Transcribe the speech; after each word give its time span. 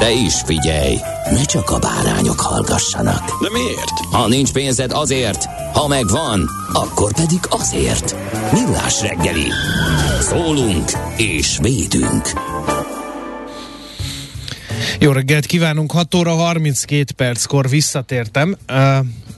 De 0.00 0.10
is 0.10 0.34
figyelj, 0.44 0.96
ne 1.30 1.44
csak 1.44 1.70
a 1.70 1.78
bárányok 1.78 2.40
hallgassanak. 2.40 3.42
De 3.42 3.48
miért? 3.52 3.98
Ha 4.10 4.28
nincs 4.28 4.52
pénzed 4.52 4.92
azért, 4.92 5.44
ha 5.72 5.88
megvan, 5.88 6.48
akkor 6.72 7.12
pedig 7.12 7.38
azért. 7.48 8.16
Millás 8.52 9.00
reggeli. 9.00 9.46
Szólunk 10.20 10.90
és 11.16 11.58
védünk. 11.62 12.30
Jó 14.98 15.12
reggelt 15.12 15.46
kívánunk, 15.46 15.92
6 15.92 16.14
óra 16.14 16.34
32 16.34 17.04
perckor 17.16 17.68
visszatértem. 17.68 18.56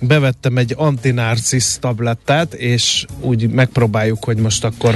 Bevettem 0.00 0.56
egy 0.56 0.74
antinarcisz 0.76 1.78
tablettát, 1.80 2.54
és 2.54 3.06
úgy 3.20 3.50
megpróbáljuk, 3.50 4.24
hogy 4.24 4.36
most 4.36 4.64
akkor 4.64 4.94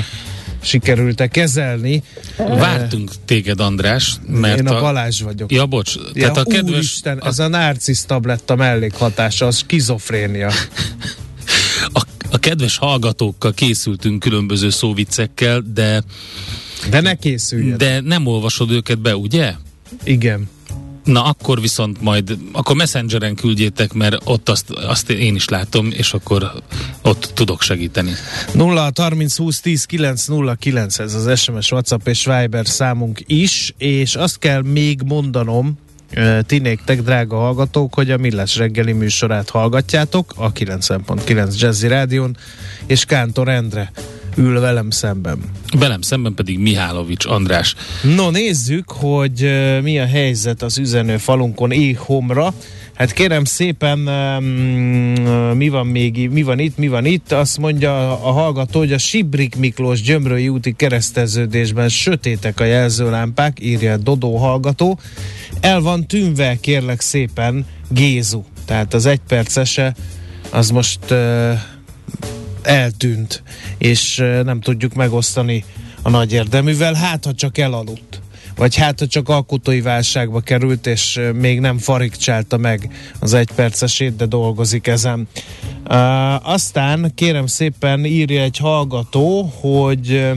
sikerült-e 0.66 1.26
kezelni. 1.26 2.02
Vártunk 2.36 3.10
téged, 3.24 3.60
András, 3.60 4.16
mert 4.26 4.58
Én 4.58 4.66
a 4.66 4.80
Balázs 4.80 5.20
vagyok. 5.20 5.52
Ja, 5.52 5.66
bocs. 5.66 5.94
Ja, 5.96 6.12
Tehát 6.12 6.36
a 6.36 6.44
kedves... 6.44 6.74
Úristen, 6.74 7.24
ez 7.24 7.38
a 7.38 7.48
narcisz 7.48 8.04
tabletta 8.04 8.56
mellékhatása, 8.56 9.46
az 9.46 9.56
skizofrénia. 9.56 10.50
A, 11.92 12.02
a 12.30 12.38
kedves 12.38 12.76
hallgatókkal 12.76 13.52
készültünk 13.52 14.20
különböző 14.20 14.70
szóviccekkel, 14.70 15.62
de, 15.74 16.02
De 16.90 17.00
ne 17.00 17.14
készüljen. 17.14 17.78
de 17.78 18.00
nem 18.00 18.26
olvasod 18.26 18.70
őket 18.70 18.98
be, 18.98 19.16
ugye? 19.16 19.52
Igen. 20.04 20.48
Na 21.06 21.24
akkor 21.24 21.60
viszont 21.60 22.00
majd, 22.00 22.38
akkor 22.52 22.76
messengeren 22.76 23.34
küldjétek, 23.34 23.92
mert 23.92 24.16
ott 24.24 24.48
azt, 24.48 24.70
azt 24.70 25.10
én 25.10 25.34
is 25.34 25.48
látom, 25.48 25.90
és 25.90 26.12
akkor 26.12 26.52
ott 27.02 27.30
tudok 27.34 27.62
segíteni. 27.62 28.12
0 28.52 28.90
30 28.94 29.36
20 29.36 29.60
10 29.60 29.84
9 29.84 30.26
0 30.26 30.54
9 30.54 30.98
ez 30.98 31.14
az 31.14 31.38
SMS, 31.40 31.70
WhatsApp 31.70 32.06
és 32.06 32.24
Viber 32.24 32.66
számunk 32.66 33.20
is, 33.26 33.74
és 33.78 34.14
azt 34.14 34.38
kell 34.38 34.62
még 34.62 35.02
mondanom, 35.02 35.78
ti 36.46 36.58
néktek, 36.58 37.02
drága 37.02 37.36
hallgatók, 37.36 37.94
hogy 37.94 38.10
a 38.10 38.16
Millás 38.16 38.56
reggeli 38.56 38.92
műsorát 38.92 39.50
hallgatjátok 39.50 40.32
a 40.36 40.52
90.9 40.52 41.58
Jazzy 41.58 41.88
Rádion, 41.88 42.36
és 42.86 43.04
Kántor 43.04 43.48
Endre 43.48 43.92
ül 44.36 44.60
velem 44.60 44.90
szemben. 44.90 45.38
Velem 45.78 46.00
szemben 46.00 46.34
pedig 46.34 46.58
Mihálovics 46.58 47.24
András. 47.24 47.74
No, 48.16 48.30
nézzük, 48.30 48.90
hogy 48.90 49.42
uh, 49.42 49.82
mi 49.82 49.98
a 49.98 50.06
helyzet 50.06 50.62
az 50.62 50.78
üzenő 50.78 51.16
falunkon 51.16 51.70
éhomra. 51.70 52.54
Hát 52.94 53.12
kérem 53.12 53.44
szépen, 53.44 53.98
um, 53.98 55.56
mi 55.56 55.68
van 55.68 55.86
még, 55.86 56.30
mi 56.30 56.42
van 56.42 56.58
itt, 56.58 56.76
mi 56.76 56.88
van 56.88 57.04
itt? 57.04 57.32
Azt 57.32 57.58
mondja 57.58 58.10
a 58.10 58.30
hallgató, 58.30 58.78
hogy 58.78 58.92
a 58.92 58.98
Sibrik 58.98 59.56
Miklós 59.56 60.02
Gyömrői 60.02 60.48
úti 60.48 60.72
kereszteződésben 60.72 61.88
sötétek 61.88 62.60
a 62.60 62.64
jelzőlámpák, 62.64 63.58
írja 63.60 63.96
Dodó 63.96 64.36
hallgató. 64.36 64.98
El 65.60 65.80
van 65.80 66.06
tűnve, 66.06 66.56
kérlek 66.60 67.00
szépen, 67.00 67.66
Gézu. 67.88 68.42
Tehát 68.64 68.94
az 68.94 69.06
egypercese 69.06 69.94
az 70.50 70.70
most 70.70 71.10
uh, 71.10 71.52
eltűnt, 72.66 73.42
és 73.78 74.16
nem 74.44 74.60
tudjuk 74.60 74.94
megosztani 74.94 75.64
a 76.02 76.10
nagy 76.10 76.32
érdeművel, 76.32 76.94
hát 76.94 77.24
ha 77.24 77.34
csak 77.34 77.58
elaludt. 77.58 78.20
Vagy 78.56 78.76
hát 78.76 78.98
ha 78.98 79.06
csak 79.06 79.28
alkotói 79.28 79.80
válságba 79.80 80.40
került, 80.40 80.86
és 80.86 81.20
még 81.34 81.60
nem 81.60 81.78
farigcsálta 81.78 82.56
meg 82.56 82.90
az 83.18 83.34
egypercesét, 83.34 84.16
de 84.16 84.26
dolgozik 84.26 84.86
ezen. 84.86 85.28
Aztán 86.42 87.12
kérem 87.14 87.46
szépen 87.46 88.04
írja 88.04 88.42
egy 88.42 88.56
hallgató, 88.56 89.52
hogy 89.60 90.30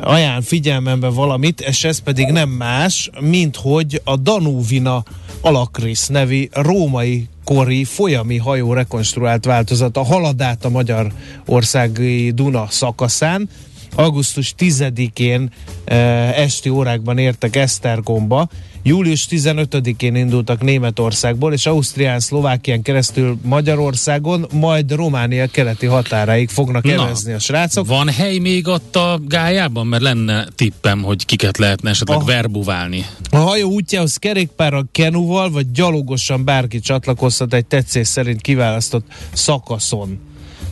ajánl 0.00 0.42
figyelmembe 0.42 1.08
valamit, 1.08 1.60
és 1.60 1.84
ez 1.84 1.98
pedig 1.98 2.26
nem 2.26 2.48
más, 2.48 3.10
mint 3.20 3.56
hogy 3.56 4.00
a 4.04 4.16
Danúvina 4.16 5.02
Alakris 5.40 6.06
nevi 6.06 6.48
római 6.52 7.28
kori 7.54 7.84
folyami 7.84 8.36
hajó 8.36 8.72
rekonstruált 8.72 9.44
változata 9.44 10.02
halad 10.02 10.42
át 10.42 10.64
a 10.64 10.68
Magyarországi 10.68 12.30
Duna 12.30 12.66
szakaszán. 12.68 13.48
Augusztus 13.94 14.54
10-én 14.58 15.50
e, 15.84 15.96
esti 16.34 16.68
órákban 16.68 17.18
értek 17.18 17.56
Esztergomba, 17.56 18.48
július 18.82 19.26
15-én 19.30 20.14
indultak 20.14 20.62
Németországból, 20.62 21.52
és 21.52 21.66
Ausztrián, 21.66 22.20
Szlovákián 22.20 22.82
keresztül 22.82 23.38
Magyarországon, 23.42 24.46
majd 24.52 24.92
Románia 24.92 25.46
keleti 25.46 25.86
határáig 25.86 26.48
fognak 26.48 26.82
Na, 26.84 26.92
evezni 26.92 27.32
a 27.32 27.38
srácok. 27.38 27.86
Van 27.86 28.08
hely 28.08 28.38
még 28.38 28.66
ott 28.68 28.96
a 28.96 29.20
gájában? 29.26 29.86
Mert 29.86 30.02
lenne 30.02 30.46
tippem, 30.54 31.02
hogy 31.02 31.24
kiket 31.24 31.58
lehetne 31.58 31.90
esetleg 31.90 32.18
Ah. 32.18 32.26
verbuválni. 32.26 33.06
A 33.30 33.36
hajó 33.36 33.70
útjához 33.70 34.16
kerékpárral, 34.16 34.88
kenuval 34.92 35.50
vagy 35.50 35.70
gyalogosan 35.70 36.44
bárki 36.44 36.80
csatlakozhat 36.80 37.54
egy 37.54 37.66
tetszés 37.66 38.08
szerint 38.08 38.40
kiválasztott 38.40 39.06
szakaszon. 39.32 40.18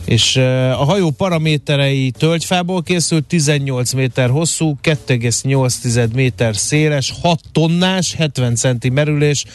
És 0.09 0.35
a 0.35 0.83
hajó 0.83 1.09
paraméterei 1.09 2.11
tölgyfából 2.11 2.81
készült, 2.81 3.25
18 3.25 3.93
méter 3.93 4.29
hosszú, 4.29 4.77
2,8 4.83 6.13
méter 6.13 6.55
széles, 6.55 7.13
6 7.21 7.39
tonnás, 7.51 8.13
70 8.13 8.55
centi 8.55 8.89
merülés, 8.89 9.45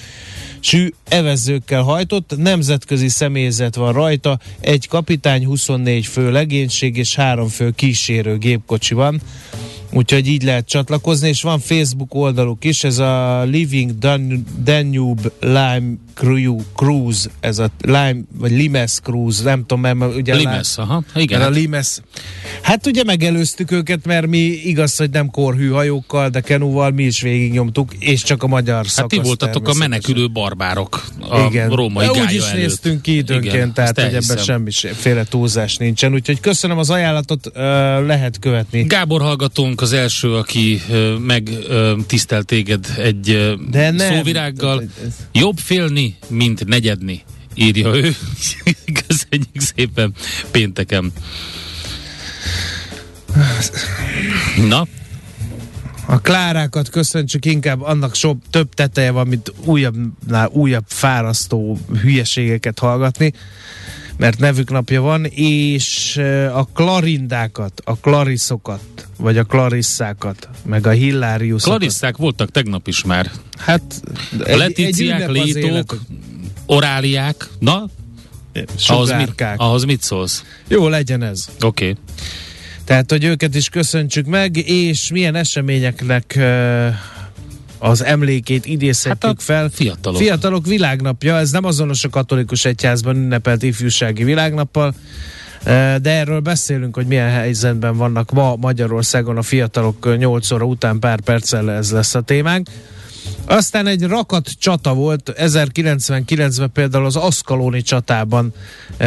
sű 0.60 0.88
evezőkkel 1.08 1.82
hajtott, 1.82 2.36
nemzetközi 2.36 3.08
személyzet 3.08 3.74
van 3.74 3.92
rajta, 3.92 4.38
egy 4.60 4.88
kapitány, 4.88 5.44
24 5.46 6.06
fő 6.06 6.30
legénység 6.30 6.96
és 6.96 7.14
három 7.14 7.48
fő 7.48 7.70
kísérő 7.70 8.38
gépkocsi 8.38 8.94
van. 8.94 9.20
Úgyhogy 9.92 10.26
így 10.26 10.42
lehet 10.42 10.68
csatlakozni, 10.68 11.28
és 11.28 11.42
van 11.42 11.58
Facebook 11.58 12.14
oldaluk 12.14 12.64
is, 12.64 12.84
ez 12.84 12.98
a 12.98 13.42
Living 13.42 13.98
Dan- 13.98 14.44
Danube 14.64 15.30
Lime 15.40 15.96
Cru- 16.14 16.62
Cruise, 16.76 17.28
ez 17.40 17.58
a 17.58 17.70
Lime, 17.80 18.16
vagy 18.38 18.50
Limes 18.50 18.92
Cruise, 19.02 19.42
nem 19.42 19.60
tudom, 19.66 19.80
mert 19.80 20.14
ugye 20.16 20.34
Limes, 20.34 20.78
aha. 20.78 21.04
Igen, 21.14 21.38
mert 21.38 21.50
a 21.50 21.54
hát 21.54 21.62
Limes. 21.62 21.98
Hát 22.62 22.86
ugye 22.86 23.04
megelőztük 23.04 23.70
őket, 23.70 24.06
mert 24.06 24.26
mi 24.26 24.38
igaz, 24.38 24.96
hogy 24.96 25.10
nem 25.10 25.30
korhű 25.30 25.68
hajókkal, 25.68 26.28
de 26.28 26.40
kenúval 26.40 26.90
mi 26.90 27.02
is 27.04 27.20
végignyomtuk, 27.20 27.92
és 27.98 28.22
csak 28.22 28.42
a 28.42 28.46
magyar 28.46 28.76
Hát 28.76 28.86
szakasz 28.86 29.10
ti 29.10 29.18
voltatok 29.26 29.68
a 29.68 29.74
menekülő 29.74 30.30
barbárok 30.30 31.04
a 31.30 31.38
Igen. 31.40 31.70
római 31.70 32.06
De 32.06 32.10
úgy 32.12 32.32
is 32.32 32.42
előtt. 32.42 32.56
néztünk 32.66 33.02
ki 33.02 33.16
időnként, 33.16 33.54
Igen, 33.54 33.72
tehát 33.72 34.00
hogy 34.00 34.14
ebben 34.14 34.36
semmiféle 34.44 35.24
túlzás 35.24 35.76
nincsen. 35.76 36.12
Úgyhogy 36.12 36.40
köszönöm 36.40 36.78
az 36.78 36.90
ajánlatot, 36.90 37.50
lehet 38.06 38.38
követni. 38.38 38.82
Gábor 38.82 39.20
hallgatónk 39.20 39.80
az 39.80 39.92
első, 39.92 40.34
aki 40.34 40.80
ö, 40.90 41.14
megtisztelt 41.18 42.46
téged 42.46 42.86
egy 42.98 43.30
ö, 43.30 43.54
De 43.70 43.90
nem. 43.90 44.14
szóvirággal. 44.16 44.82
Jobb 45.32 45.56
félni, 45.58 46.03
mint 46.28 46.66
negyedni, 46.66 47.22
írja 47.54 47.94
ő. 47.94 48.14
Köszönjük 49.06 49.60
szépen 49.60 50.14
pénteken. 50.50 51.12
Na, 54.68 54.86
A 56.06 56.20
Klárákat 56.20 56.88
köszöntsük, 56.88 57.44
inkább 57.44 57.82
annak 57.82 58.14
sok 58.14 58.38
több 58.50 58.74
teteje 58.74 59.10
van, 59.10 59.26
mint 59.26 59.52
újabbnál 59.64 60.48
újabb 60.52 60.84
fárasztó 60.86 61.78
hülyeségeket 62.02 62.78
hallgatni. 62.78 63.32
Mert 64.16 64.38
nevük 64.38 64.70
napja 64.70 65.00
van, 65.00 65.24
és 65.34 66.16
a 66.52 66.64
klarindákat, 66.72 67.82
a 67.84 67.96
klariszokat, 67.96 69.08
vagy 69.16 69.38
a 69.38 69.44
klarisszákat, 69.44 70.48
meg 70.62 70.86
a 70.86 70.90
hilláriuszokat. 70.90 71.78
Klarisszák 71.78 72.16
voltak 72.16 72.50
tegnap 72.50 72.88
is 72.88 73.04
már. 73.04 73.30
Hát, 73.58 73.82
A 74.38 74.56
letíciák, 74.56 75.30
létók, 75.30 76.00
oráliák, 76.66 77.48
na, 77.58 77.88
ahhoz 78.86 79.12
mit, 79.12 79.44
ahhoz 79.56 79.84
mit 79.84 80.02
szólsz? 80.02 80.44
Jó, 80.68 80.88
legyen 80.88 81.22
ez. 81.22 81.48
Oké. 81.60 81.88
Okay. 81.88 82.02
Tehát, 82.84 83.10
hogy 83.10 83.24
őket 83.24 83.54
is 83.54 83.68
köszöntsük 83.68 84.26
meg, 84.26 84.56
és 84.56 85.10
milyen 85.10 85.34
eseményeknek 85.34 86.34
ö, 86.36 86.88
az 87.84 88.04
emlékét 88.04 88.66
idézhetjük 88.66 89.22
Hát 89.22 89.42
fel. 89.42 89.68
fiatalok. 89.72 90.18
Fiatalok 90.18 90.66
világnapja, 90.66 91.36
ez 91.36 91.50
nem 91.50 91.64
azonos 91.64 92.04
a 92.04 92.08
katolikus 92.08 92.64
egyházban 92.64 93.16
ünnepelt 93.16 93.62
ifjúsági 93.62 94.24
világnappal, 94.24 94.94
ö, 95.64 95.94
de 96.02 96.10
erről 96.10 96.40
beszélünk, 96.40 96.94
hogy 96.94 97.06
milyen 97.06 97.30
helyzetben 97.30 97.96
vannak 97.96 98.30
ma 98.30 98.56
Magyarországon 98.56 99.36
a 99.36 99.42
fiatalok 99.42 100.16
8 100.18 100.50
óra 100.50 100.64
után 100.64 100.98
pár 100.98 101.20
perccel 101.20 101.70
ez 101.70 101.92
lesz 101.92 102.14
a 102.14 102.20
témánk. 102.20 102.68
Aztán 103.46 103.86
egy 103.86 104.02
rakat 104.02 104.50
csata 104.58 104.94
volt 104.94 105.32
1099-ben 105.36 106.72
például 106.72 107.04
az 107.04 107.16
Aszkalóni 107.16 107.82
csatában 107.82 108.52
e, 108.96 109.06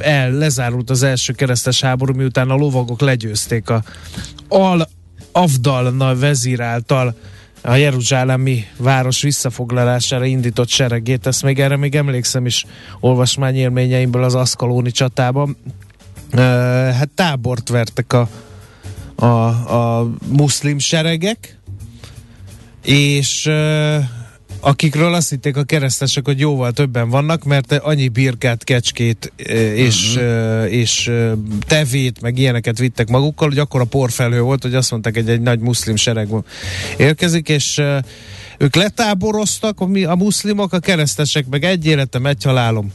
el, 0.00 0.30
lezárult 0.30 0.90
az 0.90 1.02
első 1.02 1.32
keresztes 1.32 1.80
háború, 1.80 2.14
miután 2.14 2.50
a 2.50 2.54
lovagok 2.54 3.00
legyőzték 3.00 3.70
a 3.70 3.82
Al 4.48 4.88
Avdalna 5.32 6.16
vezír 6.16 6.60
által 6.60 7.14
a 7.66 7.74
Jeruzsálemi 7.74 8.66
város 8.76 9.22
visszafoglalására 9.22 10.24
indított 10.24 10.68
seregét. 10.68 11.26
Ezt 11.26 11.42
még 11.42 11.60
erre 11.60 11.76
még 11.76 11.94
emlékszem 11.94 12.46
is 12.46 12.66
olvasmányélményeimből 13.00 14.22
az 14.22 14.34
Aszkalóni 14.34 14.90
csatában. 14.90 15.56
E, 16.30 16.40
hát 16.92 17.08
tábort 17.14 17.68
vertek 17.68 18.12
a, 18.12 18.28
a, 19.14 19.26
a 19.98 20.10
muszlim 20.26 20.78
seregek, 20.78 21.58
és 22.84 23.46
uh, 23.46 24.04
akikről 24.64 25.14
azt 25.14 25.30
hitték 25.30 25.56
a 25.56 25.62
keresztesek, 25.62 26.24
hogy 26.24 26.38
jóval 26.38 26.72
többen 26.72 27.08
vannak, 27.08 27.44
mert 27.44 27.72
annyi 27.72 28.08
birkát, 28.08 28.64
kecskét 28.64 29.32
uh, 29.38 29.54
és, 29.54 30.16
uh, 30.16 30.72
és 30.72 31.08
uh, 31.08 31.32
tevét, 31.66 32.20
meg 32.20 32.38
ilyeneket 32.38 32.78
vittek 32.78 33.08
magukkal, 33.08 33.48
hogy 33.48 33.58
akkor 33.58 33.80
a 33.80 33.84
porfelhő 33.84 34.40
volt, 34.40 34.62
hogy 34.62 34.74
azt 34.74 34.90
mondták, 34.90 35.14
hogy 35.14 35.28
egy 35.28 35.40
nagy 35.40 35.60
muszlim 35.60 35.96
sereg 35.96 36.28
érkezik, 36.96 37.48
és 37.48 37.82
ők 38.58 38.74
letáboroztak, 38.74 39.80
a 40.06 40.16
muszlimok, 40.16 40.72
a 40.72 40.78
keresztesek 40.78 41.46
meg 41.46 41.64
egy 41.64 41.86
életem, 41.86 42.26
egy 42.26 42.42
halálom 42.42 42.92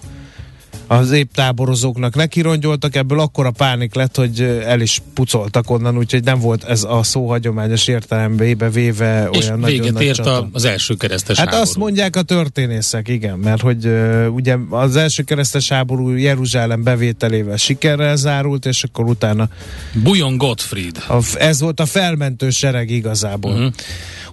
az 0.92 1.12
épp 1.12 1.34
táborozóknak 1.34 2.16
nekirongyoltak, 2.16 2.96
ebből 2.96 3.20
akkor 3.20 3.46
a 3.46 3.52
pánik 3.52 3.96
lett, 3.96 4.16
hogy 4.16 4.42
el 4.66 4.82
is 4.82 5.02
pucoltak 5.14 5.70
onnan, 5.70 5.98
úgyhogy 5.98 6.24
nem 6.24 6.40
volt 6.40 6.64
ez 6.64 6.84
a 6.84 7.04
szó 7.04 7.28
hagyományos 7.28 7.88
értelembe 7.88 8.70
véve 8.70 9.28
És 9.32 9.46
olyan 9.46 9.60
nagyon 9.60 9.78
véget 9.78 9.94
nagy 9.94 10.04
ért 10.04 10.16
csata. 10.16 10.38
a, 10.38 10.50
az 10.52 10.66
első 10.66 10.94
keresztes 10.94 11.38
Hát 11.38 11.46
háború. 11.48 11.64
azt 11.64 11.78
mondják 11.78 12.16
a 12.16 12.22
történészek, 12.22 13.08
igen, 13.08 13.38
mert 13.38 13.62
hogy 13.62 13.86
uh, 13.86 14.28
ugye 14.32 14.58
az 14.70 14.96
első 14.96 15.24
keresztes 15.24 15.70
háború 15.70 16.10
Jeruzsálem 16.10 16.84
bevételével 16.84 17.58
sikerrel 17.58 18.16
zárult, 18.16 18.66
és 18.66 18.84
akkor 18.84 19.06
utána 19.06 19.48
Bujon 19.94 20.38
Gottfried. 20.38 20.98
a, 21.08 21.24
ez 21.38 21.62
volt 21.62 21.80
a 21.80 21.86
felmentő 21.86 22.50
sereg 22.50 22.90
igazából. 22.90 23.52
Uh-huh. 23.52 23.74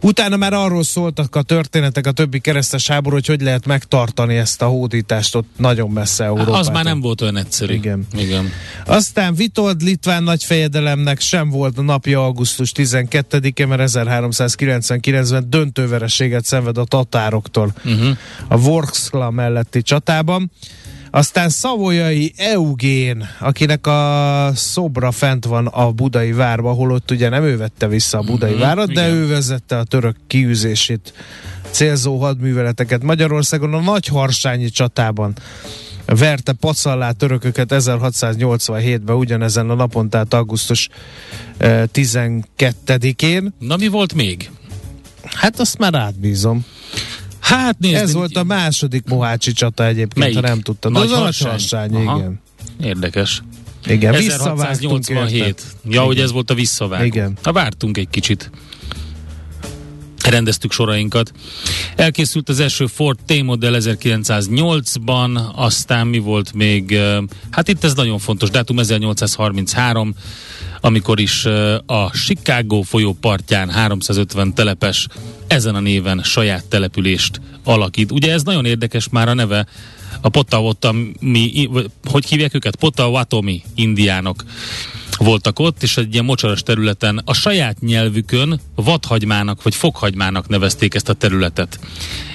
Utána 0.01 0.37
már 0.37 0.53
arról 0.53 0.85
szóltak 0.85 1.37
a 1.37 1.43
történetek 1.43 2.07
a 2.07 2.11
többi 2.13 2.39
keresztes 2.41 2.87
háború, 2.87 3.15
hogy 3.15 3.27
hogy 3.27 3.41
lehet 3.41 3.67
megtartani 3.67 4.37
ezt 4.37 4.63
a 4.63 4.67
hódítást 4.67 5.35
ott 5.35 5.49
nagyon 5.57 5.91
messze 5.91 6.31
Európától. 6.47 6.69
Az 6.69 6.75
már 6.75 6.85
nem 6.85 7.01
volt 7.01 7.21
olyan 7.21 7.37
egyszerű. 7.37 7.75
Igen. 7.75 8.07
Igen. 8.13 8.49
Aztán 8.87 9.35
Vitold 9.35 9.83
Litván 9.83 10.23
nagyfejedelemnek 10.23 11.21
sem 11.21 11.51
volt 11.51 11.79
a 11.79 11.83
napja 11.83 12.25
augusztus 12.25 12.73
12-e, 12.77 13.67
mert 13.67 13.83
1399-ben 13.85 15.51
döntővereséget 15.51 16.45
szenved 16.45 16.79
a 16.79 16.85
tatároktól 16.85 17.75
Uh-huh. 17.85 18.17
a 18.49 18.59
Vorskla 18.59 19.31
melletti 19.31 19.83
csatában. 19.83 20.51
Aztán 21.11 21.49
Szavolyai 21.49 22.33
Eugén, 22.37 23.29
akinek 23.41 23.87
a 23.87 24.51
szobra 24.55 25.11
fent 25.11 25.45
van 25.45 25.67
a 25.67 25.91
budai 25.93 26.33
várba, 26.33 26.73
holott 26.73 27.11
ugye 27.11 27.29
nem 27.29 27.45
ő 27.45 27.57
vette 27.57 27.87
vissza 27.89 28.19
a 28.19 28.23
budai 28.23 28.51
Mhm, 28.53 28.61
várat, 28.61 28.93
de 28.93 29.07
igen. 29.07 29.15
ő 29.15 29.27
vezette 29.29 29.79
a 29.79 29.85
török 29.85 30.17
kiűzését 30.27 31.13
célzó 31.71 32.19
hadműveleteket 32.19 33.03
Magyarországon 33.03 33.75
a 33.75 33.81
Nagyharsányi 33.81 34.69
csatában 34.69 35.33
verte 36.07 36.53
pacallá 36.53 37.11
törököket 37.11 37.69
1687-ben 37.75 39.17
ugyanezen 39.17 39.71
a 39.71 39.75
napon, 39.75 40.11
tehát 40.11 40.35
augusztus 40.35 40.89
eh, 41.57 41.83
12-én. 41.95 43.55
Na 43.59 43.77
mi 43.77 43.89
volt 43.89 44.15
még? 44.15 44.51
Hát 45.23 45.61
azt 45.61 45.79
már 45.79 45.95
átbízom. 45.95 46.65
Hát 47.41 47.79
nézd, 47.79 47.95
Ez 47.95 48.13
volt 48.13 48.37
a 48.37 48.45
második 48.45 49.05
Mohácsi 49.09 49.53
csata 49.53 49.87
egyébként, 49.87 50.17
Melyik? 50.19 50.35
ha 50.35 50.41
nem 50.41 50.61
tudtad. 50.61 50.93
Nagy 50.93 51.03
Az 51.03 51.11
a 51.11 51.17
Harsány? 51.17 51.51
Nagyharsányi, 51.51 52.07
Aha. 52.07 52.19
igen. 52.19 52.41
Érdekes. 52.83 53.43
Igen, 53.87 54.15
visszavágtunk 54.15 54.69
1687. 54.71 55.47
érte. 55.47 55.63
Ja, 55.89 56.03
hogy 56.03 56.21
ez 56.21 56.33
volt 56.33 56.51
a 56.51 56.55
visszavágó. 56.55 57.05
Igen. 57.05 57.39
Ha 57.43 57.53
vártunk 57.53 57.97
egy 57.97 58.09
kicsit. 58.11 58.51
Rendeztük 60.31 60.73
sorainkat. 60.73 61.33
Elkészült 61.97 62.49
az 62.49 62.61
első 62.61 62.87
Ford 62.87 63.19
T-modell 63.27 63.75
1908-ban, 63.77 65.55
aztán 65.55 66.07
mi 66.07 66.19
volt 66.19 66.53
még? 66.53 66.99
Hát 67.51 67.69
itt 67.69 67.85
ez 67.85 67.95
nagyon 67.95 68.19
fontos, 68.19 68.51
dátum 68.51 68.79
1833, 68.79 70.15
amikor 70.81 71.21
is 71.21 71.45
a 71.87 72.11
Chicago 72.11 72.83
folyó 72.83 73.17
partján 73.21 73.71
350 73.71 74.55
telepes 74.55 75.07
ezen 75.47 75.75
a 75.75 75.81
néven 75.81 76.23
saját 76.23 76.65
települést 76.65 77.41
alakít. 77.65 78.13
Ugye 78.13 78.33
ez 78.33 78.43
nagyon 78.43 78.65
érdekes 78.65 79.09
már 79.09 79.29
a 79.29 79.35
neve, 79.35 79.67
a 80.27 80.29
Potawatomi, 80.29 81.69
hogy 82.05 82.27
hívják 82.27 82.55
őket? 82.55 82.77
Potawatomi 82.77 83.63
indiánok 83.75 84.45
voltak 85.19 85.59
ott, 85.59 85.83
és 85.83 85.97
egy 85.97 86.13
ilyen 86.13 86.25
mocsaras 86.25 86.63
területen 86.63 87.23
a 87.25 87.35
saját 87.35 87.81
nyelvükön 87.81 88.61
vadhagymának 88.75 89.63
vagy 89.63 89.75
fokhagymának 89.75 90.49
nevezték 90.49 90.95
ezt 90.95 91.09
a 91.09 91.13
területet. 91.13 91.79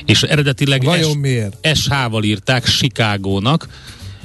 És 0.06 0.24
eredetileg 0.24 0.84
Vajon 0.84 1.18
miért? 1.18 1.68
SH-val 1.78 2.24
írták 2.24 2.66
Chicagónak, 2.66 3.68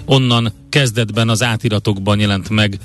onnan 0.05 0.53
kezdetben 0.69 1.29
az 1.29 1.43
átiratokban 1.43 2.21
jelent 2.21 2.49
meg 2.49 2.79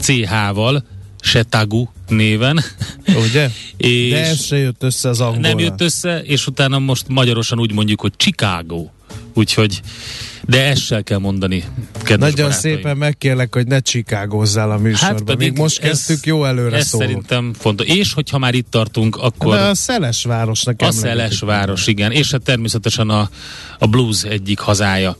CH-val, 0.00 0.84
Setagu 1.20 1.86
néven, 2.08 2.60
Ugye? 3.06 3.50
és 3.76 4.10
De 4.10 4.24
ez 4.24 4.44
se 4.44 4.56
jött 4.56 4.82
össze 4.82 5.08
az 5.08 5.20
angol. 5.20 5.40
nem 5.40 5.58
jött 5.58 5.80
össze, 5.80 6.22
és 6.22 6.46
utána 6.46 6.78
most 6.78 7.08
magyarosan 7.08 7.60
úgy 7.60 7.72
mondjuk, 7.72 8.00
hogy 8.00 8.12
Chicago. 8.16 8.86
Úgyhogy, 9.34 9.80
de 10.46 10.64
ezt 10.64 10.88
kell 10.88 11.02
kell 11.02 11.18
mondani, 11.18 11.64
kedves 12.02 12.30
Nagyon 12.30 12.46
barátaim. 12.46 12.74
szépen 12.76 12.96
megkérlek, 12.96 13.54
hogy 13.54 13.66
ne 13.66 13.80
csikágozzál 13.80 14.70
a 14.70 14.78
műsorban. 14.78 15.22
Hát 15.26 15.36
Még 15.36 15.56
most 15.56 15.78
kezdtük, 15.78 16.26
jó 16.26 16.44
előre 16.44 16.76
ez 16.76 16.86
szólunk. 16.86 17.10
szerintem 17.10 17.52
fontos. 17.58 17.86
És 17.86 18.12
hogyha 18.12 18.38
már 18.38 18.54
itt 18.54 18.70
tartunk, 18.70 19.16
akkor 19.16 19.54
De 19.56 19.62
a 19.62 19.74
Szelesvárosnak 19.74 20.80
a. 20.80 20.90
Szelesváros, 20.90 21.86
igen, 21.86 22.12
és 22.12 22.30
hát 22.30 22.42
természetesen 22.42 23.08
a, 23.08 23.30
a 23.78 23.86
blues 23.86 24.22
egyik 24.22 24.58
hazája. 24.58 25.16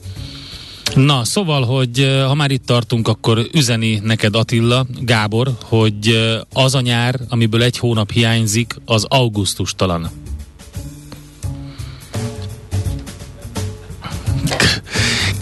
Na, 0.95 1.25
szóval, 1.25 1.65
hogy 1.65 2.23
ha 2.27 2.35
már 2.35 2.51
itt 2.51 2.67
tartunk, 2.67 3.09
akkor 3.09 3.47
üzeni 3.53 4.01
neked 4.03 4.37
Attila, 4.37 4.87
Gábor, 5.01 5.57
hogy 5.63 6.19
az 6.53 6.75
a 6.75 6.81
nyár, 6.81 7.21
amiből 7.29 7.63
egy 7.63 7.79
hónap 7.79 8.11
hiányzik, 8.11 8.77
az 8.85 9.05
augusztustalan. 9.09 10.11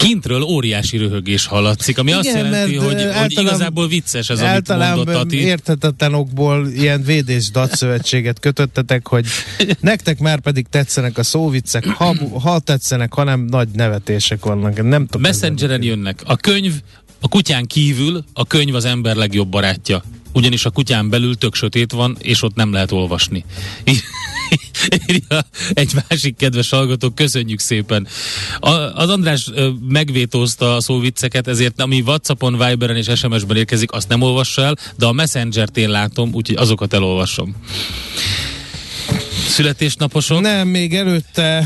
Kintről 0.03 0.41
óriási 0.41 0.97
röhögés 0.97 1.45
hallatszik, 1.45 1.97
ami 1.97 2.11
azt 2.11 2.27
Igen, 2.27 2.45
jelenti, 2.45 2.77
mert, 2.77 2.85
hogy, 2.85 3.15
hogy 3.15 3.31
igazából 3.31 3.87
vicces 3.87 4.29
ez, 4.29 4.41
amit 4.41 4.67
mondott 4.67 5.15
Ati. 5.15 5.37
érthetetlen 5.37 6.13
okból 6.13 6.67
ilyen 6.67 7.03
védés 7.03 7.51
datszövetséget 7.51 8.39
kötöttetek, 8.45 9.07
hogy 9.07 9.25
nektek 9.79 10.19
már 10.19 10.39
pedig 10.39 10.67
tetszenek 10.69 11.17
a 11.17 11.23
szóviccek, 11.23 11.85
ha, 11.85 12.15
ha 12.41 12.59
tetszenek, 12.59 13.13
hanem 13.13 13.39
nagy 13.39 13.67
nevetések 13.73 14.45
vannak. 14.45 14.83
Nem 14.83 15.05
tudom. 15.05 15.21
Messengeren 15.21 15.83
jönnek. 15.83 16.21
A 16.25 16.35
könyv, 16.35 16.73
a 17.19 17.27
kutyán 17.27 17.65
kívül, 17.65 18.23
a 18.33 18.45
könyv 18.45 18.75
az 18.75 18.85
ember 18.85 19.15
legjobb 19.15 19.47
barátja. 19.47 20.03
Ugyanis 20.33 20.65
a 20.65 20.69
kutyán 20.69 21.09
belül 21.09 21.35
tök 21.35 21.55
sötét 21.55 21.91
van, 21.91 22.17
és 22.19 22.41
ott 22.41 22.55
nem 22.55 22.71
lehet 22.71 22.91
olvasni. 22.91 23.45
Egy 25.73 25.91
másik 26.09 26.35
kedves 26.35 26.69
hallgató, 26.69 27.09
köszönjük 27.09 27.59
szépen. 27.59 28.07
A, 28.59 28.69
az 28.69 29.09
András 29.09 29.49
megvétózta 29.87 30.75
a 30.75 30.81
szóvicceket, 30.81 31.47
ezért 31.47 31.81
ami 31.81 32.01
Whatsappon, 32.01 32.57
Viberen 32.57 32.95
és 32.95 33.09
SMS-ben 33.15 33.57
érkezik, 33.57 33.91
azt 33.91 34.09
nem 34.09 34.21
olvassa 34.21 34.61
el, 34.61 34.77
de 34.97 35.05
a 35.05 35.11
Messenger-t 35.11 35.77
én 35.77 35.89
látom, 35.89 36.29
úgyhogy 36.33 36.57
azokat 36.57 36.93
elolvasom. 36.93 37.55
Születésnaposok? 39.53 40.41
Nem, 40.41 40.67
még 40.67 40.95
előtte 40.95 41.63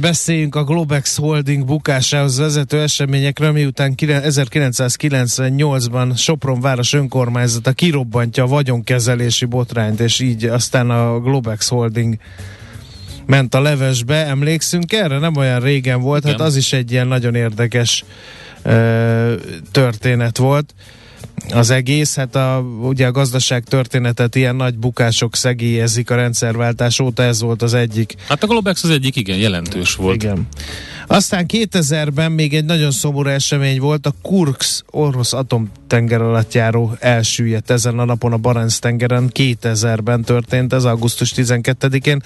beszéljünk 0.00 0.54
a 0.54 0.64
Globex 0.64 1.16
Holding 1.16 1.64
bukásához 1.64 2.38
vezető 2.38 2.80
eseményekről, 2.80 3.52
miután 3.52 3.94
1998-ban 3.96 6.16
Sopron 6.16 6.60
város 6.60 6.92
önkormányzata 6.92 7.72
kirobbantja 7.72 8.44
a 8.44 8.46
vagyonkezelési 8.46 9.44
botrányt, 9.44 10.00
és 10.00 10.20
így 10.20 10.44
aztán 10.44 10.90
a 10.90 11.20
Globex 11.20 11.68
Holding 11.68 12.16
ment 13.26 13.54
a 13.54 13.60
levesbe. 13.60 14.26
Emlékszünk 14.26 14.92
erre? 14.92 15.18
Nem 15.18 15.36
olyan 15.36 15.60
régen 15.60 16.00
volt, 16.00 16.24
Igen. 16.24 16.38
hát 16.38 16.46
az 16.46 16.56
is 16.56 16.72
egy 16.72 16.92
ilyen 16.92 17.08
nagyon 17.08 17.34
érdekes 17.34 18.04
ö, 18.62 19.34
történet 19.70 20.36
volt 20.36 20.74
az 21.48 21.70
egész, 21.70 22.16
hát 22.16 22.36
a, 22.36 22.64
ugye 22.82 23.06
a 23.06 23.10
gazdaság 23.10 23.64
történetet 23.64 24.34
ilyen 24.34 24.56
nagy 24.56 24.78
bukások 24.78 25.36
szegélyezik 25.36 26.10
a 26.10 26.14
rendszerváltás 26.14 27.00
óta, 27.00 27.22
ez 27.22 27.40
volt 27.40 27.62
az 27.62 27.74
egyik. 27.74 28.14
Hát 28.28 28.42
a 28.42 28.46
Globex 28.46 28.84
az 28.84 28.90
egyik 28.90 29.16
igen 29.16 29.38
jelentős 29.38 29.94
volt. 29.94 30.22
Igen. 30.22 30.46
Aztán 31.06 31.44
2000-ben 31.48 32.32
még 32.32 32.54
egy 32.54 32.64
nagyon 32.64 32.90
szomorú 32.90 33.28
esemény 33.28 33.80
volt, 33.80 34.06
a 34.06 34.14
Kurks 34.22 34.82
orosz 34.90 35.32
atomtenger 35.32 36.20
alatt 36.22 36.54
járó 36.54 36.96
elsüllyedt 36.98 37.70
ezen 37.70 37.98
a 37.98 38.04
napon 38.04 38.32
a 38.32 38.36
Barents 38.36 38.78
tengeren, 38.78 39.30
2000-ben 39.34 40.22
történt, 40.22 40.72
ez 40.72 40.84
augusztus 40.84 41.32
12-én, 41.36 42.22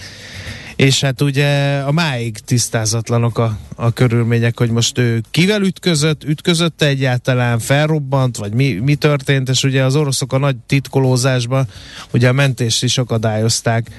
és 0.76 1.00
hát 1.00 1.20
ugye 1.20 1.78
a 1.78 1.92
máig 1.92 2.38
tisztázatlanok 2.38 3.38
a, 3.38 3.58
a 3.76 3.92
körülmények, 3.92 4.58
hogy 4.58 4.70
most 4.70 4.98
ő 4.98 5.22
kivel 5.30 5.62
ütközött, 5.62 6.24
ütközött 6.24 6.82
egyáltalán, 6.82 7.58
felrobbant, 7.58 8.36
vagy 8.36 8.52
mi, 8.52 8.72
mi 8.72 8.94
történt, 8.94 9.48
és 9.48 9.62
ugye 9.62 9.84
az 9.84 9.96
oroszok 9.96 10.32
a 10.32 10.38
nagy 10.38 10.56
titkolózásban 10.66 11.68
ugye 12.12 12.28
a 12.28 12.32
mentést 12.32 12.82
is 12.82 12.98
akadályozták, 12.98 13.90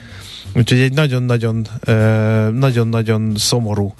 úgyhogy 0.55 0.79
egy 0.79 0.93
nagyon-nagyon 0.93 1.67
nagyon-nagyon 2.53 3.33
szomorú 3.35 3.93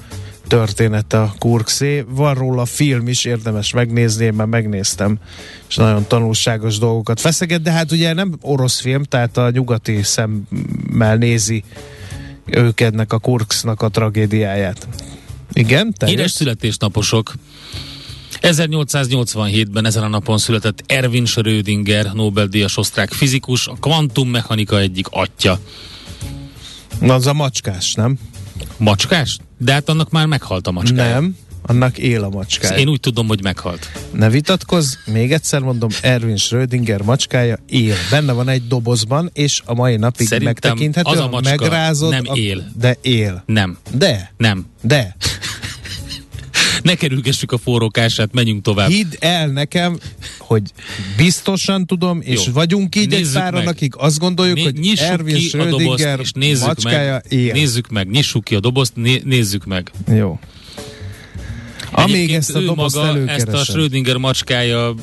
történet 0.48 1.13
a 1.13 1.34
Kurkszé. 1.39 2.05
Van 2.08 2.34
róla 2.34 2.65
film 2.65 3.08
is, 3.08 3.25
érdemes 3.25 3.74
megnézni, 3.74 4.25
én 4.25 4.34
már 4.34 4.48
megnéztem, 4.48 5.17
és 5.67 5.75
nagyon 5.75 6.05
tanulságos 6.08 6.77
dolgokat 6.77 7.20
feszeget, 7.20 7.62
de 7.62 7.72
hát 7.72 7.91
ugye 7.91 8.13
nem 8.13 8.38
orosz 8.41 8.79
film, 8.79 9.03
tehát 9.03 9.38
a 9.38 9.50
nyugati 9.50 10.03
szemmel 10.03 11.15
nézi 11.17 11.63
ők 12.46 12.80
ennek 12.80 13.14
a 13.14 13.18
Kurksznak 13.18 13.82
a 13.82 13.90
tragédiáját. 13.90 14.88
Igen? 15.54 15.84
Híres 15.86 15.98
Teljes? 15.98 16.32
születésnaposok. 16.32 17.34
1887-ben 18.42 19.86
ezen 19.86 20.04
a 20.04 20.08
napon 20.08 20.38
született 20.38 20.84
Erwin 20.86 21.25
Schrödinger, 21.25 22.14
Nobel-díjas 22.14 22.78
osztrák 22.78 23.12
fizikus, 23.12 23.68
a 23.68 23.74
kvantummechanika 23.80 24.80
egyik 24.80 25.08
atya. 25.10 25.60
Na, 27.00 27.14
az 27.14 27.28
a 27.28 27.34
macskás, 27.34 27.94
nem? 27.94 28.18
Macskás? 28.78 29.38
De 29.58 29.74
hát 29.74 29.90
annak 29.90 30.12
már 30.12 30.25
meghalt 30.25 30.68
a 30.68 30.72
macskája. 30.72 31.14
Nem. 31.14 31.38
Annak 31.68 31.98
él 31.98 32.24
a 32.24 32.30
macskája. 32.30 32.78
Én 32.78 32.88
úgy 32.88 33.00
tudom, 33.00 33.28
hogy 33.28 33.44
meghalt. 33.44 33.92
Ne 34.12 34.30
vitatkozz, 34.30 34.94
még 35.06 35.32
egyszer 35.32 35.60
mondom, 35.62 35.90
Erwin 36.02 36.38
Schrödinger 36.38 37.02
macskája 37.02 37.58
él. 37.70 37.96
Benne 38.10 38.32
van 38.32 38.50
egy 38.50 38.68
dobozban, 38.68 39.30
és 39.34 39.62
a 39.66 39.74
mai 39.74 39.96
napig 39.96 40.28
Szerintem 40.28 40.54
megtekinthető. 40.64 41.10
az 41.10 41.20
a 41.20 41.28
macska 41.30 41.56
megrázod, 41.62 42.10
nem 42.10 42.24
ak- 42.28 42.38
él. 42.38 42.72
De 42.80 42.98
él. 43.02 43.44
Nem. 43.46 43.78
De. 43.98 44.34
Nem. 44.38 44.66
De. 44.82 45.16
Ne 46.84 46.96
kerülgessük 46.96 47.52
a 47.52 47.58
forrókását, 47.58 48.34
menjünk 48.34 48.64
tovább. 48.64 48.90
Hidd 48.90 49.14
el 49.20 49.48
nekem, 49.48 49.98
hogy 50.40 50.62
biztosan 51.18 51.86
tudom, 51.86 52.22
és 52.22 52.46
Jó. 52.46 52.52
vagyunk 52.54 52.96
így 52.96 53.10
Nézzük 53.10 53.36
egy 53.36 53.42
páran, 53.42 53.60
meg. 53.64 53.68
akik 53.74 53.98
azt 53.98 54.20
gondoljuk, 54.20 54.56
Né- 54.56 54.66
hogy 54.66 54.98
Erwin 54.98 55.36
a 55.36 55.40
dobozt, 55.40 55.50
Schrödinger 55.50 56.20
és 56.20 56.32
nézzük 56.32 56.66
macskája 56.66 57.12
meg, 57.12 57.40
él. 57.40 57.54
nézzük 57.54 57.90
meg, 57.90 58.10
nyissuk 58.10 58.44
ki 58.44 58.56
a 58.56 58.60
dobozt, 58.60 58.96
né- 58.96 59.24
nézzük 59.26 59.66
meg. 59.66 59.92
Jó. 60.08 60.40
Amíg 61.96 62.34
ezt 62.34 62.56
a 62.56 62.60
dobozt 62.60 62.96
maga 62.96 63.28
ezt 63.28 63.48
a. 63.48 63.64
Schrödinger 63.64 64.18
macskája 64.18 64.94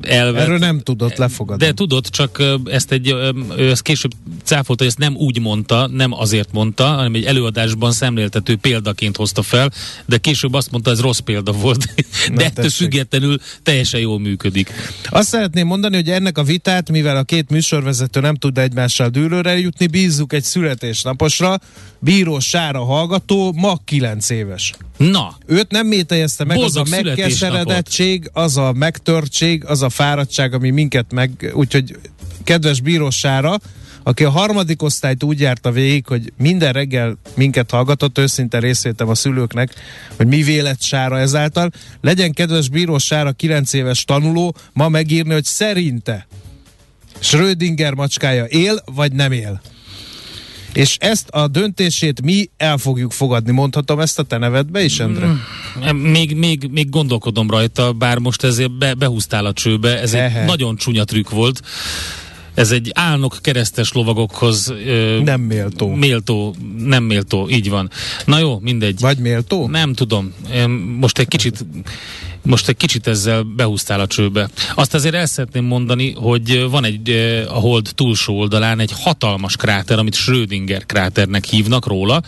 elvet. 0.00 0.42
Erről 0.42 0.58
nem 0.58 0.80
tudott 0.80 1.16
lefogadni. 1.16 1.66
De 1.66 1.72
tudod, 1.72 2.08
csak 2.08 2.42
ezt 2.64 2.92
egy, 2.92 3.14
ő 3.56 3.70
ezt 3.70 3.82
később 3.82 4.12
cáfolta, 4.44 4.82
hogy 4.82 4.86
ezt 4.86 4.98
nem 4.98 5.16
úgy 5.16 5.40
mondta, 5.40 5.86
nem 5.86 6.12
azért 6.12 6.52
mondta, 6.52 6.86
hanem 6.86 7.14
egy 7.14 7.24
előadásban 7.24 7.92
szemléltető 7.92 8.56
példaként 8.56 9.16
hozta 9.16 9.42
fel, 9.42 9.70
de 10.06 10.16
később 10.16 10.54
azt 10.54 10.70
mondta, 10.70 10.90
ez 10.90 11.00
rossz 11.00 11.18
példa 11.18 11.52
volt. 11.52 11.84
De 12.34 12.44
ettől 12.44 12.64
tessék. 12.64 12.78
függetlenül 12.78 13.38
teljesen 13.62 14.00
jól 14.00 14.18
működik. 14.20 14.70
Azt 15.08 15.28
szeretném 15.28 15.66
mondani, 15.66 15.94
hogy 15.94 16.10
ennek 16.10 16.38
a 16.38 16.42
vitát, 16.42 16.90
mivel 16.90 17.16
a 17.16 17.22
két 17.22 17.50
műsorvezető 17.50 18.20
nem 18.20 18.34
tud 18.34 18.58
egymással 18.58 19.08
dűlőre 19.08 19.58
jutni, 19.58 19.86
bízzuk 19.86 20.32
egy 20.32 20.44
születésnaposra. 20.44 21.60
Bíró 21.98 22.38
Sára 22.38 22.84
hallgató, 22.84 23.52
ma 23.52 23.78
9 23.84 24.30
éves. 24.30 24.72
Na, 24.96 25.36
Őt 25.46 25.70
nem 25.70 25.86
métejezte 26.02 26.44
meg 26.44 26.56
Boldog 26.56 26.86
az 26.86 26.92
a 26.92 27.02
megkeseredettség, 27.02 28.30
az 28.32 28.56
a 28.56 28.72
megtörtség, 28.72 29.64
az 29.64 29.82
a 29.82 29.88
fáradtság, 29.88 30.54
ami 30.54 30.70
minket 30.70 31.12
meg... 31.12 31.52
Úgyhogy 31.54 31.96
kedves 32.44 32.80
bírósára, 32.80 33.58
aki 34.02 34.24
a 34.24 34.30
harmadik 34.30 34.82
osztályt 34.82 35.22
úgy 35.22 35.40
járta 35.40 35.70
végig, 35.70 36.06
hogy 36.06 36.32
minden 36.36 36.72
reggel 36.72 37.16
minket 37.34 37.70
hallgatott, 37.70 38.18
őszinte 38.18 38.58
részvétem 38.58 39.08
a 39.08 39.14
szülőknek, 39.14 39.74
hogy 40.16 40.26
mi 40.26 40.42
vélet 40.42 40.82
Sára 40.82 41.18
ezáltal, 41.18 41.70
legyen 42.00 42.32
kedves 42.32 42.68
bírós 42.68 43.04
Sára 43.04 43.32
9 43.32 43.72
éves 43.72 44.04
tanuló 44.04 44.54
ma 44.72 44.88
megírni, 44.88 45.32
hogy 45.32 45.44
szerinte 45.44 46.26
Schrödinger 47.18 47.94
macskája 47.94 48.44
él, 48.44 48.82
vagy 48.94 49.12
nem 49.12 49.32
él. 49.32 49.60
És 50.74 50.96
ezt 51.00 51.28
a 51.28 51.48
döntését 51.48 52.22
mi 52.22 52.50
el 52.56 52.76
fogjuk 52.76 53.12
fogadni. 53.12 53.52
Mondhatom 53.52 54.00
ezt 54.00 54.18
a 54.18 54.22
te 54.22 54.38
nevedbe 54.38 54.84
is, 54.84 55.00
Endre? 55.00 55.26
Mm. 55.26 55.96
még, 55.96 56.36
még, 56.36 56.68
még 56.70 56.90
gondolkodom 56.90 57.50
rajta, 57.50 57.92
bár 57.92 58.18
most 58.18 58.44
ezért 58.44 58.78
be, 58.78 58.94
behúztál 58.94 59.46
a 59.46 59.52
csőbe, 59.52 60.00
ez 60.00 60.14
Ehe. 60.14 60.40
egy 60.40 60.46
nagyon 60.46 60.76
csúnya 60.76 61.04
trükk 61.04 61.30
volt. 61.30 61.60
Ez 62.54 62.70
egy 62.70 62.90
álnok 62.94 63.38
keresztes 63.40 63.92
lovagokhoz 63.92 64.68
ö, 64.86 65.20
Nem 65.24 65.40
méltó. 65.40 65.88
méltó, 65.88 66.54
nem 66.78 67.04
méltó, 67.04 67.48
így 67.50 67.68
van. 67.70 67.90
Na 68.24 68.38
jó, 68.38 68.58
mindegy. 68.58 69.00
Vagy 69.00 69.18
méltó? 69.18 69.68
Nem 69.68 69.92
tudom. 69.94 70.34
Most 70.98 71.18
egy 71.18 71.28
kicsit 71.28 71.64
most 72.42 72.68
egy 72.68 72.76
kicsit 72.76 73.06
ezzel 73.06 73.42
behúztál 73.42 74.00
a 74.00 74.06
csőbe. 74.06 74.48
Azt 74.74 74.94
azért 74.94 75.14
el 75.14 75.26
szeretném 75.26 75.64
mondani, 75.64 76.12
hogy 76.12 76.66
van 76.70 76.84
egy 76.84 77.10
a 77.48 77.52
hold 77.52 77.90
túlsó 77.94 78.38
oldalán 78.38 78.80
egy 78.80 78.90
hatalmas 79.00 79.56
kráter, 79.56 79.98
amit 79.98 80.14
Schrödinger 80.14 80.86
kráternek 80.86 81.44
hívnak 81.44 81.86
róla. 81.86 82.22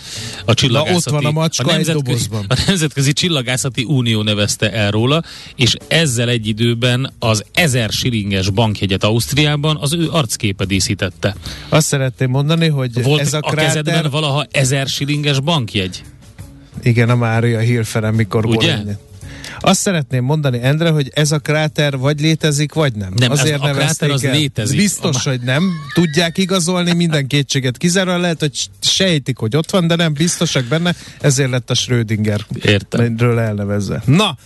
A 0.44 0.54
csillagászati, 0.54 1.11
van 1.11 1.25
a 1.25 1.30
macska 1.30 1.68
egy 1.68 1.75
nemzetközi, 1.75 2.04
dobozban. 2.04 2.44
a 2.49 2.62
Nemzetközi 2.66 3.12
Csillagászati 3.12 3.85
Unió 3.85 4.23
nevezte 4.23 4.73
el 4.73 4.90
róla, 4.90 5.23
és 5.56 5.75
ezzel 5.88 6.28
egy 6.28 6.47
időben 6.47 7.12
az 7.18 7.44
ezer 7.52 7.90
silinges 7.90 8.50
bankjegyet 8.50 9.04
Ausztriában 9.04 9.76
az 9.80 9.92
ő 9.92 10.09
arcképe 10.11 10.64
díszítette. 10.64 11.37
Azt 11.68 11.87
szeretném 11.87 12.30
mondani, 12.30 12.68
hogy 12.68 13.02
Volt 13.02 13.21
ez 13.21 13.33
a 13.33 13.38
a 13.40 13.50
kezedben 13.50 13.92
kráter... 13.92 14.11
valaha 14.11 14.47
ezer 14.50 14.87
silinges 14.87 15.40
bankjegy? 15.40 16.02
Igen, 16.83 17.11
a 17.11 17.16
Mária 17.16 17.59
hírferem, 17.59 18.14
mikor 18.14 18.47
Ugye? 18.47 18.71
Bologna. 18.73 18.92
Azt 19.61 19.81
szeretném 19.81 20.25
mondani, 20.25 20.59
Endre, 20.63 20.89
hogy 20.91 21.11
ez 21.15 21.33
a 21.33 21.39
kráter 21.39 21.99
vagy 21.99 22.21
létezik, 22.21 22.73
vagy 22.73 22.95
nem. 22.95 23.13
Nem, 23.17 23.31
Azért 23.31 23.61
a 23.61 23.71
kráter 23.71 24.11
az 24.11 24.25
el. 24.25 24.33
létezik. 24.33 24.77
Biztos, 24.77 25.27
A- 25.27 25.31
hogy 25.31 25.41
nem. 25.41 25.71
Tudják 25.95 26.39
igazolni 26.39 26.93
minden 26.93 27.27
kétséget 27.27 27.77
kizárólag. 27.77 28.21
Lehet, 28.21 28.41
hogy 28.41 28.69
sejtik, 28.81 29.39
hogy 29.39 29.57
ott 29.57 29.71
van, 29.71 29.87
de 29.87 29.95
nem 29.97 30.13
biztosak 30.13 30.65
benne. 30.65 30.95
Ezért 31.21 31.51
lett 31.51 31.71
a 31.71 31.75
Schrödinger 31.75 32.41
Értem. 32.63 33.17
ről 33.17 33.39
elnevezve. 33.39 34.03
Na, 34.07 34.37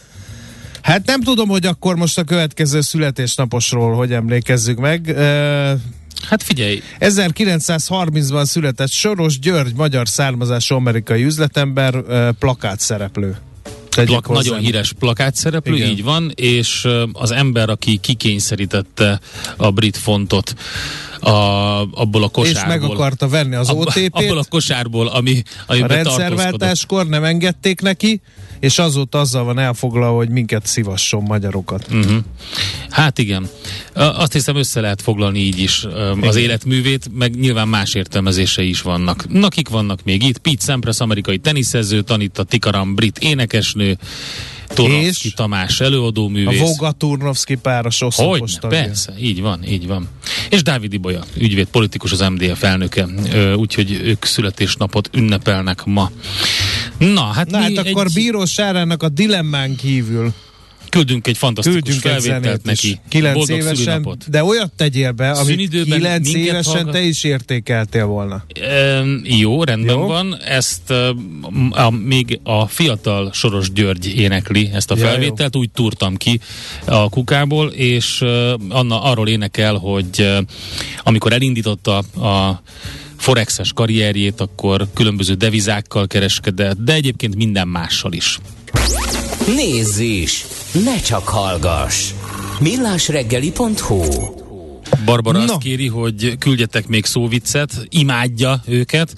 hát 0.82 1.06
nem 1.06 1.20
tudom, 1.22 1.48
hogy 1.48 1.66
akkor 1.66 1.96
most 1.96 2.18
a 2.18 2.24
következő 2.24 2.80
születésnaposról 2.80 3.94
hogy 3.94 4.12
emlékezzük 4.12 4.78
meg. 4.78 5.14
Hát 6.28 6.42
figyelj, 6.42 6.82
1930-ban 7.00 8.44
született 8.44 8.90
Soros 8.90 9.38
György, 9.38 9.74
magyar 9.76 10.08
származású 10.08 10.74
amerikai 10.74 11.24
üzletember, 11.24 11.94
plakát 12.38 12.80
szereplő. 12.80 13.36
Plak, 14.06 14.26
hozzá. 14.26 14.40
nagyon 14.50 14.64
híres 14.64 14.92
plakátszereplő, 14.92 15.74
Igen. 15.74 15.90
így 15.90 16.02
van, 16.02 16.32
és 16.34 16.88
az 17.12 17.30
ember, 17.30 17.68
aki 17.70 17.96
kikényszerítette 17.96 19.20
a 19.56 19.70
brit 19.70 19.96
fontot 19.96 20.54
a, 21.20 21.30
abból 22.00 22.22
a 22.22 22.26
És 22.26 22.30
kosárból. 22.32 22.76
meg 22.78 22.82
akarta 22.90 23.28
venni 23.28 23.54
az 23.54 23.70
OTP-t, 23.70 24.10
Abból 24.14 24.38
a 24.38 24.44
kosárból, 24.48 25.06
ami, 25.06 25.42
a 25.66 25.72
amiben 25.72 25.88
tartózkodott. 25.88 26.18
rendszerváltáskor 26.28 27.06
nem 27.06 27.24
engedték 27.24 27.80
neki, 27.80 28.20
és 28.60 28.78
azóta 28.78 29.20
azzal 29.20 29.44
van 29.44 29.58
elfoglalva, 29.58 30.16
hogy 30.16 30.28
minket 30.28 30.66
szívasson 30.66 31.22
magyarokat. 31.22 31.86
Uh-huh. 31.90 32.16
Hát 32.90 33.18
igen. 33.18 33.48
Azt 33.94 34.32
hiszem 34.32 34.56
össze 34.56 34.80
lehet 34.80 35.02
foglalni 35.02 35.38
így 35.38 35.58
is 35.58 35.86
az 36.20 36.36
életművét, 36.36 37.10
meg 37.14 37.38
nyilván 37.38 37.68
más 37.68 37.94
értelmezései 37.94 38.68
is 38.68 38.82
vannak. 38.82 39.32
Nakik 39.32 39.68
vannak 39.68 40.04
még 40.04 40.22
itt? 40.22 40.38
Pete 40.38 40.64
Sampras, 40.64 41.00
amerikai 41.00 41.38
teniszező, 41.38 42.02
Tanita 42.02 42.44
Tikaram, 42.44 42.94
brit 42.94 43.18
énekesnő, 43.18 43.98
Tornovszki 44.74 45.32
Tamás 45.36 45.80
előadó 45.80 46.24
A 46.24 46.28
művész. 46.28 46.60
Voga 46.60 46.92
Turnovszki 46.92 47.54
páros 47.54 48.00
oszlopos 48.00 48.52
tagja. 48.54 48.82
persze, 48.82 49.12
így 49.20 49.40
van, 49.40 49.64
így 49.64 49.86
van. 49.86 50.08
És 50.50 50.62
Dávid 50.62 50.92
Ibolya, 50.92 51.24
ügyvéd, 51.36 51.66
politikus, 51.66 52.12
az 52.12 52.20
MDF 52.20 52.62
elnöke, 52.62 53.06
úgyhogy 53.56 53.92
ők 53.92 54.24
születésnapot 54.24 55.10
ünnepelnek 55.12 55.84
ma. 55.84 56.10
Na, 56.98 57.22
hát 57.22 57.50
Na 57.50 57.58
hát 57.58 57.78
akkor 57.78 58.06
egy, 58.06 58.12
Bíró 58.12 58.44
Sárának 58.44 59.02
a 59.02 59.08
dilemmán 59.08 59.76
kívül 59.76 60.32
küldünk 60.88 61.26
egy 61.26 61.36
fantasztikus 61.36 61.80
küldjünk 61.82 62.04
egy 62.16 62.22
felvételt 62.22 62.64
neki. 62.64 63.00
Kilenc 63.08 63.36
Boldog 63.36 63.56
évesen, 63.56 63.76
szülinapot. 63.76 64.30
de 64.30 64.44
olyat 64.44 64.72
tegyél 64.76 65.12
be, 65.12 65.30
amit 65.30 65.68
kilenc 65.68 66.34
évesen 66.34 66.72
hallgat- 66.72 66.92
te 66.92 67.00
is 67.00 67.24
értékeltél 67.24 68.06
volna. 68.06 68.44
Ehm, 68.62 69.16
jó, 69.24 69.64
rendben 69.64 69.94
Jó. 69.94 70.00
jó. 70.00 70.06
van. 70.06 70.36
Ezt 70.40 70.90
uh, 70.90 71.86
a, 71.86 71.90
még 71.90 72.40
a 72.42 72.66
fiatal 72.66 73.30
Soros 73.32 73.72
György 73.72 74.18
énekli 74.18 74.70
ezt 74.72 74.90
a 74.90 74.96
Ja, 74.96 75.04
felvételt, 75.04 75.56
úgy 75.56 75.70
túrtam 75.70 76.16
ki 76.16 76.40
a 76.84 77.08
kukából, 77.08 77.68
és 77.68 78.20
uh, 78.20 78.52
Anna 78.68 79.02
arról 79.02 79.28
énekel, 79.28 79.74
hogy 79.74 80.06
uh, 80.18 80.38
amikor 81.02 81.32
elindította 81.32 81.96
a 81.98 82.62
forexes 83.16 83.72
karrierjét, 83.72 84.40
akkor 84.40 84.86
különböző 84.94 85.34
devizákkal 85.34 86.06
kereskedett, 86.06 86.76
de 86.80 86.92
egyébként 86.92 87.36
minden 87.36 87.68
mással 87.68 88.12
is. 88.12 88.38
Nézz 89.56 89.98
is! 89.98 90.44
Ne 90.84 91.00
csak 91.00 91.28
hallgass! 91.28 92.10
millásreggeli.hu 92.60 94.00
Barbara 95.04 95.38
No. 95.38 95.44
azt 95.52 95.58
kéri, 95.62 95.86
hogy 95.86 96.38
küldjetek 96.38 96.86
még 96.86 97.04
szóviccet, 97.04 97.72
imádja 97.88 98.62
őket. 98.66 99.14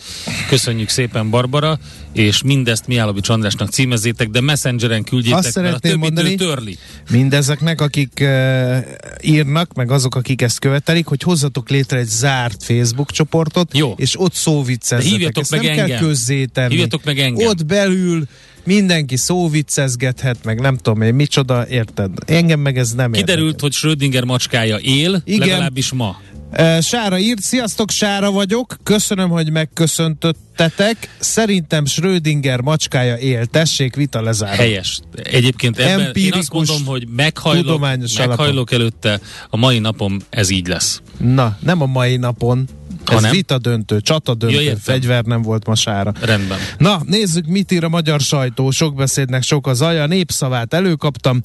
Köszönjük 0.48 0.88
szépen, 0.88 1.30
Barbara, 1.30 1.78
és 2.12 2.42
mindezt 2.42 2.86
Miálovics 2.86 3.28
Andrásnak 3.28 3.70
címezzétek, 3.70 4.28
de 4.28 4.40
messengeren 4.40 5.04
küldjétek, 5.04 5.38
Azt 5.44 5.54
mert 5.60 5.74
a 5.74 5.78
többit 5.78 5.98
mondani- 5.98 6.34
törli. 6.34 6.78
Mindezeknek, 7.10 7.80
akik 7.80 8.18
uh, 8.20 8.76
írnak, 9.22 9.74
meg 9.74 9.90
azok, 9.90 10.14
akik 10.14 10.42
ezt 10.42 10.58
követelik, 10.58 11.06
hogy 11.06 11.22
hozzatok 11.22 11.68
létre 11.70 11.98
egy 11.98 12.08
zárt 12.08 12.64
Facebook 12.64 13.10
csoportot, 13.10 13.76
Jó. 13.76 13.94
és 13.96 14.20
ott 14.20 14.34
szóviccezzetek. 14.34 15.04
De 15.04 15.10
hívjatok 15.16 15.42
Ezt 15.42 15.50
meg 15.50 15.62
nem 15.62 15.74
kell 15.74 15.84
engem. 15.84 15.98
közzétenni. 16.00 16.70
Hívjatok 16.70 17.04
meg 17.04 17.18
engem. 17.18 17.46
Ott 17.46 17.66
belül 17.66 18.26
mindenki 18.64 19.16
szóviccezgethet, 19.16 20.44
meg 20.44 20.60
nem 20.60 20.76
tudom 20.76 21.02
én 21.02 21.14
micsoda, 21.14 21.68
érted? 21.68 22.10
Engem 22.26 22.60
meg 22.60 22.78
ez 22.78 22.92
nem 22.92 23.12
Kiderült, 23.12 23.38
érdekel. 23.46 23.60
hogy 23.60 23.72
Schrödinger 23.72 24.24
macskája 24.24 24.76
él, 24.76 25.22
Igen. 25.24 25.48
legalábbis 25.48 25.92
ma. 25.92 26.16
Sára 26.80 27.18
írt, 27.18 27.40
sziasztok, 27.40 27.90
Sára 27.90 28.30
vagyok, 28.30 28.76
köszönöm, 28.82 29.28
hogy 29.28 29.50
megköszöntöttetek. 29.52 31.16
Szerintem 31.18 31.84
Schrödinger 31.84 32.60
macskája 32.60 33.16
él, 33.16 33.46
tessék, 33.46 33.94
vita 33.94 34.22
lezárva. 34.22 34.54
Helyes. 34.56 35.00
Egyébként 35.22 35.78
ebben 35.78 36.12
én 36.14 36.32
azt 36.32 36.52
mondom, 36.52 36.84
hogy 36.86 37.06
meghajlok, 37.16 37.80
meghajlok 38.18 38.72
előtte, 38.72 39.20
a 39.50 39.56
mai 39.56 39.78
napom 39.78 40.16
ez 40.30 40.50
így 40.50 40.66
lesz. 40.66 41.00
Na, 41.18 41.58
nem 41.60 41.82
a 41.82 41.86
mai 41.86 42.16
napon, 42.16 42.68
ez 43.06 43.14
Hanem? 43.14 43.30
vita 43.30 43.58
döntő, 43.58 44.00
csata 44.00 44.34
döntő, 44.34 44.62
Ja, 44.62 44.76
fegyver 44.76 45.24
nem 45.24 45.42
volt 45.42 45.66
ma 45.66 45.74
Sára. 45.74 46.12
Rendben. 46.20 46.58
Na, 46.78 47.00
nézzük, 47.06 47.46
mit 47.46 47.72
ír 47.72 47.84
a 47.84 47.88
magyar 47.88 48.20
sajtó. 48.20 48.70
Sok 48.70 48.94
beszédnek 48.94 49.42
sok 49.42 49.66
az 49.66 49.82
aja, 49.82 50.06
népszavát 50.06 50.74
előkaptam. 50.74 51.42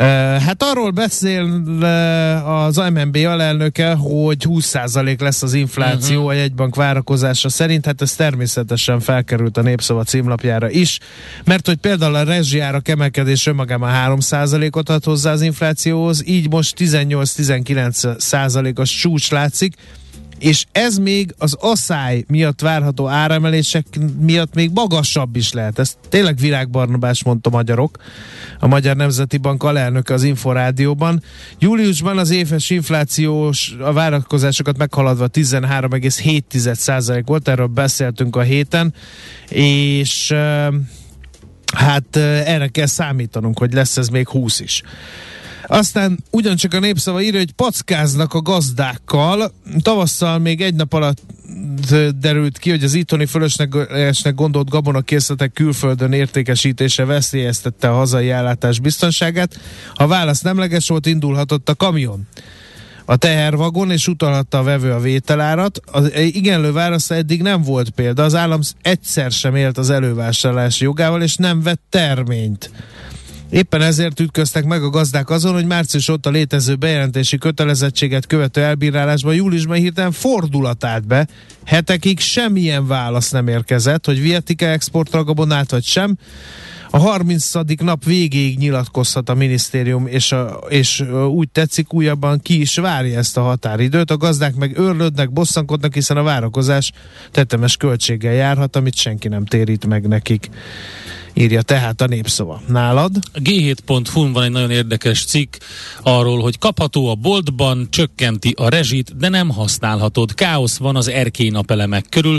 Uh, 0.00 0.06
hát 0.42 0.62
arról 0.62 0.90
beszél 0.90 1.42
uh, 1.42 2.64
az 2.64 2.76
MNB 2.76 3.16
alelnöke, 3.16 3.94
hogy 3.94 4.44
20% 4.48 5.20
lesz 5.20 5.42
az 5.42 5.54
infláció 5.54 6.16
uh-huh. 6.16 6.30
a 6.30 6.32
jegybank 6.32 6.74
várakozása 6.74 7.48
szerint, 7.48 7.86
hát 7.86 8.02
ez 8.02 8.14
természetesen 8.14 9.00
felkerült 9.00 9.56
a 9.56 9.62
népszava 9.62 10.04
címlapjára 10.04 10.70
is, 10.70 10.98
mert 11.44 11.66
hogy 11.66 11.76
például 11.76 12.14
a 12.14 12.22
rezsijárak 12.22 12.88
emelkedés 12.88 13.46
önmagában 13.46 13.90
3%-ot 13.94 14.88
ad 14.88 15.04
hozzá 15.04 15.32
az 15.32 15.42
inflációhoz, 15.42 16.26
így 16.26 16.50
most 16.50 16.74
18-19%-os 16.78 18.90
csúcs 18.90 19.30
látszik, 19.30 19.74
és 20.38 20.66
ez 20.72 20.96
még 20.98 21.34
az 21.38 21.54
asszály 21.60 22.24
miatt 22.28 22.60
várható 22.60 23.08
áremelések 23.08 23.86
miatt 24.20 24.54
még 24.54 24.70
magasabb 24.74 25.36
is 25.36 25.52
lehet. 25.52 25.78
Ezt 25.78 25.96
tényleg 26.08 26.36
Virág 26.36 26.70
Barnabás 26.70 27.24
mondta 27.24 27.50
magyarok, 27.50 27.96
a 28.58 28.66
Magyar 28.66 28.96
Nemzeti 28.96 29.36
Bank 29.36 29.62
alelnöke 29.62 30.14
az 30.14 30.22
Inforádióban. 30.22 31.22
Júliusban 31.58 32.18
az 32.18 32.30
éves 32.30 32.70
inflációs 32.70 33.74
a 33.80 33.92
várakozásokat 33.92 34.78
meghaladva 34.78 35.26
13,7% 35.32 37.22
volt, 37.26 37.48
erről 37.48 37.66
beszéltünk 37.66 38.36
a 38.36 38.40
héten, 38.40 38.94
és 39.48 40.34
hát 41.74 42.16
erre 42.16 42.68
kell 42.68 42.86
számítanunk, 42.86 43.58
hogy 43.58 43.72
lesz 43.72 43.96
ez 43.96 44.08
még 44.08 44.28
20 44.28 44.60
is. 44.60 44.82
Aztán 45.70 46.18
ugyancsak 46.30 46.74
a 46.74 46.78
népszava 46.78 47.22
írja, 47.22 47.38
hogy 47.38 47.52
packáznak 47.52 48.34
a 48.34 48.42
gazdákkal. 48.42 49.52
Tavasszal 49.82 50.38
még 50.38 50.60
egy 50.60 50.74
nap 50.74 50.92
alatt 50.92 51.22
derült 52.18 52.58
ki, 52.58 52.70
hogy 52.70 52.84
az 52.84 52.94
itthoni 52.94 53.26
fölöslegesnek 53.26 54.34
gondolt 54.34 54.68
gabonakészletek 54.68 55.52
külföldön 55.52 56.12
értékesítése 56.12 57.04
veszélyeztette 57.04 57.90
a 57.90 57.94
hazai 57.94 58.30
ellátás 58.30 58.80
biztonságát. 58.80 59.60
Ha 59.94 60.06
válasz 60.06 60.40
nemleges 60.40 60.88
volt, 60.88 61.06
indulhatott 61.06 61.68
a 61.68 61.74
kamion 61.74 62.26
a 63.04 63.16
tehervagon, 63.16 63.90
és 63.90 64.08
utalhatta 64.08 64.58
a 64.58 64.62
vevő 64.62 64.92
a 64.92 65.00
vételárat. 65.00 65.80
Az 65.92 66.12
igenlő 66.16 66.72
válasza 66.72 67.14
eddig 67.14 67.42
nem 67.42 67.62
volt 67.62 67.90
példa. 67.90 68.22
Az 68.22 68.34
állam 68.34 68.60
egyszer 68.82 69.30
sem 69.30 69.54
élt 69.54 69.78
az 69.78 69.90
elővásárlási 69.90 70.84
jogával, 70.84 71.22
és 71.22 71.36
nem 71.36 71.62
vett 71.62 71.82
terményt. 71.88 72.70
Éppen 73.50 73.82
ezért 73.82 74.20
ütköztek 74.20 74.64
meg 74.64 74.82
a 74.82 74.90
gazdák 74.90 75.30
azon, 75.30 75.52
hogy 75.52 75.66
március 75.66 76.08
óta 76.08 76.30
létező 76.30 76.74
bejelentési 76.74 77.38
kötelezettséget 77.38 78.26
követő 78.26 78.62
elbírálásban 78.62 79.34
júliusban 79.34 79.76
hirtelen 79.76 80.12
fordulat 80.12 80.84
állt 80.84 81.06
be. 81.06 81.28
Hetekig 81.64 82.18
semmilyen 82.20 82.86
válasz 82.86 83.30
nem 83.30 83.48
érkezett, 83.48 84.06
hogy 84.06 84.20
vihetik-e 84.20 84.70
exportra 84.70 85.24
gabonát 85.24 85.70
vagy 85.70 85.84
sem. 85.84 86.16
A 86.90 86.98
30. 86.98 87.52
nap 87.80 88.04
végéig 88.04 88.58
nyilatkozhat 88.58 89.28
a 89.28 89.34
minisztérium, 89.34 90.06
és, 90.06 90.32
a, 90.32 90.60
és 90.68 91.04
úgy 91.30 91.48
tetszik, 91.48 91.92
újabban 91.92 92.40
ki 92.40 92.60
is 92.60 92.76
várja 92.76 93.18
ezt 93.18 93.36
a 93.36 93.42
határidőt. 93.42 94.10
A 94.10 94.16
gazdák 94.16 94.54
meg 94.54 94.78
őrlődnek, 94.78 95.32
bosszankodnak, 95.32 95.94
hiszen 95.94 96.16
a 96.16 96.22
várakozás 96.22 96.92
tetemes 97.30 97.76
költséggel 97.76 98.32
járhat, 98.32 98.76
amit 98.76 98.96
senki 98.96 99.28
nem 99.28 99.44
térít 99.44 99.86
meg 99.86 100.06
nekik. 100.06 100.48
Írja 101.38 101.62
tehát 101.62 102.00
a 102.00 102.06
népszava. 102.06 102.62
Nálad? 102.66 103.16
A 103.32 103.38
G7.hu-n 103.38 104.32
van 104.32 104.42
egy 104.42 104.50
nagyon 104.50 104.70
érdekes 104.70 105.24
cikk 105.24 105.54
arról, 106.02 106.40
hogy 106.40 106.58
kapható 106.58 107.08
a 107.08 107.14
boltban, 107.14 107.86
csökkenti 107.90 108.54
a 108.56 108.68
rezsit, 108.68 109.16
de 109.16 109.28
nem 109.28 109.48
használhatod. 109.48 110.34
Káosz 110.34 110.76
van 110.76 110.96
az 110.96 111.08
erkély 111.08 111.50
napelemek 111.50 112.06
körül. 112.08 112.38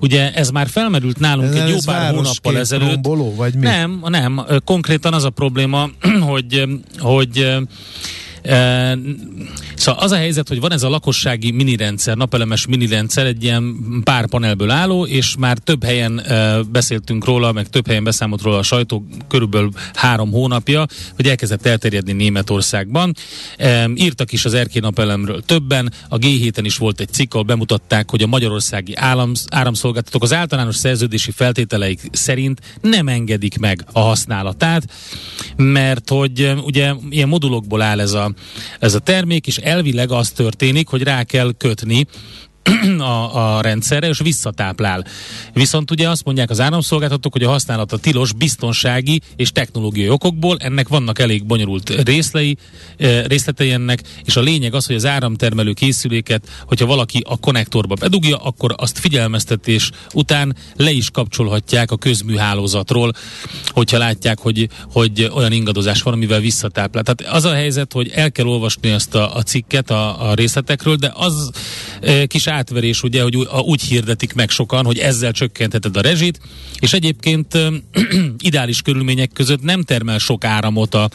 Ugye 0.00 0.32
ez 0.32 0.50
már 0.50 0.68
felmerült 0.68 1.18
nálunk 1.18 1.54
egy 1.54 1.68
jó 1.68 1.74
ez 1.74 1.84
pár 1.84 2.14
hónappal 2.14 2.58
ezelőtt. 2.58 2.92
romboló, 2.92 3.34
vagy 3.34 3.54
mi? 3.54 3.60
Nem, 3.60 4.04
nem. 4.08 4.40
Konkrétan 4.64 5.12
az 5.12 5.24
a 5.24 5.30
probléma, 5.30 5.90
hogy, 6.30 6.64
hogy 6.98 7.58
szóval 9.74 10.02
az 10.02 10.10
a 10.10 10.16
helyzet, 10.16 10.48
hogy 10.48 10.60
van 10.60 10.72
ez 10.72 10.82
a 10.82 10.88
lakossági 10.88 11.50
minirendszer, 11.50 12.16
napelemes 12.16 12.66
minirendszer, 12.66 13.26
egy 13.26 13.42
ilyen 13.42 13.76
pár 14.04 14.26
panelből 14.26 14.70
álló, 14.70 15.06
és 15.06 15.34
már 15.38 15.58
több 15.58 15.84
helyen 15.84 16.22
beszéltünk 16.72 17.24
róla, 17.24 17.52
meg 17.52 17.68
több 17.68 17.86
helyen 17.86 18.04
beszámolt 18.04 18.42
róla 18.42 18.58
a 18.58 18.62
sajtó 18.62 19.06
körülbelül 19.28 19.70
három 19.94 20.30
hónapja, 20.30 20.86
hogy 21.16 21.26
elkezdett 21.28 21.66
elterjedni 21.66 22.12
Németországban. 22.12 23.14
Írtak 23.94 24.32
is 24.32 24.44
az 24.44 24.54
Erkély 24.54 24.80
napelemről 24.80 25.42
többen, 25.42 25.92
a 26.08 26.18
G7-en 26.18 26.62
is 26.62 26.76
volt 26.76 27.00
egy 27.00 27.12
cikk, 27.12 27.32
ahol 27.34 27.46
bemutatták, 27.46 28.10
hogy 28.10 28.22
a 28.22 28.26
magyarországi 28.26 28.94
állam, 28.96 29.32
áramszolgáltatók 29.48 30.22
az 30.22 30.32
általános 30.32 30.76
szerződési 30.76 31.30
feltételeik 31.30 32.00
szerint 32.12 32.60
nem 32.80 33.08
engedik 33.08 33.58
meg 33.58 33.84
a 33.92 34.00
használatát, 34.00 34.84
mert 35.56 36.08
hogy 36.08 36.52
ugye 36.64 36.92
ilyen 37.10 37.28
modulokból 37.28 37.82
áll 37.82 38.00
ez 38.00 38.12
a 38.12 38.29
ez 38.78 38.94
a 38.94 38.98
termék, 38.98 39.46
és 39.46 39.56
elvileg 39.56 40.10
az 40.10 40.30
történik, 40.30 40.88
hogy 40.88 41.02
rá 41.02 41.22
kell 41.22 41.52
kötni 41.58 42.06
a, 42.98 43.56
a 43.56 43.60
rendszerre, 43.60 44.08
és 44.08 44.18
visszatáplál. 44.18 45.04
Viszont 45.52 45.90
ugye 45.90 46.08
azt 46.08 46.24
mondják 46.24 46.50
az 46.50 46.60
áramszolgáltatók, 46.60 47.32
hogy 47.32 47.42
a 47.42 47.48
használata 47.48 47.98
tilos 47.98 48.32
biztonsági 48.32 49.20
és 49.36 49.52
technológiai 49.52 50.08
okokból, 50.08 50.56
ennek 50.60 50.88
vannak 50.88 51.18
elég 51.18 51.44
bonyolult 51.44 52.04
részlei, 52.04 52.56
részletei 53.26 53.70
ennek, 53.70 54.02
és 54.24 54.36
a 54.36 54.40
lényeg 54.40 54.74
az, 54.74 54.86
hogy 54.86 54.96
az 54.96 55.06
áramtermelő 55.06 55.72
készüléket, 55.72 56.48
hogyha 56.66 56.86
valaki 56.86 57.22
a 57.28 57.38
konnektorba 57.38 57.94
bedugja, 57.94 58.36
akkor 58.36 58.74
azt 58.76 58.98
figyelmeztetés 58.98 59.90
után 60.14 60.56
le 60.76 60.90
is 60.90 61.10
kapcsolhatják 61.10 61.90
a 61.90 61.96
közműhálózatról, 61.96 63.12
hogyha 63.66 63.98
látják, 63.98 64.38
hogy, 64.38 64.68
hogy 64.92 65.30
olyan 65.34 65.52
ingadozás 65.52 66.02
van, 66.02 66.12
amivel 66.12 66.40
visszatáplál. 66.40 67.02
Tehát 67.02 67.34
az 67.34 67.44
a 67.44 67.54
helyzet, 67.54 67.92
hogy 67.92 68.10
el 68.14 68.32
kell 68.32 68.46
olvasni 68.46 68.90
ezt 68.90 69.14
a, 69.14 69.34
a 69.34 69.42
cikket 69.42 69.90
a, 69.90 70.30
a 70.30 70.34
részletekről, 70.34 70.96
de 70.96 71.12
az 71.14 71.50
e, 72.00 72.26
kis 72.26 72.46
átverés, 72.50 73.02
ugye, 73.02 73.22
hogy 73.22 73.36
úgy 73.62 73.82
hirdetik 73.82 74.32
meg 74.32 74.50
sokan, 74.50 74.84
hogy 74.84 74.98
ezzel 74.98 75.32
csökkentheted 75.32 75.96
a 75.96 76.00
rezsit, 76.00 76.40
és 76.78 76.92
egyébként 76.92 77.58
ideális 78.38 78.82
körülmények 78.82 79.32
között 79.32 79.62
nem 79.62 79.82
termel 79.82 80.18
sok 80.18 80.44
áramot 80.44 80.94
a, 80.94 81.10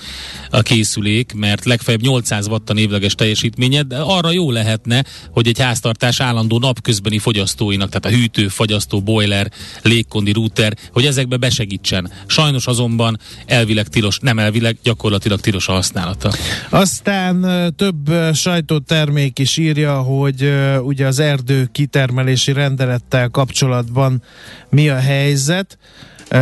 a 0.50 0.62
készülék, 0.62 1.34
mert 1.34 1.66
legfeljebb 1.66 2.02
800 2.02 2.48
watt 2.48 2.70
a 2.70 2.74
névleges 2.74 3.16
teljesítménye, 3.16 3.84
de 3.84 3.98
arra 3.98 4.32
jó 4.32 4.52
lehetne, 4.52 5.04
hogy 5.32 5.48
egy 5.48 5.60
háztartás 5.60 6.20
állandó 6.20 6.60
napközbeni 6.60 7.18
fogyasztóinak, 7.18 7.90
tehát 7.90 8.18
a 8.18 8.20
hűtő, 8.20 8.48
fagyasztó, 8.48 9.02
boiler, 9.02 9.52
légkondi, 9.82 10.32
router, 10.32 10.78
hogy 10.92 11.06
ezekbe 11.06 11.38
besegítsen. 11.38 12.12
Sajnos 12.28 12.68
azonban 12.68 13.20
elvileg 13.46 13.88
tilos, 13.88 14.20
nem 14.20 14.40
elvileg, 14.40 14.78
gyakorlatilag 14.84 15.40
tilos 15.40 15.68
a 15.68 15.72
használata. 15.72 16.34
Aztán 16.70 17.46
több 17.76 18.12
sajtótermék 18.34 19.40
is 19.40 19.58
írja, 19.58 20.02
hogy 20.02 20.52
ugye 20.82 21.08
az 21.08 21.20
erdő 21.26 21.68
kitermelési 21.72 22.54
rendelettel 22.54 23.30
kapcsolatban 23.30 24.22
mi 24.70 24.90
a 24.90 25.00
helyzet. 25.00 25.78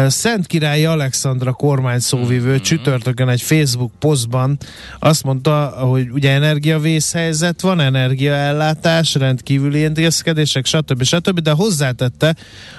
Szent 0.08 0.48
Királyi 0.48 0.86
Alexandra 0.86 1.52
kormány 1.52 2.00
szóvivő 2.00 2.50
mm-hmm. 2.50 2.62
csütörtökön 2.62 3.30
egy 3.30 3.42
Facebook 3.42 3.92
posztban 4.00 4.58
azt 5.00 5.24
mondta, 5.24 5.66
hogy 5.66 6.10
ugye 6.12 6.32
energiavészhelyzet 6.32 7.62
van, 7.62 7.80
energiaellátás, 7.80 9.16
rendkívüli 9.16 9.80
intézkedések, 9.80 10.66
stb. 10.66 11.04
stb. 11.04 11.40
De 11.40 11.52
hozzátette, 11.52 12.36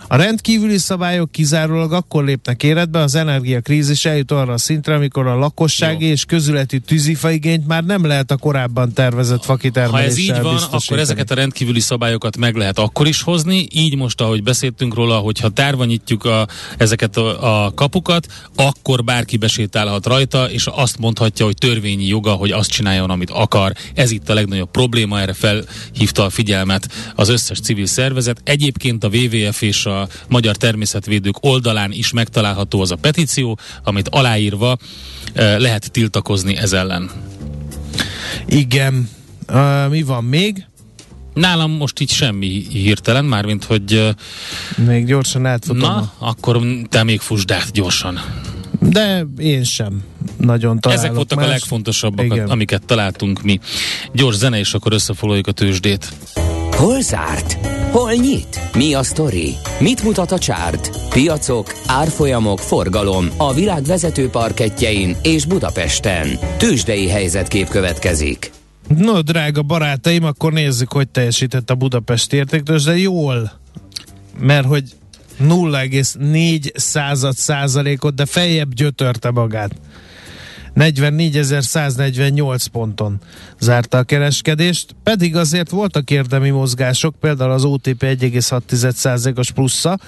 a 0.08 0.16
rendkívüli 0.16 0.78
szabályok 0.78 1.32
kizárólag 1.32 1.92
akkor 1.92 2.24
lépnek 2.24 2.62
életbe, 2.62 2.98
az 2.98 3.14
energiakrízis 3.14 4.04
eljut 4.04 4.30
arra 4.30 4.52
a 4.52 4.58
szintre, 4.58 4.94
amikor 4.94 5.26
a 5.26 5.36
lakossági 5.36 6.04
Jó. 6.04 6.12
és 6.12 6.24
közületi 6.24 6.80
tűzifaigényt 6.80 7.66
már 7.66 7.84
nem 7.84 8.06
lehet 8.06 8.30
a 8.30 8.36
korábban 8.36 8.92
tervezett 8.92 9.44
fakitermeléssel 9.44 10.34
Ha 10.34 10.40
ez 10.40 10.52
így 10.54 10.68
van, 10.70 10.80
akkor 10.80 10.98
ezeket 10.98 11.30
a 11.30 11.34
rendkívüli 11.34 11.80
szabályokat 11.80 12.36
meg 12.36 12.54
lehet 12.54 12.78
akkor 12.78 13.06
is 13.06 13.22
hozni. 13.22 13.66
Így 13.72 13.96
most, 13.96 14.20
ahogy 14.20 14.42
beszéltünk 14.42 14.94
róla, 14.94 15.16
hogyha 15.16 15.48
tárvanyítjuk 15.48 16.24
a, 16.24 16.46
ezeket 16.76 16.93
a, 17.02 17.64
a 17.64 17.74
kapukat, 17.74 18.26
akkor 18.57 19.04
bárki 19.04 19.37
besétálhat 19.37 20.07
rajta, 20.07 20.50
és 20.50 20.66
azt 20.66 20.98
mondhatja, 20.98 21.44
hogy 21.44 21.54
törvényi 21.54 22.07
joga, 22.07 22.33
hogy 22.33 22.50
azt 22.50 22.70
csináljon, 22.70 23.11
amit 23.11 23.30
akar. 23.30 23.72
Ez 23.94 24.11
itt 24.11 24.28
a 24.28 24.35
legnagyobb 24.35 24.70
probléma, 24.70 25.20
erre 25.20 25.33
felhívta 25.33 26.24
a 26.24 26.30
figyelmet 26.30 26.88
az 27.14 27.28
összes 27.28 27.61
civil 27.61 27.87
szervezet. 27.87 28.40
Egyébként 28.44 29.04
a 29.04 29.09
WWF 29.09 29.62
és 29.62 29.87
a 29.87 29.94
a 29.94 30.09
Magyar 30.28 30.57
Természetvédők 30.57 31.37
oldalán 31.40 31.92
is 31.92 32.12
megtalálható 32.12 32.80
az 32.80 32.90
a 32.90 32.96
petíció, 32.96 33.59
amit 33.85 34.09
aláírva 34.09 34.76
eh, 35.33 35.59
lehet 35.59 35.90
tiltakozni 35.90 36.57
ez 36.57 36.72
ellen. 36.72 37.11
Igen. 38.46 39.11
Uh, 39.52 39.88
mi 39.88 40.02
van 40.02 40.24
még? 40.24 40.66
Nálam 41.34 41.70
most 41.70 42.00
így 42.00 42.10
semmi 42.10 42.66
hirtelen, 42.70 43.24
mármint 43.24 43.64
hogy... 43.64 44.14
Még 44.86 45.06
gyorsan 45.06 45.46
átfutom. 45.46 45.78
Na, 45.78 46.12
akkor 46.18 46.60
te 46.88 47.02
még 47.02 47.20
fusd 47.20 47.50
át 47.50 47.70
gyorsan. 47.72 48.20
De 48.80 49.26
én 49.38 49.64
sem 49.64 50.02
nagyon 50.36 50.80
találok 50.80 51.04
Ezek 51.04 51.14
voltak 51.16 51.38
más. 51.38 51.46
a 51.46 51.50
legfontosabbak, 51.50 52.24
Igen. 52.24 52.48
amiket 52.48 52.86
találtunk 52.86 53.42
mi. 53.42 53.60
Gyors 54.12 54.36
zene, 54.36 54.58
és 54.58 54.74
akkor 54.74 54.92
összefoglaljuk 54.92 55.46
a 55.46 55.52
tőzsdét. 55.52 56.12
Hol 56.70 57.00
zárt? 57.00 57.52
Hol 57.90 58.12
nyit? 58.12 58.60
Mi 58.74 58.94
a 58.94 59.02
sztori? 59.02 59.54
Mit 59.80 60.02
mutat 60.02 60.32
a 60.32 60.38
csárt? 60.38 60.90
Piacok, 61.08 61.74
árfolyamok, 61.86 62.58
forgalom 62.58 63.28
a 63.36 63.54
világ 63.54 63.82
vezető 63.84 64.28
parketjein 64.28 65.16
és 65.22 65.44
Budapesten. 65.44 66.38
Tősdei 66.58 67.08
helyzetkép 67.08 67.68
következik. 67.68 68.50
No, 68.88 69.22
drága 69.22 69.62
barátaim, 69.62 70.24
akkor 70.24 70.52
nézzük, 70.52 70.92
hogy 70.92 71.08
teljesített 71.08 71.70
a 71.70 71.74
Budapest 71.74 72.32
értéktől, 72.32 72.78
de 72.78 72.98
jól. 72.98 73.52
Mert 74.38 74.66
hogy 74.66 74.84
0,4 75.40 76.76
század 76.78 77.34
százalékot, 77.34 78.14
de 78.14 78.26
feljebb 78.26 78.74
gyötörte 78.74 79.30
magát. 79.30 79.74
44.148 80.76 82.64
ponton 82.72 83.20
zárta 83.58 83.98
a 83.98 84.02
kereskedést, 84.02 84.94
pedig 85.02 85.36
azért 85.36 85.70
voltak 85.70 86.10
érdemi 86.10 86.50
mozgások, 86.50 87.14
például 87.20 87.50
az 87.50 87.64
OTP 87.64 88.02
1,6%-os 88.02 89.50
plusza, 89.50 89.98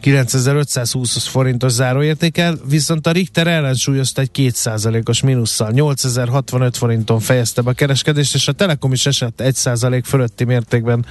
9520 0.00 1.26
forintos 1.26 1.72
záróértékel, 1.72 2.58
viszont 2.68 3.06
a 3.06 3.10
Richter 3.10 3.46
ellensúlyozta 3.46 4.20
egy 4.20 4.30
2%-os 4.34 5.20
mínusszal, 5.20 5.70
8065 5.70 6.76
forinton 6.76 7.20
fejezte 7.20 7.62
be 7.62 7.70
a 7.70 7.72
kereskedést, 7.72 8.34
és 8.34 8.48
a 8.48 8.52
Telekom 8.52 8.92
is 8.92 9.06
esett 9.06 9.40
1% 9.44 10.02
fölötti 10.04 10.44
mértékben 10.44 11.06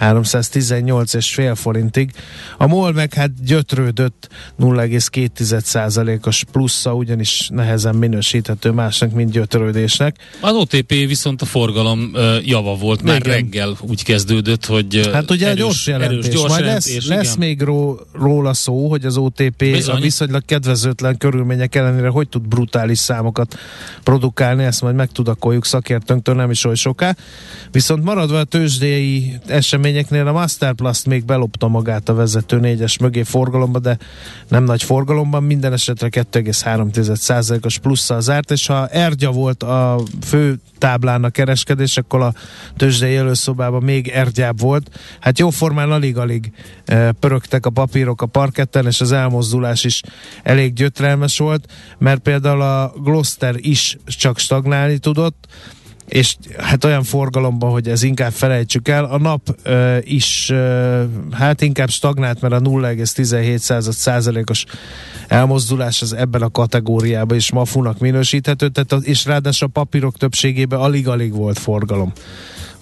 318,5 0.00 1.52
forintig. 1.54 2.10
A 2.58 2.66
MOL 2.66 2.92
meg 2.92 3.14
hát 3.14 3.44
gyötrődött 3.44 4.28
0,2%-os 4.60 6.44
plusza, 6.52 6.94
ugyanis 6.94 7.48
nehezen 7.52 7.94
minősíthető 7.94 8.70
másnak, 8.70 9.12
mint 9.12 9.30
gyötrődésnek. 9.30 10.16
Az 10.40 10.54
OTP 10.54 10.88
viszont 10.88 11.42
a 11.42 11.44
forgalom 11.44 12.12
java 12.44 12.74
volt, 12.74 13.02
már 13.02 13.16
Igen. 13.16 13.32
reggel 13.32 13.76
úgy 13.80 14.04
kezdődött, 14.04 14.66
hogy 14.66 15.10
Hát 15.12 15.30
ugye 15.30 15.46
erős, 15.46 15.58
gyors 15.58 15.86
jelentés, 15.86 16.18
erős, 16.18 16.34
gyors 16.34 16.48
Majd 16.48 16.64
jelentés, 16.64 17.06
lesz, 17.06 17.24
lesz 17.24 17.34
még 17.34 17.62
ró, 17.62 18.00
róla 18.18 18.54
szó, 18.54 18.88
hogy 18.88 19.04
az 19.04 19.16
OTP 19.16 19.56
Bizony. 19.56 19.96
a 19.96 20.00
viszonylag 20.00 20.44
kedvezőtlen 20.44 21.18
körülmények 21.18 21.74
ellenére 21.74 22.08
hogy 22.08 22.28
tud 22.28 22.48
brutális 22.48 22.98
számokat 22.98 23.58
produkálni, 24.02 24.64
ezt 24.64 24.82
majd 24.82 24.94
megtudakoljuk 24.94 25.64
szakértőnktől 25.64 26.34
nem 26.34 26.50
is 26.50 26.64
oly 26.64 26.74
soká. 26.74 27.16
Viszont 27.70 28.04
maradva 28.04 28.38
a 28.38 28.44
tőzsdéi 28.44 29.38
eseményeknél 29.46 30.26
a 30.26 30.32
Masterplast 30.32 31.06
még 31.06 31.24
belopta 31.24 31.68
magát 31.68 32.08
a 32.08 32.14
vezető 32.14 32.58
négyes 32.58 32.98
mögé 32.98 33.22
forgalomba, 33.22 33.78
de 33.78 33.98
nem 34.48 34.64
nagy 34.64 34.82
forgalomban, 34.82 35.42
minden 35.42 35.72
esetre 35.72 36.08
2,3%-os 36.10 37.78
plusszal 37.78 38.20
zárt, 38.20 38.50
és 38.50 38.66
ha 38.66 38.86
Ergya 38.86 39.30
volt 39.30 39.62
a 39.62 40.00
fő 40.22 40.58
táblán 40.78 41.24
a 41.24 41.30
kereskedés, 41.30 41.96
akkor 41.96 42.20
a 42.20 42.34
tőzsdei 42.76 43.16
előszobában 43.16 43.82
még 43.82 44.08
ergyább 44.08 44.60
volt. 44.60 44.90
Hát 45.20 45.38
jóformán 45.38 45.90
alig-alig 45.90 46.52
e, 46.84 47.12
pörögtek 47.12 47.66
a 47.66 47.70
papírok 48.06 48.22
a 48.22 48.26
parketten, 48.26 48.86
és 48.86 49.00
az 49.00 49.12
elmozdulás 49.12 49.84
is 49.84 50.02
elég 50.42 50.72
gyötrelmes 50.72 51.38
volt, 51.38 51.72
mert 51.98 52.20
például 52.20 52.60
a 52.60 52.92
Gloster 53.02 53.54
is 53.58 53.96
csak 54.06 54.38
stagnálni 54.38 54.98
tudott, 54.98 55.46
és 56.08 56.36
hát 56.58 56.84
olyan 56.84 57.02
forgalomban, 57.02 57.70
hogy 57.70 57.88
ez 57.88 58.02
inkább 58.02 58.32
felejtsük 58.32 58.88
el. 58.88 59.04
A 59.04 59.18
nap 59.18 59.56
uh, 59.64 59.96
is 60.02 60.50
uh, 60.50 61.02
hát 61.32 61.60
inkább 61.62 61.88
stagnált, 61.88 62.40
mert 62.40 62.54
a 62.54 62.60
0,17 62.60 63.90
százalékos 63.90 64.64
elmozdulás 65.28 66.02
az 66.02 66.12
ebben 66.12 66.42
a 66.42 66.50
kategóriában 66.50 67.36
is 67.36 67.52
mafunak 67.52 67.98
minősíthető, 67.98 68.68
tehát 68.68 69.04
és 69.06 69.24
ráadásul 69.24 69.68
a 69.68 69.70
papírok 69.80 70.16
többségében 70.16 70.80
alig-alig 70.80 71.32
volt 71.32 71.58
forgalom. 71.58 72.12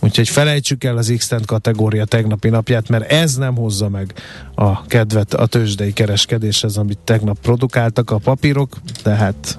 Úgyhogy 0.04 0.28
felejtsük 0.28 0.84
el 0.84 0.96
az 0.96 1.12
x 1.16 1.30
kategória 1.46 2.04
tegnapi 2.04 2.48
napját, 2.48 2.88
mert 2.88 3.10
ez 3.10 3.34
nem 3.34 3.54
hozza 3.56 3.88
meg 3.88 4.14
a 4.54 4.86
kedvet 4.86 5.34
a 5.34 5.46
tőzsdei 5.46 5.92
kereskedéshez, 5.92 6.76
amit 6.76 6.98
tegnap 6.98 7.38
produkáltak 7.40 8.10
a 8.10 8.18
papírok, 8.18 8.76
tehát 9.02 9.58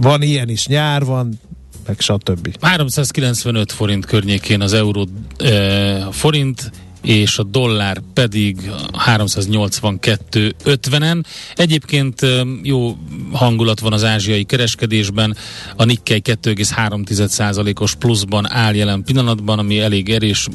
van 0.00 0.22
ilyen 0.22 0.48
is, 0.48 0.66
nyár 0.66 1.04
van, 1.04 1.40
meg 1.86 2.00
stb. 2.00 2.56
395 2.60 3.72
forint 3.72 4.06
környékén 4.06 4.60
az 4.60 4.72
euró 4.72 5.08
eh, 5.38 6.06
forint, 6.10 6.70
és 7.08 7.38
a 7.38 7.42
dollár 7.42 8.02
pedig 8.14 8.70
382.50-en. 9.06 11.24
Egyébként 11.54 12.26
jó 12.62 12.96
hangulat 13.32 13.80
van 13.80 13.92
az 13.92 14.04
ázsiai 14.04 14.44
kereskedésben, 14.44 15.36
a 15.76 15.84
Nikkei 15.84 16.22
2,3%-os 16.24 17.94
pluszban 17.94 18.52
áll 18.52 18.74
jelen 18.74 19.02
pillanatban, 19.02 19.58
ami 19.58 19.80
elég 19.80 20.10
erős, 20.10 20.46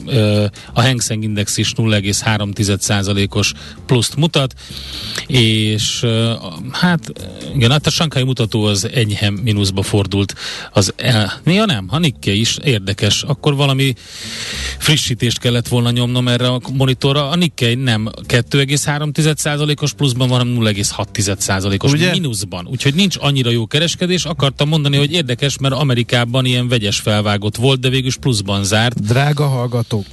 a 0.73 0.81
Hang 0.81 1.01
Seng 1.01 1.23
Index 1.23 1.57
is 1.57 1.71
0,3%-os 1.75 3.53
pluszt 3.85 4.15
mutat, 4.15 4.53
és 5.27 6.05
hát 6.71 7.13
igen, 7.55 7.71
hát 7.71 7.87
a 7.87 7.89
Sankai 7.89 8.23
mutató 8.23 8.63
az 8.63 8.89
enyhe 8.93 9.29
mínuszba 9.29 9.81
fordult. 9.81 10.35
Az, 10.73 10.93
ja 11.45 11.65
nem, 11.65 11.85
a 11.89 11.97
Nikkei 11.97 12.39
is 12.39 12.57
érdekes, 12.63 13.23
akkor 13.23 13.55
valami 13.55 13.93
frissítést 14.77 15.39
kellett 15.39 15.67
volna 15.67 15.91
nyomnom 15.91 16.27
erre 16.27 16.42
a 16.43 16.59
monitorra. 16.73 17.29
A 17.29 17.35
Nikkei 17.35 17.75
nem 17.75 18.09
2,3%-os 18.27 19.93
pluszban 19.93 20.27
van, 20.27 20.37
hanem 20.37 20.57
0,6%-os 20.59 21.91
Ugye? 21.91 22.11
mínuszban. 22.11 22.67
Úgyhogy 22.67 22.93
nincs 22.93 23.15
annyira 23.19 23.49
jó 23.49 23.65
kereskedés. 23.65 24.25
Akartam 24.25 24.67
mondani, 24.67 24.97
hogy 24.97 25.11
érdekes, 25.11 25.57
mert 25.57 25.73
Amerikában 25.73 26.45
ilyen 26.45 26.67
vegyes 26.67 26.99
felvágott 26.99 27.55
volt, 27.55 27.79
de 27.79 27.89
végül 27.89 28.11
pluszban 28.19 28.63
zárt. 28.63 29.01
Drága 29.01 29.47
hallgatók, 29.47 30.05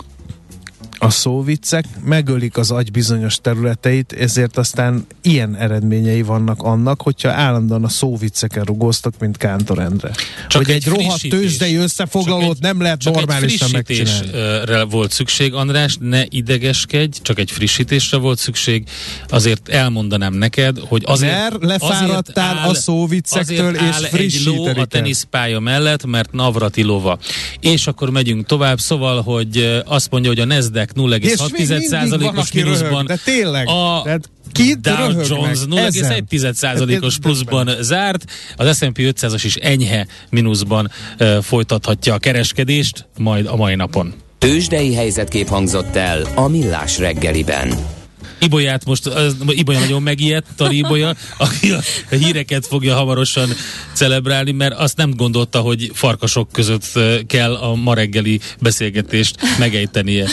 a 1.02 1.10
szóviccek 1.10 1.84
megölik 2.04 2.56
az 2.56 2.70
agy 2.70 2.90
bizonyos 2.90 3.38
területeit, 3.42 4.12
ezért 4.12 4.58
aztán 4.58 5.06
ilyen 5.22 5.56
eredményei 5.56 6.22
vannak 6.22 6.62
annak, 6.62 7.02
hogyha 7.02 7.30
állandóan 7.30 7.84
a 7.84 7.88
szóvicceken 7.88 8.64
rugóztak, 8.64 9.14
mint 9.20 9.36
Kántor 9.36 9.78
Endre. 9.78 10.10
Csak 10.48 10.64
hogy 10.64 10.70
egy 10.70 10.86
egy, 10.86 10.92
rohadt 10.92 11.28
tőzsdei 11.28 11.76
összefoglalót 11.76 12.52
Csak 12.52 12.60
nem 12.60 12.80
lehet 12.80 13.04
normálisan 13.04 13.68
egy 13.68 13.72
megcsinálni. 13.74 14.26
frissítésre 14.26 14.82
volt 14.82 15.10
szükség, 15.12 15.54
András, 15.54 15.96
ne 16.00 16.22
idegeskedj, 16.28 17.18
csak 17.22 17.38
egy 17.38 17.50
frissítésre 17.50 18.16
volt 18.16 18.38
szükség. 18.38 18.84
Azért 19.28 19.68
elmondanám 19.68 20.34
neked, 20.34 20.78
hogy 20.78 21.02
azért... 21.06 21.32
Mert 21.32 21.64
lefáradtál 21.64 22.68
a 22.68 22.74
szóviccektől, 22.74 23.74
és 23.74 23.80
áll 23.80 24.04
egy 24.04 24.10
frissíteni 24.10 24.74
ló 24.74 24.80
a 24.82 24.84
teniszpálya 24.84 25.60
mellett, 25.60 26.06
mert 26.06 26.32
Navratilova. 26.32 27.18
És 27.60 27.86
akkor 27.86 28.10
megyünk 28.10 28.46
tovább, 28.46 28.80
szóval, 28.80 29.22
hogy 29.22 29.82
azt 29.86 30.10
mondja, 30.10 30.30
hogy 30.30 30.40
a 30.40 30.44
Nasdaq 30.44 30.89
Van, 30.94 31.10
0,6%-os 31.10 32.36
aki 32.36 32.60
röhög, 32.60 32.64
mínuszban, 32.64 33.06
de 33.06 33.16
tényleg, 33.24 33.68
a 33.68 34.00
tehát 34.04 34.30
kit 34.52 34.80
Dow 34.80 35.10
Jones 35.28 35.50
ezen? 35.50 36.24
0,1%-os 36.28 37.14
Ez 37.14 37.20
pluszban 37.20 37.70
zárt, 37.80 38.24
az 38.56 38.76
S&P 38.76 38.98
500-as 38.98 39.40
is 39.44 39.54
enyhe 39.54 40.06
mínuszban 40.30 40.90
ö, 41.18 41.38
folytathatja 41.42 42.14
a 42.14 42.18
kereskedést, 42.18 43.08
majd 43.18 43.46
a 43.46 43.56
mai 43.56 43.74
napon. 43.74 44.14
Tőzsdei 44.38 44.94
helyzetkép 44.94 45.48
hangzott 45.48 45.96
el 45.96 46.26
a 46.34 46.48
Millás 46.48 46.98
reggeliben. 46.98 47.98
Ibolyát 48.40 48.84
most, 48.84 49.06
az, 49.06 49.36
Ibolya 49.48 49.80
nagyon 49.80 50.02
megijedt, 50.02 50.46
Tari 50.56 50.76
Ibolya, 50.76 51.14
aki 51.38 51.70
a, 51.70 51.80
a 52.10 52.14
híreket 52.14 52.66
fogja 52.66 52.94
hamarosan 52.94 53.48
celebrálni, 53.92 54.50
mert 54.50 54.74
azt 54.74 54.96
nem 54.96 55.10
gondolta, 55.16 55.60
hogy 55.60 55.90
farkasok 55.94 56.52
között 56.52 56.98
kell 57.26 57.54
a 57.54 57.74
ma 57.74 57.94
reggeli 57.94 58.40
beszélgetést 58.60 59.36
megejtenie. 59.58 60.28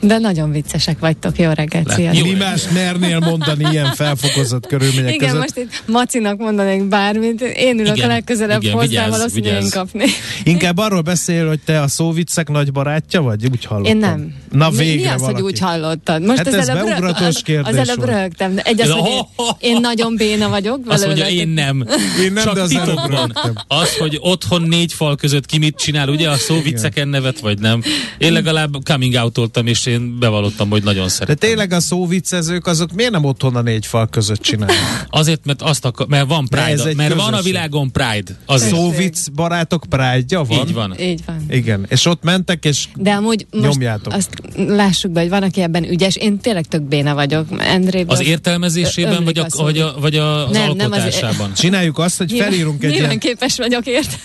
De 0.00 0.18
nagyon 0.18 0.50
viccesek 0.50 0.98
vagytok. 0.98 1.38
Jó 1.38 1.50
reggelt, 1.50 1.90
sziasztok. 1.90 2.26
Mi 2.26 2.32
más 2.34 2.68
mernél 2.74 3.18
mondani 3.18 3.66
ilyen 3.70 3.92
felfokozott 3.94 4.66
körülmények 4.66 5.14
Igen, 5.14 5.28
között? 5.28 5.40
most 5.42 5.56
itt 5.56 5.82
Macinak 5.86 6.38
mondanék 6.38 6.84
bármit, 6.84 7.40
én 7.40 7.78
ülök 7.78 7.96
Igen, 7.96 8.10
a 8.10 8.12
legközelebb 8.12 8.62
igen, 8.62 8.74
hozzá, 8.74 8.86
vigyázz, 8.86 9.10
valószínűleg 9.10 9.52
én 9.52 9.58
vigyázz. 9.58 9.74
kapni. 9.74 10.04
Inkább 10.44 10.78
arról 10.78 11.00
beszél, 11.00 11.48
hogy 11.48 11.60
te 11.64 11.80
a 11.80 11.88
szóviccek 11.88 12.48
nagy 12.48 12.72
barátja 12.72 13.22
vagy? 13.22 13.46
Úgy 13.50 13.64
hallottam. 13.64 13.92
Én 13.92 13.96
nem. 14.00 14.34
Na 14.52 14.70
mi, 14.70 14.76
végre 14.76 15.08
mi 15.08 15.14
az, 15.14 15.20
valaki. 15.20 15.40
hogy 15.42 15.52
úgy 15.52 15.58
hallottad? 15.58 16.22
Most 16.22 16.38
Hát 16.38 16.46
az 16.46 16.54
ez 16.54 16.68
előbb 16.68 16.82
rög- 16.86 16.98
beugratos 16.98 17.26
az, 17.26 17.40
kérdés 17.44 17.78
az 17.80 17.88
előbb. 17.88 18.34
De 18.36 18.50
Egy 18.62 18.80
az, 18.80 18.90
hogy 18.90 19.08
én, 19.08 19.74
én 19.74 19.80
nagyon 19.80 20.16
béna 20.16 20.48
vagyok. 20.48 20.80
Azt 20.86 21.06
mondja, 21.06 21.24
belőletek. 21.24 21.48
én 21.48 21.48
nem. 21.48 21.84
Én 22.24 22.32
nem, 22.32 22.44
Csak 22.44 22.54
de 22.54 22.60
az 22.60 22.68
titokban. 22.68 23.10
rögtem. 23.10 23.52
Az, 23.68 23.96
hogy 23.96 24.18
otthon 24.20 24.62
négy 24.62 24.92
fal 24.92 25.16
között 25.16 25.46
ki 25.46 25.58
mit 25.58 25.76
csinál, 25.76 26.08
ugye 26.08 26.28
a 26.30 26.36
szó 26.36 26.60
vicceken 26.62 27.08
nevet, 27.08 27.40
vagy 27.40 27.58
nem. 27.58 27.82
Én 28.18 28.32
legalább 28.32 28.76
coming 28.84 29.14
out 29.14 29.36
és 29.64 29.86
én 29.88 30.18
bevallottam, 30.18 30.70
hogy 30.70 30.82
nagyon 30.82 31.02
De 31.04 31.08
szeretem. 31.10 31.36
tényleg 31.48 31.72
a 31.72 31.80
szóviccezők 31.80 32.66
azok 32.66 32.92
miért 32.92 33.10
nem 33.12 33.24
otthon 33.24 33.56
a 33.56 33.60
négy 33.62 33.86
fal 33.86 34.08
között 34.08 34.40
csinálják? 34.40 35.06
Azért, 35.10 35.44
mert 35.44 35.62
azt 35.62 35.84
akar, 35.84 36.06
mert 36.06 36.26
van 36.28 36.46
De 36.50 36.62
Pride, 36.64 36.94
mert 36.94 37.14
van 37.14 37.20
a 37.20 37.28
közösség. 37.28 37.52
világon 37.52 37.92
Pride. 37.92 38.38
Azért. 38.46 38.74
Szóvic 38.74 39.28
barátok 39.28 39.84
prájdja 39.88 40.42
van? 40.42 40.66
Így 40.68 40.74
van. 40.74 41.00
Így 41.00 41.20
van. 41.26 41.44
Igen, 41.50 41.86
és 41.88 42.06
ott 42.06 42.22
mentek, 42.22 42.64
és 42.64 42.84
De 42.96 43.12
amúgy 43.12 43.46
most 43.50 43.64
Nyomjátok. 43.68 44.12
azt 44.12 44.30
lássuk 44.56 45.10
be, 45.10 45.20
hogy 45.20 45.28
van, 45.30 45.42
aki 45.42 45.60
ebben 45.60 45.84
ügyes. 45.90 46.16
Én 46.16 46.38
tényleg 46.38 46.64
tök 46.66 46.82
béna 46.82 47.14
vagyok. 47.14 47.46
Andréből 47.74 48.14
Az 48.16 48.20
értelmezésében, 48.26 49.24
vagy, 49.24 49.38
a, 49.38 49.46
szó. 49.50 49.62
vagy, 49.62 49.78
a, 49.78 49.94
vagy 50.00 50.16
a, 50.16 50.46
az 50.46 50.52
Nem, 50.52 50.72
nem, 50.76 50.92
az- 50.92 50.98
alkotásában? 50.98 51.52
csináljuk 51.54 51.98
azt, 51.98 52.16
hogy 52.18 52.26
Nyilván- 52.30 52.50
felírunk 52.50 52.82
egy 52.84 52.90
Nyilván 52.90 53.06
ilyen... 53.08 53.18
képes 53.18 53.56
vagyok 53.56 53.86
ért. 53.86 54.18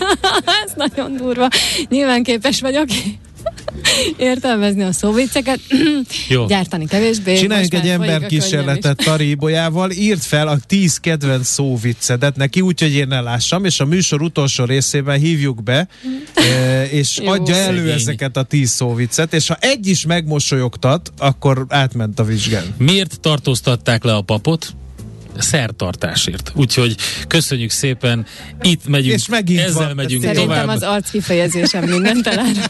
Ez 0.64 0.72
nagyon 0.76 1.16
durva. 1.16 1.48
Nyilván 1.88 2.22
képes 2.22 2.60
vagyok 2.60 2.86
értelmezni 4.16 4.82
a 4.82 4.92
szóvicceket. 4.92 5.60
Jó. 6.28 6.46
Gyártani 6.46 6.86
kevésbé. 6.86 7.36
Csináljunk 7.36 7.74
egy 7.74 7.88
emberkísérletet 7.88 8.96
Tari 8.96 9.28
Ibolyával, 9.28 9.90
írd 9.90 10.20
fel 10.20 10.48
a 10.48 10.58
10 10.66 10.96
kedvenc 10.96 11.46
szóviccedet 11.46 12.36
neki, 12.36 12.60
úgyhogy 12.60 12.94
én 12.94 13.08
ne 13.08 13.20
lássam, 13.20 13.64
és 13.64 13.80
a 13.80 13.84
műsor 13.84 14.22
utolsó 14.22 14.64
részében 14.64 15.18
hívjuk 15.18 15.62
be, 15.62 15.88
eh, 16.34 16.92
és 16.92 17.18
Jó. 17.18 17.30
adja 17.30 17.54
elő 17.54 17.76
Szegény. 17.76 17.92
ezeket 17.92 18.36
a 18.36 18.42
10 18.42 18.70
szóviccet, 18.70 19.34
és 19.34 19.48
ha 19.48 19.56
egy 19.60 19.86
is 19.86 20.06
megmosolyogtat, 20.06 21.12
akkor 21.18 21.66
átment 21.68 22.18
a 22.18 22.24
vizsgán. 22.24 22.74
Miért 22.78 23.20
tartóztatták 23.20 24.04
le 24.04 24.14
a 24.14 24.20
papot? 24.20 24.74
Szertartásért. 25.38 26.52
Úgyhogy 26.54 26.96
köszönjük 27.28 27.70
szépen, 27.70 28.26
itt 28.62 28.88
megyünk, 28.88 29.14
És 29.14 29.28
megint 29.28 29.60
ezzel 29.60 29.86
van. 29.86 29.94
megyünk 29.94 30.22
Szerintem 30.22 30.48
tovább. 30.48 30.68
az 30.68 30.82
arc 30.82 31.10
kifejezésem 31.10 31.84
mindent 31.84 32.26
elárul. 32.26 32.62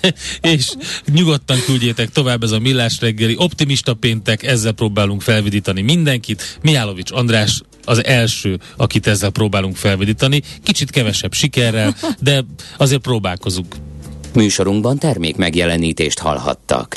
és 0.54 0.72
nyugodtan 1.12 1.58
küldjétek 1.64 2.10
tovább 2.10 2.42
ez 2.42 2.50
a 2.50 2.58
millás 2.58 3.00
reggeli 3.00 3.34
optimista 3.38 3.94
péntek, 3.94 4.42
ezzel 4.42 4.72
próbálunk 4.72 5.22
felvidítani 5.22 5.80
mindenkit. 5.80 6.58
Mihálovics 6.62 7.10
András 7.12 7.60
az 7.84 8.04
első, 8.04 8.58
akit 8.76 9.06
ezzel 9.06 9.30
próbálunk 9.30 9.76
felvidítani. 9.76 10.42
Kicsit 10.62 10.90
kevesebb 10.90 11.34
sikerrel, 11.34 11.96
de 12.18 12.44
azért 12.76 13.00
próbálkozunk. 13.00 13.74
Műsorunkban 14.34 14.98
termék 14.98 15.36
megjelenítést 15.36 16.18
hallhattak. 16.18 16.96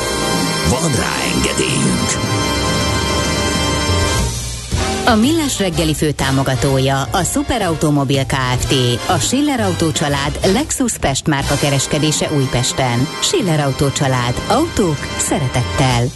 Van 0.71 0.91
rá 0.91 1.13
engedélyünk! 1.35 2.09
A 5.05 5.15
Millás 5.15 5.59
reggeli 5.59 5.93
fő 5.93 6.11
támogatója 6.11 7.01
a 7.01 7.23
Superautomobil 7.23 8.25
KFT, 8.25 8.73
a 9.09 9.17
Schiller 9.17 9.59
Autó 9.59 9.91
család 9.91 10.39
Lexus 10.53 10.97
Pest 10.97 11.27
márka 11.27 11.55
kereskedése 11.55 12.31
Újpesten. 12.35 13.07
Schiller 13.21 13.59
Autó 13.59 13.89
család. 13.89 14.33
Autók 14.47 14.97
szeretettel. 15.17 16.01
Jó, 16.01 16.09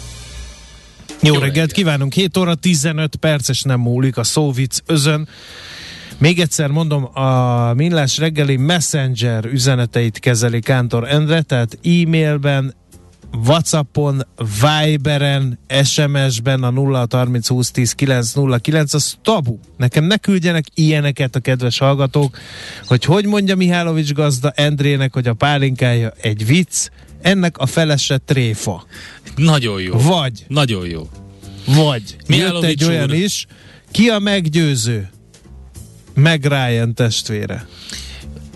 Jó 1.20 1.32
reggelt 1.32 1.42
reggelt. 1.42 1.72
kívánunk, 1.72 2.12
7 2.12 2.36
óra 2.36 2.54
15 2.54 3.16
perc, 3.16 3.48
és 3.48 3.62
nem 3.62 3.80
múlik 3.80 4.16
a 4.16 4.24
szóvic 4.24 4.78
özön. 4.86 5.28
Még 6.18 6.40
egyszer 6.40 6.70
mondom, 6.70 7.04
a 7.16 7.72
Millás 7.74 8.18
reggeli 8.18 8.56
Messenger 8.56 9.44
üzeneteit 9.44 10.18
kezeli 10.18 10.60
Kántor 10.60 11.08
Endre, 11.08 11.42
tehát 11.42 11.78
e-mailben, 11.82 12.74
Whatsappon, 13.46 14.26
Viberen, 14.60 15.58
SMS-ben 15.84 16.62
a 16.62 16.70
0 16.70 17.06
30 17.10 17.48
20 17.48 17.70
10 17.70 17.92
909, 17.92 18.94
az 18.94 19.16
tabu. 19.22 19.58
Nekem 19.76 20.04
ne 20.04 20.16
küldjenek 20.16 20.64
ilyeneket 20.74 21.36
a 21.36 21.40
kedves 21.40 21.78
hallgatók, 21.78 22.38
hogy 22.86 23.04
hogy 23.04 23.26
mondja 23.26 23.56
Mihálovics 23.56 24.12
gazda 24.12 24.50
Endrének, 24.50 25.12
hogy 25.14 25.28
a 25.28 25.34
pálinkája 25.34 26.12
egy 26.20 26.46
vicc, 26.46 26.88
ennek 27.22 27.58
a 27.58 27.66
felese 27.66 28.18
tréfa. 28.18 28.86
Nagyon 29.36 29.80
jó. 29.80 29.98
Vagy 29.98 30.44
Nagyon 30.48 30.86
jó. 30.86 31.08
vagy 31.66 32.02
jött 32.18 32.26
Mihálovics 32.28 32.70
egy 32.70 32.84
olyan 32.84 33.08
úr. 33.10 33.14
is, 33.14 33.46
ki 33.90 34.08
a 34.08 34.18
meggyőző? 34.18 35.10
Meg 36.14 36.44
Ryan 36.44 36.94
testvére. 36.94 37.66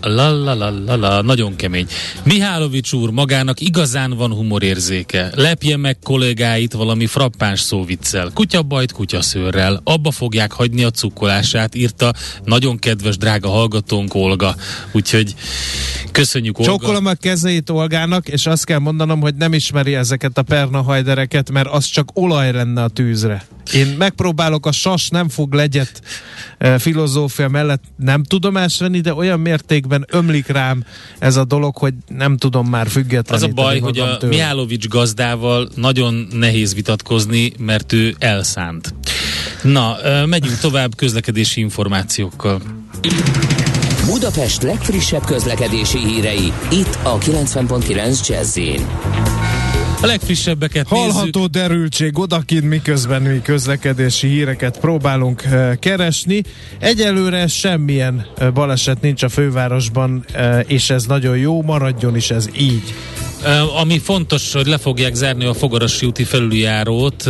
La, 0.01 0.29
la, 0.29 0.53
la, 0.53 0.69
la, 0.85 0.95
la, 0.95 1.21
nagyon 1.21 1.55
kemény. 1.55 1.87
Mihálovics 2.23 2.93
úr 2.93 3.09
magának 3.09 3.59
igazán 3.59 4.13
van 4.13 4.33
humorérzéke. 4.33 5.31
Lepje 5.35 5.77
meg 5.77 5.97
kollégáit 6.03 6.73
valami 6.73 7.05
frappáns 7.05 7.59
szóviccel. 7.59 8.31
Kutyabajt 8.33 8.91
kutyaszőrrel. 8.91 9.81
Abba 9.83 10.11
fogják 10.11 10.51
hagyni 10.51 10.83
a 10.83 10.89
cukkolását, 10.89 11.75
írta 11.75 12.13
nagyon 12.43 12.79
kedves, 12.79 13.17
drága 13.17 13.49
hallgatónk 13.49 14.13
Olga. 14.15 14.55
Úgyhogy 14.91 15.35
köszönjük 16.11 16.59
Olga. 16.59 16.71
Csókolom 16.71 17.05
a 17.05 17.13
kezeit 17.13 17.69
Olgának, 17.69 18.27
és 18.27 18.45
azt 18.45 18.65
kell 18.65 18.79
mondanom, 18.79 19.21
hogy 19.21 19.35
nem 19.35 19.53
ismeri 19.53 19.95
ezeket 19.95 20.37
a 20.37 20.41
pernahajdereket, 20.41 21.51
mert 21.51 21.67
az 21.67 21.85
csak 21.85 22.09
olaj 22.13 22.51
lenne 22.51 22.83
a 22.83 22.87
tűzre. 22.87 23.45
Én 23.73 23.87
megpróbálok 23.87 24.65
a 24.65 24.71
sas 24.71 25.09
nem 25.09 25.29
fog 25.29 25.53
legyet 25.53 26.01
e, 26.57 26.79
filozófia 26.79 27.49
mellett 27.49 27.83
nem 27.95 28.23
tudomást 28.23 28.79
venni, 28.79 28.99
de 28.99 29.13
olyan 29.13 29.39
mértékben 29.39 30.05
ömlik 30.09 30.47
rám 30.47 30.83
ez 31.19 31.35
a 31.35 31.45
dolog, 31.45 31.77
hogy 31.77 31.93
nem 32.07 32.37
tudom 32.37 32.67
már 32.67 32.85
Az 32.85 32.91
függetleníteni 32.91 33.51
a 33.51 33.63
baj, 33.63 33.79
hogy 33.79 33.99
a 33.99 34.17
tőle. 34.17 34.35
Mihálovics 34.35 34.87
gazdával 34.87 35.69
nagyon 35.75 36.27
nehéz 36.31 36.73
vitatkozni, 36.73 37.51
mert 37.57 37.93
ő 37.93 38.15
elszánt. 38.19 38.93
Na, 39.61 39.97
ö, 40.03 40.25
megyünk 40.25 40.57
tovább 40.57 40.95
közlekedési 40.95 41.59
információkkal. 41.59 42.61
Budapest 44.05 44.61
legfrissebb 44.61 45.25
közlekedési 45.25 45.97
hírei, 45.97 46.53
itt 46.71 46.97
a 47.03 47.17
90.9 47.17 48.27
jazz 48.27 48.57
A 50.03 50.05
legfrissebbeket 50.05 50.89
nézzük. 50.89 51.11
Hallható 51.11 51.47
derültség 51.47 52.19
odakint, 52.19 52.63
miközben 52.63 53.21
mi 53.21 53.41
közlekedési 53.41 54.27
híreket 54.27 54.79
próbálunk 54.79 55.43
eh, 55.43 55.75
keresni. 55.79 56.41
Egyelőre 56.79 57.47
semmilyen 57.47 58.25
eh, 58.37 58.51
baleset 58.51 59.01
nincs 59.01 59.23
a 59.23 59.29
fővárosban, 59.29 60.25
eh, 60.33 60.59
és 60.67 60.89
ez 60.89 61.05
nagyon 61.05 61.37
jó, 61.37 61.61
maradjon 61.61 62.15
is 62.15 62.31
ez 62.31 62.49
így. 62.57 62.93
Ami 63.81 63.99
fontos, 63.99 64.53
hogy 64.53 64.67
le 64.67 64.77
fogják 64.77 65.13
zárni 65.13 65.45
a 65.45 65.53
Fogarasi 65.53 66.05
úti 66.05 66.23
felüljárót 66.23 67.29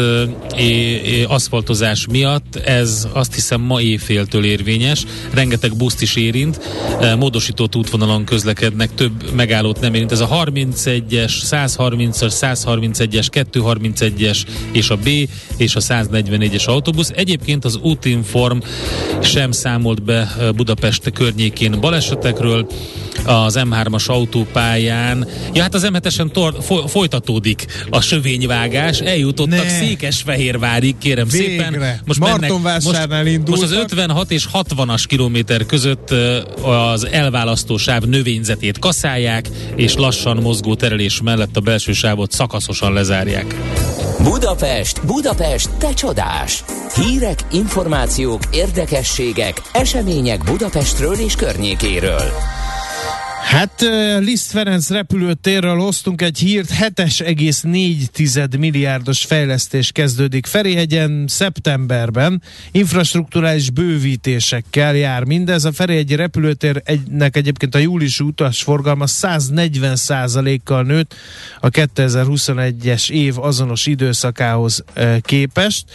é, 0.57 0.63
é, 0.63 1.23
aszfaltozás 1.23 2.05
miatt. 2.09 2.55
Ez 2.55 3.07
azt 3.13 3.33
hiszem 3.33 3.61
ma 3.61 3.81
éjféltől 3.81 4.45
érvényes. 4.45 5.03
Rengeteg 5.33 5.75
buszt 5.75 6.01
is 6.01 6.15
érint. 6.15 6.59
Módosított 7.17 7.75
útvonalon 7.75 8.25
közlekednek, 8.25 8.93
több 8.95 9.33
megállót 9.35 9.79
nem 9.79 9.93
érint. 9.93 10.11
Ez 10.11 10.19
a 10.19 10.27
31-es, 10.27 11.33
130-as, 11.49 12.33
131-es, 12.41 13.27
231-es 13.31 14.37
és 14.71 14.89
a 14.89 14.95
B 14.95 15.09
és 15.57 15.75
a 15.75 15.79
144-es 15.79 16.65
autóbusz. 16.65 17.11
Egyébként 17.15 17.65
az 17.65 17.75
Útinform 17.81 18.57
sem 19.21 19.51
számolt 19.51 20.03
be 20.03 20.35
Budapest 20.55 21.11
környékén 21.11 21.79
balesetekről. 21.79 22.67
Az 23.25 23.59
M3-as 23.59 24.05
autópályán. 24.05 25.27
Ja, 25.53 25.61
hát 25.61 25.73
az 25.73 25.89
M7-esen 26.01 26.31
tor- 26.31 26.63
fo- 26.63 26.89
folytatódik 26.89 27.65
a 27.89 28.01
sövényvágás. 28.01 28.99
Eljutottak 28.99 29.63
Ne. 29.63 29.69
Székesfehérvárig, 29.69 30.97
kérem 30.97 31.27
Végre. 31.27 31.63
szépen. 31.65 32.01
Most 32.05 32.19
Martonvásárnál 32.19 33.23
most, 33.23 33.31
indultak. 33.31 33.61
most 33.61 33.71
az 33.71 33.83
56 33.83 34.31
és 34.31 34.47
60-as 34.53 35.03
kilométer 35.07 35.65
között 35.65 36.13
az 36.61 37.07
elválasztó 37.07 37.77
sáv 37.77 38.03
növényzetét 38.03 38.79
kaszálják, 38.79 39.49
és 39.75 39.95
lassan 39.95 40.37
mozgó 40.37 40.75
terelés 40.75 41.21
mellett 41.21 41.57
a 41.57 41.59
belső 41.59 41.91
sávot 41.93 42.31
szakaszosan 42.31 42.93
lezárják. 42.93 43.55
Budapest, 44.23 45.05
Budapest, 45.05 45.69
te 45.69 45.93
csodás! 45.93 46.63
Hírek, 46.95 47.45
információk, 47.51 48.41
érdekességek, 48.51 49.61
események 49.73 50.43
Budapestről 50.43 51.15
és 51.15 51.35
környékéről. 51.35 52.31
Hát 53.41 53.85
Liszt 54.19 54.51
Ferenc 54.51 54.89
repülőtérről 54.89 55.77
hoztunk 55.77 56.21
egy 56.21 56.37
hírt, 56.37 56.69
7,4 56.95 58.59
milliárdos 58.59 59.25
fejlesztés 59.25 59.91
kezdődik 59.91 60.45
Ferihegyen 60.45 61.25
szeptemberben. 61.27 62.41
Infrastruktúrális 62.71 63.69
bővítésekkel 63.69 64.95
jár 64.95 65.23
mindez. 65.23 65.65
A 65.65 65.71
Ferihegyi 65.71 66.15
repülőtér 66.15 66.81
egynek 66.85 67.35
egyébként 67.35 67.75
a 67.75 67.77
júliusi 67.77 68.23
utasforgalma 68.23 69.05
140% 69.07 70.59
kal 70.63 70.83
nőtt 70.83 71.15
a 71.59 71.69
2021-es 71.69 73.09
év 73.09 73.39
azonos 73.39 73.85
időszakához 73.85 74.83
képest. 75.21 75.85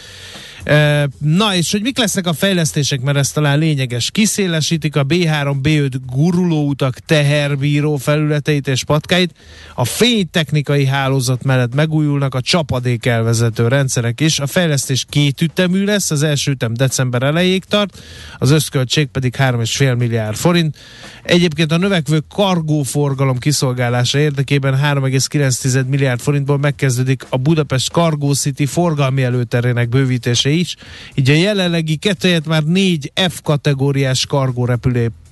Na 1.17 1.55
és 1.55 1.71
hogy 1.71 1.81
mik 1.81 1.97
lesznek 1.97 2.27
a 2.27 2.33
fejlesztések, 2.33 3.01
mert 3.01 3.17
ez 3.17 3.31
talán 3.31 3.59
lényeges. 3.59 4.11
Kiszélesítik 4.11 4.95
a 4.95 5.05
B3, 5.05 5.55
B5 5.63 5.93
gurulóutak 6.11 6.99
teherbíró 7.37 7.95
felületeit 7.95 8.67
és 8.67 8.83
patkáit. 8.83 9.33
A 9.75 9.85
fénytechnikai 9.85 10.85
hálózat 10.85 11.43
mellett 11.43 11.75
megújulnak 11.75 12.35
a 12.35 12.41
csapadék 12.41 13.05
elvezető 13.05 13.67
rendszerek 13.67 14.21
is. 14.21 14.39
A 14.39 14.47
fejlesztés 14.47 15.05
két 15.09 15.41
ütemű 15.41 15.83
lesz, 15.83 16.11
az 16.11 16.23
első 16.23 16.51
ütem 16.51 16.73
december 16.73 17.23
elejéig 17.23 17.63
tart, 17.63 18.01
az 18.37 18.51
összköltség 18.51 19.07
pedig 19.07 19.35
3,5 19.37 19.97
milliárd 19.97 20.35
forint. 20.35 20.77
Egyébként 21.23 21.71
a 21.71 21.77
növekvő 21.77 22.23
kargóforgalom 22.35 23.37
kiszolgálása 23.37 24.19
érdekében 24.19 24.79
3,9 24.83 25.87
milliárd 25.87 26.19
forintból 26.19 26.57
megkezdődik 26.57 27.25
a 27.29 27.37
Budapest 27.37 27.91
Cargo 27.91 28.33
City 28.33 28.65
forgalmi 28.65 29.23
előterének 29.23 29.89
bővítése 29.89 30.49
is, 30.49 30.75
így 31.15 31.29
a 31.29 31.33
jelenlegi 31.33 31.95
kettőjét 31.95 32.47
már 32.47 32.63
négy 32.63 33.11
F 33.29 33.41
kategóriás 33.43 34.25
kargó 34.25 34.65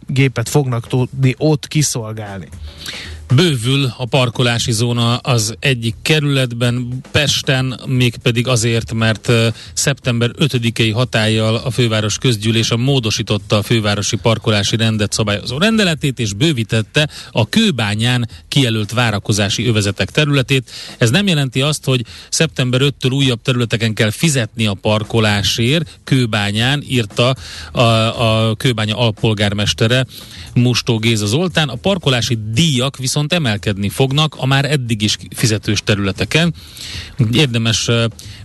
repülőgépet 0.07 0.49
fognak 0.49 0.87
tudni 0.87 1.35
ott 1.37 1.67
kiszolgálni. 1.67 2.49
Bővül 3.33 3.93
a 3.97 4.05
parkolási 4.05 4.71
zóna 4.71 5.17
az 5.17 5.55
egyik 5.59 5.95
kerületben, 6.01 7.01
Pesten, 7.11 7.79
mégpedig 7.85 8.47
azért, 8.47 8.93
mert 8.93 9.31
szeptember 9.73 10.31
5-i 10.39 10.91
hatállyal 10.93 11.55
a 11.55 11.71
főváros 11.71 12.17
közgyűlése 12.17 12.75
módosította 12.75 13.57
a 13.57 13.63
fővárosi 13.63 14.15
parkolási 14.15 14.75
rendet 14.75 15.13
szabályozó 15.13 15.57
rendeletét, 15.57 16.19
és 16.19 16.33
bővítette 16.33 17.09
a 17.31 17.49
kőbányán 17.49 18.29
kijelölt 18.47 18.91
várakozási 18.91 19.65
övezetek 19.67 20.11
területét. 20.11 20.71
Ez 20.97 21.09
nem 21.09 21.27
jelenti 21.27 21.61
azt, 21.61 21.85
hogy 21.85 22.05
szeptember 22.29 22.81
5-től 22.83 23.13
újabb 23.13 23.41
területeken 23.41 23.93
kell 23.93 24.11
fizetni 24.11 24.65
a 24.65 24.73
parkolásért, 24.73 25.99
kőbányán, 26.03 26.83
írta 26.87 27.35
a, 27.71 27.81
a 27.81 28.55
kőbánya 28.55 28.97
alpolgármestere, 28.97 30.05
Mustó 30.53 30.97
Géza 30.97 31.25
Zoltán. 31.25 31.69
A 31.69 31.75
parkolási 31.75 32.37
díjak 32.53 32.97
viszont 32.97 33.14
emelkedni 33.27 33.89
fognak 33.89 34.35
a 34.37 34.45
már 34.45 34.65
eddig 34.65 35.01
is 35.01 35.17
fizetős 35.35 35.81
területeken. 35.83 36.53
Érdemes 37.31 37.89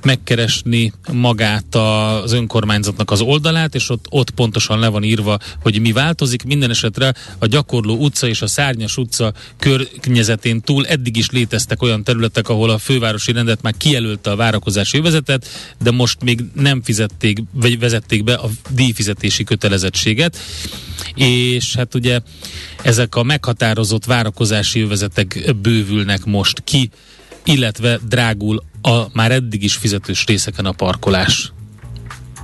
megkeresni 0.02 0.92
magát 1.12 1.74
az 1.74 2.33
önkormányzatnak 2.33 3.11
az 3.11 3.20
oldalát, 3.20 3.74
és 3.74 3.90
ott, 3.90 4.06
ott 4.09 4.30
pontosan 4.30 4.78
le 4.78 4.88
van 4.88 5.02
írva, 5.02 5.38
hogy 5.62 5.80
mi 5.80 5.92
változik. 5.92 6.42
Minden 6.42 6.70
esetre 6.70 7.14
a 7.38 7.46
Gyakorló 7.46 7.96
utca 7.96 8.26
és 8.26 8.42
a 8.42 8.46
Szárnyas 8.46 8.96
utca 8.96 9.33
környezetén 9.59 10.61
túl 10.61 10.87
eddig 10.87 11.16
is 11.16 11.30
léteztek 11.30 11.83
olyan 11.83 12.04
területek, 12.04 12.48
ahol 12.48 12.70
a 12.70 12.78
fővárosi 12.78 13.33
rendet 13.33 13.62
már 13.62 13.74
kijelölte 13.76 14.30
a 14.30 14.37
várakozási 14.37 14.98
övezetet, 14.98 15.46
de 15.83 15.90
most 15.90 16.22
még 16.22 16.44
nem 16.54 16.83
fizették, 16.83 17.42
vagy 17.52 17.78
vezették 17.78 18.24
be 18.24 18.35
a 18.35 18.50
díjfizetési 18.70 19.44
kötelezettséget. 19.44 20.38
És 21.14 21.74
hát 21.74 21.94
ugye 21.94 22.20
ezek 22.83 23.14
a 23.14 23.22
meghatározott 23.22 24.04
várakozási 24.04 24.60
övezetek 24.75 25.55
bővülnek 25.62 26.25
most 26.25 26.64
ki, 26.64 26.90
illetve 27.44 27.99
drágul 28.09 28.62
a 28.83 29.05
már 29.12 29.31
eddig 29.31 29.62
is 29.62 29.75
fizetős 29.75 30.25
részeken 30.27 30.64
a 30.64 30.73
parkolás. 30.73 31.53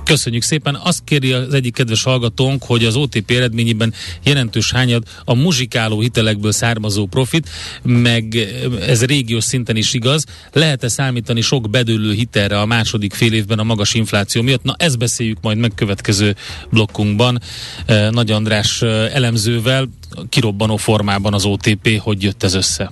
Köszönjük 0.07 0.43
szépen. 0.43 0.75
Azt 0.83 1.01
kéri 1.03 1.31
az 1.31 1.53
egyik 1.53 1.73
kedves 1.73 2.03
hallgatónk, 2.03 2.63
hogy 2.63 2.85
az 2.85 2.95
OTP 2.95 3.31
eredményében 3.31 3.93
jelentős 4.23 4.71
hányad 4.71 5.03
a 5.25 5.33
muzsikáló 5.33 5.99
hitelekből 5.99 6.51
származó 6.51 7.05
profit, 7.05 7.49
meg 7.83 8.35
ez 8.81 9.05
régiós 9.05 9.43
szinten 9.43 9.75
is 9.75 9.93
igaz. 9.93 10.25
Lehet-e 10.51 10.87
számítani 10.87 11.41
sok 11.41 11.69
bedőlő 11.69 12.13
hitelre 12.13 12.59
a 12.59 12.65
második 12.65 13.13
fél 13.13 13.33
évben 13.33 13.59
a 13.59 13.63
magas 13.63 13.93
infláció 13.93 14.41
miatt? 14.41 14.63
Na, 14.63 14.75
ezt 14.77 14.97
beszéljük 14.97 15.37
majd 15.41 15.57
meg 15.57 15.71
következő 15.75 16.35
blokkunkban 16.69 17.41
eh, 17.85 18.09
Nagy 18.09 18.31
András 18.31 18.81
eh, 18.81 19.15
elemzővel, 19.15 19.89
kirobbanó 20.29 20.75
formában 20.75 21.33
az 21.33 21.45
OTP, 21.45 21.99
hogy 21.99 22.23
jött 22.23 22.43
ez 22.43 22.53
össze. 22.53 22.91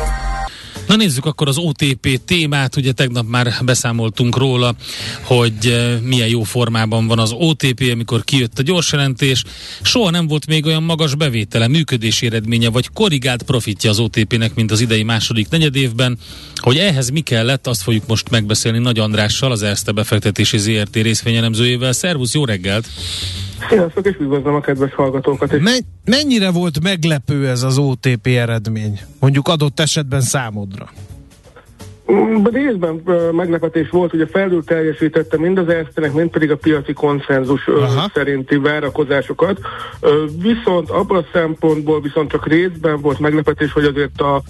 Na 0.91 0.97
nézzük 0.97 1.25
akkor 1.25 1.47
az 1.47 1.57
OTP 1.57 2.19
témát, 2.25 2.75
ugye 2.75 2.91
tegnap 2.91 3.25
már 3.27 3.53
beszámoltunk 3.65 4.37
róla, 4.37 4.73
hogy 5.23 5.53
eh, 5.63 5.99
milyen 6.01 6.27
jó 6.27 6.43
formában 6.43 7.07
van 7.07 7.19
az 7.19 7.31
OTP, 7.31 7.89
amikor 7.91 8.23
kijött 8.23 8.59
a 8.59 8.61
gyors 8.61 8.91
jelentés. 8.91 9.43
Soha 9.81 10.09
nem 10.09 10.27
volt 10.27 10.47
még 10.47 10.65
olyan 10.65 10.83
magas 10.83 11.15
bevétele, 11.15 11.67
működési 11.67 12.25
eredménye 12.25 12.69
vagy 12.69 12.89
korrigált 12.93 13.43
profitja 13.43 13.89
az 13.89 13.99
OTP-nek, 13.99 14.55
mint 14.55 14.71
az 14.71 14.81
idei 14.81 15.03
második 15.03 15.49
negyedévben. 15.49 16.17
Hogy 16.55 16.77
ehhez 16.77 17.09
mi 17.09 17.19
kellett, 17.19 17.67
azt 17.67 17.81
fogjuk 17.81 18.07
most 18.07 18.29
megbeszélni 18.29 18.77
Nagy 18.77 18.99
Andrással, 18.99 19.51
az 19.51 19.63
Erste 19.63 19.91
befektetési 19.91 20.57
ZRT 20.57 20.95
részvényelemzőjével. 20.95 21.91
Szervusz, 21.91 22.33
jó 22.33 22.45
reggelt! 22.45 22.87
Sziasztok, 23.69 24.05
és 24.05 24.15
üdvözlöm 24.19 24.55
a 24.55 24.59
kedves 24.59 24.93
hallgatókat. 24.93 25.51
És 25.51 25.61
Men- 25.61 25.85
mennyire 26.05 26.51
volt 26.51 26.81
meglepő 26.81 27.47
ez 27.47 27.63
az 27.63 27.77
OTP 27.77 28.27
eredmény? 28.27 28.99
Mondjuk 29.19 29.47
adott 29.47 29.79
esetben 29.79 30.21
számodra. 30.21 30.80
Mm, 32.11 32.43
Részben 32.43 33.01
meglepetés 33.31 33.89
volt, 33.89 34.13
ugye 34.13 34.27
felül 34.27 34.63
teljesítette 34.63 35.37
mind 35.37 35.57
az 35.57 35.69
ersztenek, 35.69 36.13
mind 36.13 36.29
pedig 36.29 36.51
a 36.51 36.57
piaci 36.57 36.93
konszenzus 36.93 37.67
Aha. 37.67 38.11
szerinti 38.13 38.57
várakozásokat. 38.57 39.59
Viszont 40.41 40.89
abban 40.89 41.17
a 41.17 41.25
szempontból 41.33 42.01
viszont 42.01 42.31
csak 42.31 42.47
részben 42.47 43.01
volt 43.01 43.19
meglepetés, 43.19 43.71
hogy 43.71 43.85
azért 43.85 44.21
a 44.21 44.41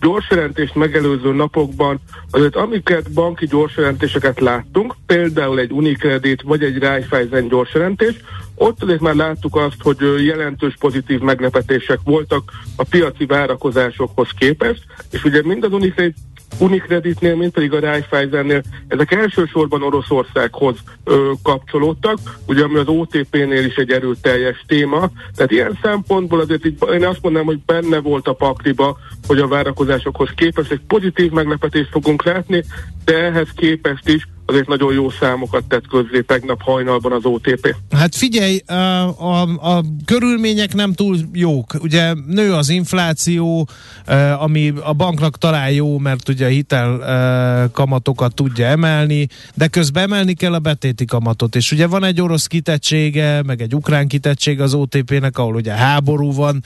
gyorsjelentést 0.00 0.74
megelőző 0.74 1.32
napokban 1.32 2.00
azért 2.30 2.56
amiket 2.56 3.12
banki 3.12 3.46
gyorsjelentéseket 3.46 4.40
láttunk, 4.40 4.94
például 5.06 5.58
egy 5.58 5.72
Unicredit 5.72 6.42
vagy 6.42 6.62
egy 6.62 6.78
Raiffeisen 6.78 7.48
gyorsjelentés, 7.48 8.14
ott 8.54 8.82
azért 8.82 9.00
már 9.00 9.14
láttuk 9.14 9.56
azt, 9.56 9.82
hogy 9.82 10.24
jelentős 10.24 10.74
pozitív 10.78 11.20
meglepetések 11.20 11.98
voltak 12.04 12.50
a 12.76 12.84
piaci 12.84 13.26
várakozásokhoz 13.26 14.28
képest, 14.38 14.82
és 15.10 15.24
ugye 15.24 15.42
mind 15.42 15.64
az 15.64 15.72
Unicredit 15.72 16.16
Unicreditnél, 16.58 17.36
mint 17.36 17.52
pedig 17.52 17.72
a 17.72 17.80
Raiffeisennél, 17.80 18.62
ezek 18.88 19.12
elsősorban 19.12 19.82
Oroszországhoz 19.82 20.76
ö, 21.04 21.32
kapcsolódtak, 21.42 22.18
ugye 22.46 22.62
ami 22.62 22.76
az 22.76 22.88
OTP-nél 22.88 23.64
is 23.64 23.74
egy 23.74 23.90
erőteljes 23.90 24.64
téma, 24.66 25.10
tehát 25.34 25.50
ilyen 25.50 25.78
szempontból 25.82 26.40
azért 26.40 26.66
így, 26.66 26.78
én 26.92 27.06
azt 27.06 27.22
mondanám, 27.22 27.46
hogy 27.46 27.60
benne 27.66 27.98
volt 27.98 28.28
a 28.28 28.32
pakliba, 28.32 28.98
hogy 29.26 29.38
a 29.38 29.48
várakozásokhoz 29.48 30.28
képest 30.34 30.70
egy 30.70 30.80
pozitív 30.86 31.30
meglepetést 31.30 31.90
fogunk 31.90 32.24
látni, 32.24 32.64
de 33.04 33.18
ehhez 33.18 33.48
képest 33.56 34.08
is 34.08 34.28
azért 34.50 34.68
nagyon 34.68 34.92
jó 34.92 35.10
számokat 35.10 35.64
tett 35.64 35.86
közzé 35.86 36.20
tegnap 36.20 36.62
hajnalban 36.62 37.12
az 37.12 37.24
OTP. 37.24 37.76
Hát 37.90 38.14
figyelj, 38.14 38.58
a, 38.66 38.72
a, 38.72 39.40
a 39.76 39.84
körülmények 40.04 40.74
nem 40.74 40.92
túl 40.92 41.16
jók. 41.32 41.74
Ugye 41.82 42.12
nő 42.26 42.52
az 42.52 42.68
infláció, 42.68 43.68
ami 44.38 44.72
a 44.82 44.92
banknak 44.92 45.38
talán 45.38 45.70
jó, 45.70 45.98
mert 45.98 46.28
ugye 46.28 46.46
a 46.46 46.48
hitel 46.48 47.70
kamatokat 47.72 48.34
tudja 48.34 48.66
emelni, 48.66 49.26
de 49.54 49.66
közben 49.66 50.02
emelni 50.02 50.34
kell 50.34 50.54
a 50.54 50.58
betéti 50.58 51.04
kamatot. 51.04 51.56
És 51.56 51.72
ugye 51.72 51.86
van 51.86 52.04
egy 52.04 52.20
orosz 52.20 52.46
kitettsége, 52.46 53.42
meg 53.42 53.62
egy 53.62 53.74
ukrán 53.74 54.08
kitettsége 54.08 54.62
az 54.62 54.74
OTP-nek, 54.74 55.38
ahol 55.38 55.54
ugye 55.54 55.72
háború 55.72 56.32
van. 56.32 56.64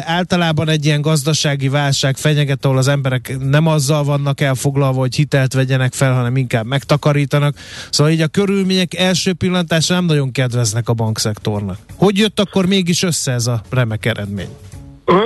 Általában 0.00 0.68
egy 0.68 0.84
ilyen 0.84 1.00
gazdasági 1.00 1.68
válság 1.68 2.16
fenyeget, 2.16 2.64
ahol 2.64 2.78
az 2.78 2.88
emberek 2.88 3.36
nem 3.40 3.66
azzal 3.66 4.04
vannak 4.04 4.40
elfoglalva, 4.40 4.98
hogy 4.98 5.14
hitelt 5.14 5.52
vegyenek 5.52 5.92
fel, 5.92 6.12
hanem 6.14 6.36
inkább 6.36 6.66
megtakarítanak. 6.84 7.54
Szóval 7.90 8.12
így 8.12 8.20
a 8.20 8.26
körülmények 8.26 8.94
első 8.94 9.32
pillantásra 9.32 9.94
nem 9.94 10.04
nagyon 10.04 10.32
kedveznek 10.32 10.88
a 10.88 10.92
bankszektornak. 10.92 11.76
Hogy 11.96 12.18
jött 12.18 12.40
akkor 12.40 12.66
mégis 12.66 13.02
össze 13.02 13.32
ez 13.32 13.46
a 13.46 13.60
remek 13.70 14.06
eredmény? 14.06 14.48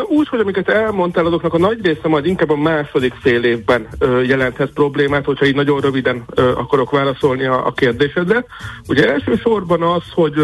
Úgy, 0.08 0.28
hogy 0.28 0.40
amiket 0.40 0.68
elmondtál, 0.68 1.26
azoknak 1.26 1.54
a 1.54 1.58
nagy 1.58 1.78
része 1.82 2.08
majd 2.08 2.26
inkább 2.26 2.50
a 2.50 2.56
második 2.56 3.14
fél 3.20 3.44
évben 3.44 3.88
jelenthet 4.26 4.70
problémát, 4.70 5.24
hogyha 5.24 5.46
így 5.46 5.54
nagyon 5.54 5.80
röviden 5.80 6.24
akarok 6.34 6.90
válaszolni 6.90 7.44
a, 7.44 7.66
a 7.66 7.72
kérdésedre. 7.72 8.44
Ugye 8.88 9.12
elsősorban 9.12 9.82
az, 9.82 10.02
hogy 10.14 10.34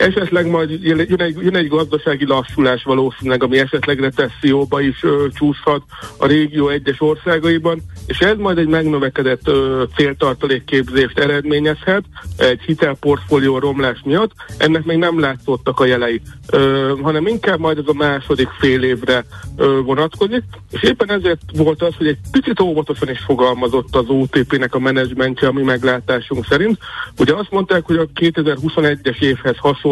esetleg 0.00 0.46
majd 0.46 0.70
jön 0.82 1.00
egy, 1.00 1.36
jön 1.40 1.56
egy 1.56 1.68
gazdasági 1.68 2.26
lassulás 2.26 2.82
valószínűleg, 2.82 3.42
ami 3.42 3.58
esetleg 3.58 4.00
recesszióba 4.00 4.80
is 4.80 5.02
ö, 5.02 5.26
csúszhat 5.34 5.82
a 6.16 6.26
régió 6.26 6.68
egyes 6.68 7.00
országaiban, 7.00 7.82
és 8.06 8.18
ez 8.18 8.36
majd 8.36 8.58
egy 8.58 8.66
megnövekedett 8.66 9.48
ö, 9.48 9.84
céltartalékképzést 9.96 11.18
eredményezhet 11.18 12.02
egy 12.36 12.60
hitelportfólió 12.60 13.58
romlás 13.58 14.00
miatt. 14.04 14.32
Ennek 14.56 14.84
még 14.84 14.98
nem 14.98 15.20
látszottak 15.20 15.80
a 15.80 15.84
jelei, 15.84 16.20
ö, 16.50 16.92
hanem 17.02 17.26
inkább 17.26 17.58
majd 17.58 17.78
ez 17.78 17.84
a 17.86 17.92
második 17.92 18.48
fél 18.58 18.82
évre 18.82 19.24
ö, 19.56 19.80
vonatkozik, 19.84 20.42
és 20.70 20.82
éppen 20.82 21.10
ezért 21.10 21.42
volt 21.56 21.82
az, 21.82 21.94
hogy 21.96 22.06
egy 22.06 22.18
picit 22.30 22.60
óvatosan 22.60 23.10
is 23.10 23.20
fogalmazott 23.20 23.96
az 23.96 24.08
OTP-nek 24.08 24.74
a 24.74 24.78
menedzsmentje 24.78 25.48
a 25.48 25.52
mi 25.52 25.62
meglátásunk 25.62 26.46
szerint. 26.46 26.78
Ugye 27.18 27.34
azt 27.34 27.50
mondták, 27.50 27.86
hogy 27.86 27.96
a 27.96 28.06
2021-es 28.20 29.20
évhez 29.20 29.56
hasonló 29.58 29.89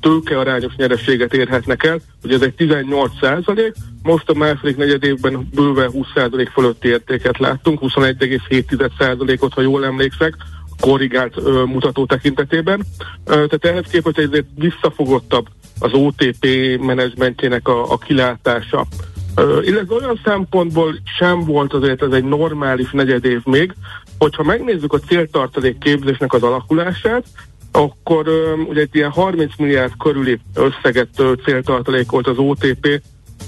tőkearányos 0.00 0.74
nyerességet 0.76 1.34
érhetnek 1.34 1.84
el, 1.84 2.00
ugye 2.24 2.34
ez 2.34 2.42
egy 2.42 2.54
18 2.54 3.10
százalék, 3.20 3.74
most 4.02 4.28
a 4.28 4.34
második 4.34 4.76
negyed 4.76 5.04
évben 5.04 5.48
bőven 5.54 5.90
20 5.90 6.06
százalék 6.14 6.48
fölötti 6.48 6.88
értéket 6.88 7.38
láttunk, 7.38 7.80
21,7 7.82 8.90
százalékot, 8.98 9.52
ha 9.52 9.60
jól 9.60 9.84
emlékszek, 9.84 10.36
korrigált 10.80 11.36
ö, 11.36 11.62
mutató 11.64 12.06
tekintetében. 12.06 12.84
Ö, 13.24 13.32
tehát 13.32 13.64
ehhez 13.64 13.86
képest 13.90 14.18
ezért 14.18 14.46
visszafogottabb 14.54 15.48
az 15.78 15.92
OTP 15.92 16.46
menedzsmentjének 16.80 17.68
a, 17.68 17.92
a 17.92 17.98
kilátása. 17.98 18.86
Ö, 19.34 19.60
illetve 19.62 19.94
olyan 19.94 20.20
szempontból 20.24 20.94
sem 21.18 21.44
volt 21.44 21.72
azért 21.72 22.02
ez 22.02 22.12
egy 22.12 22.24
normális 22.24 22.90
negyed 22.90 23.24
év 23.24 23.40
még, 23.44 23.74
hogyha 24.18 24.42
megnézzük 24.42 24.92
a 24.92 24.98
céltartalék 24.98 25.78
képzésnek 25.78 26.32
az 26.32 26.42
alakulását, 26.42 27.24
akkor 27.72 28.28
ugye 28.68 28.80
egy 28.80 28.94
ilyen 28.94 29.10
30 29.10 29.52
milliárd 29.56 29.92
körüli 29.98 30.40
összeget 30.54 31.08
céltartalékolt 31.44 32.26
az 32.26 32.38
OTP, 32.38 33.02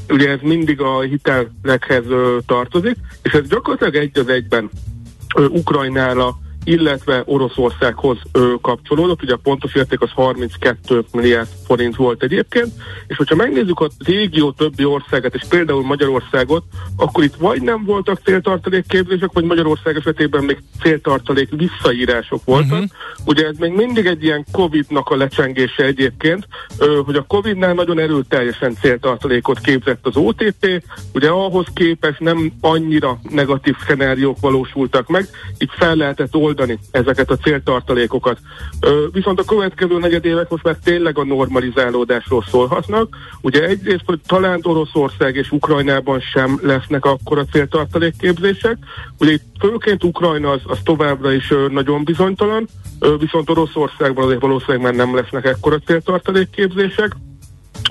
ugye 0.08 0.30
ez 0.30 0.38
mindig 0.42 0.80
a 0.80 1.00
hitelekhez 1.00 2.04
tartozik, 2.46 2.96
és 3.22 3.32
ez 3.32 3.48
gyakorlatilag 3.48 3.94
egy 3.94 4.18
az 4.18 4.28
egyben 4.28 4.70
Ukrajnára, 5.48 6.36
illetve 6.64 7.22
Oroszországhoz 7.26 8.18
ö, 8.32 8.54
kapcsolódott, 8.60 9.22
ugye 9.22 9.32
a 9.32 9.40
pontos 9.42 9.74
érték 9.74 10.00
az 10.00 10.10
32 10.10 11.04
milliárd 11.12 11.48
forint 11.66 11.96
volt 11.96 12.22
egyébként, 12.22 12.68
és 13.06 13.16
hogyha 13.16 13.34
megnézzük 13.34 13.80
a 13.80 13.88
régió 14.04 14.50
többi 14.50 14.84
országát, 14.84 15.34
és 15.34 15.42
például 15.48 15.84
Magyarországot, 15.84 16.64
akkor 16.96 17.24
itt 17.24 17.34
vagy 17.34 17.62
nem 17.62 17.84
voltak 17.84 18.20
céltartalék 18.24 18.86
képzések, 18.88 19.30
vagy 19.32 19.44
Magyarország 19.44 19.96
esetében 19.96 20.44
még 20.44 20.62
céltartalék 20.82 21.48
visszaírások 21.50 22.44
voltak. 22.44 22.72
Uh-huh. 22.72 22.88
Ugye 23.24 23.46
ez 23.46 23.56
még 23.58 23.72
mindig 23.72 24.06
egy 24.06 24.22
ilyen 24.22 24.44
Covid-nak 24.52 25.10
a 25.10 25.16
lecsengése 25.16 25.84
egyébként, 25.84 26.46
ö, 26.78 27.00
hogy 27.04 27.16
a 27.16 27.24
Covid-nál 27.28 27.74
nagyon 27.74 27.98
erőteljesen 27.98 28.74
céltartalékot 28.80 29.60
képzett 29.60 30.06
az 30.06 30.16
OTP, 30.16 30.82
ugye 31.12 31.28
ahhoz 31.28 31.66
képest 31.74 32.20
nem 32.20 32.52
annyira 32.60 33.18
negatív 33.30 33.74
szenáriók 33.86 34.40
valósultak 34.40 35.08
meg, 35.08 35.26
így 35.58 35.70
fel 35.76 35.94
lehetett 35.94 36.34
oldani 36.34 36.52
ezeket 36.90 37.30
a 37.30 37.36
céltartalékokat. 37.36 38.38
Viszont 39.12 39.40
a 39.40 39.44
következő 39.44 39.98
negyedévek 39.98 40.48
most 40.48 40.64
már 40.64 40.76
tényleg 40.84 41.18
a 41.18 41.24
normalizálódásról 41.24 42.44
szólhatnak. 42.50 43.16
Ugye 43.40 43.66
egyrészt, 43.66 44.04
hogy 44.06 44.20
talán 44.26 44.60
Oroszország 44.62 45.36
és 45.36 45.50
Ukrajnában 45.50 46.20
sem 46.20 46.58
lesznek 46.62 47.04
akkora 47.04 47.44
céltartalékképzések. 47.44 48.76
Ugye 49.18 49.32
itt 49.32 49.44
főként 49.60 50.04
Ukrajna 50.04 50.50
az, 50.50 50.60
az 50.64 50.78
továbbra 50.84 51.32
is 51.32 51.52
nagyon 51.70 52.04
bizonytalan, 52.04 52.68
viszont 53.18 53.50
Oroszországban 53.50 54.24
azért 54.24 54.40
valószínűleg 54.40 54.82
már 54.82 54.94
nem 54.94 55.14
lesznek 55.14 55.44
ekkora 55.44 55.78
céltartalékképzések. 55.78 57.16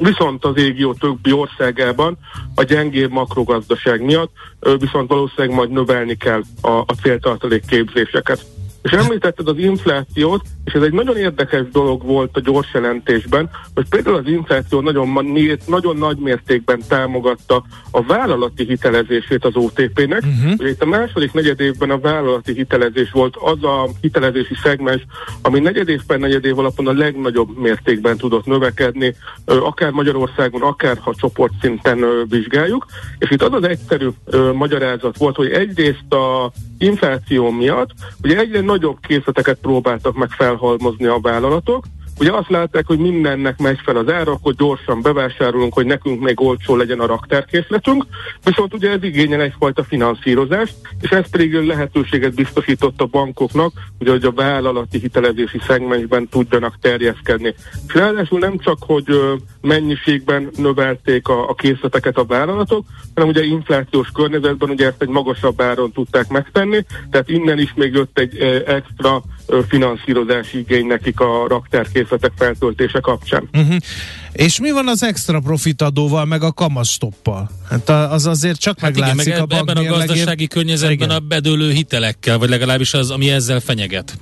Viszont 0.01 0.45
az 0.45 0.55
régió 0.55 0.93
többi 0.93 1.31
országában 1.31 2.17
a 2.55 2.63
gyengébb 2.63 3.11
makrogazdaság 3.11 4.01
miatt 4.01 4.31
viszont 4.79 5.09
valószínűleg 5.09 5.57
majd 5.57 5.69
növelni 5.69 6.15
kell 6.15 6.41
a, 6.61 6.69
a 6.69 6.93
céltartalék 7.01 7.65
képzéseket. 7.65 8.45
És 8.83 8.91
említetted 8.91 9.47
az 9.47 9.57
inflációt, 9.57 10.41
és 10.65 10.73
ez 10.73 10.81
egy 10.81 10.93
nagyon 10.93 11.17
érdekes 11.17 11.69
dolog 11.71 12.05
volt 12.05 12.37
a 12.37 12.39
gyors 12.39 12.73
jelentésben, 12.73 13.49
hogy 13.75 13.89
például 13.89 14.15
az 14.15 14.27
infláció 14.27 14.81
nagyon, 14.81 15.07
nagyon 15.65 15.97
nagy 15.97 16.17
mértékben 16.17 16.81
támogatta 16.87 17.63
a 17.91 18.03
vállalati 18.03 18.65
hitelezését 18.65 19.45
az 19.45 19.55
OTP-nek. 19.55 20.23
Uh-huh. 20.23 20.53
Ugye 20.57 20.69
itt 20.69 20.81
a 20.81 20.85
második 20.85 21.33
negyed 21.33 21.59
évben 21.59 21.89
a 21.89 21.99
vállalati 21.99 22.53
hitelezés 22.53 23.11
volt 23.11 23.35
az 23.35 23.63
a 23.63 23.89
hitelezési 24.01 24.55
szegmens, 24.63 25.05
ami 25.41 25.59
negyed 25.59 25.89
év 25.89 26.01
per 26.07 26.19
negyed 26.19 26.45
év 26.45 26.59
alapon 26.59 26.87
a 26.87 26.93
legnagyobb 26.93 27.57
mértékben 27.57 28.17
tudott 28.17 28.45
növekedni, 28.45 29.15
akár 29.45 29.91
Magyarországon, 29.91 30.61
akár 30.61 30.97
ha 30.97 31.15
csoportszinten 31.15 32.05
vizsgáljuk. 32.29 32.85
És 33.17 33.31
itt 33.31 33.43
az 33.43 33.53
az 33.53 33.63
egyszerű 33.63 34.07
magyarázat 34.53 35.17
volt, 35.17 35.35
hogy 35.35 35.51
egyrészt 35.51 36.13
a 36.13 36.51
infláció 36.77 37.51
miatt 37.51 37.89
ugye 38.23 38.37
egyre 38.37 38.61
nagyobb 38.73 38.97
készleteket 39.07 39.59
próbáltak 39.59 40.15
meg 40.15 40.29
felhalmozni 40.29 41.05
a 41.05 41.19
vállalatok, 41.21 41.85
Ugye 42.23 42.31
azt 42.31 42.49
látták, 42.49 42.87
hogy 42.87 42.97
mindennek 42.97 43.57
megy 43.57 43.79
fel 43.83 43.95
az 43.95 44.09
ára, 44.09 44.31
akkor 44.31 44.53
gyorsan 44.53 45.01
bevásárolunk, 45.01 45.73
hogy 45.73 45.85
nekünk 45.85 46.21
még 46.21 46.41
olcsó 46.41 46.75
legyen 46.75 46.99
a 46.99 47.05
raktárkészletünk, 47.05 48.05
viszont 48.43 48.73
ugye 48.73 48.89
ez 48.89 49.03
igényel 49.03 49.41
egyfajta 49.41 49.83
finanszírozást, 49.83 50.75
és 51.01 51.09
ez 51.09 51.29
pedig 51.29 51.53
lehetőséget 51.53 52.33
biztosított 52.33 53.01
a 53.01 53.05
bankoknak, 53.05 53.71
ugye, 53.99 54.11
hogy 54.11 54.23
a 54.25 54.31
vállalati 54.31 54.99
hitelezési 54.99 55.59
szegmensben 55.67 56.27
tudjanak 56.27 56.77
terjeszkedni. 56.81 57.55
És 57.87 57.93
ráadásul 57.93 58.39
nem 58.39 58.57
csak, 58.57 58.77
hogy 58.79 59.05
mennyiségben 59.61 60.49
növelték 60.57 61.27
a, 61.27 61.49
a 61.49 61.53
készleteket 61.53 62.17
a 62.17 62.25
vállalatok, 62.25 62.85
hanem 63.13 63.29
ugye 63.29 63.43
inflációs 63.43 64.09
környezetben 64.13 64.69
ugye 64.69 64.87
ezt 64.87 65.01
egy 65.01 65.07
magasabb 65.07 65.61
áron 65.61 65.91
tudták 65.91 66.27
megtenni, 66.27 66.85
tehát 67.11 67.29
innen 67.29 67.59
is 67.59 67.73
még 67.75 67.93
jött 67.93 68.19
egy 68.19 68.37
extra 68.65 69.21
finanszírozási 69.67 70.57
igény 70.57 70.87
nekik 70.87 71.19
a 71.19 71.47
raktárkészletek 71.47 72.31
feltöltése 72.37 72.99
kapcsán. 72.99 73.49
Uh-huh. 73.53 73.75
És 74.31 74.59
mi 74.59 74.71
van 74.71 74.87
az 74.87 75.03
extra 75.03 75.39
profitadóval, 75.39 76.25
meg 76.25 76.43
a 76.43 76.51
kamasztoppal? 76.51 77.49
Hát 77.69 77.89
az 77.89 78.25
azért 78.25 78.59
csak 78.59 78.79
hát 78.79 78.91
meglátszik 78.91 79.25
igen, 79.25 79.45
meg 79.49 79.51
a 79.51 79.55
Ebben 79.57 79.77
a 79.77 79.83
gazdasági 79.83 80.47
környezetben 80.47 80.91
igen. 80.93 81.09
a 81.09 81.19
bedőlő 81.19 81.71
hitelekkel, 81.71 82.37
vagy 82.37 82.49
legalábbis 82.49 82.93
az, 82.93 83.11
ami 83.11 83.29
ezzel 83.29 83.59
fenyeget. 83.59 84.17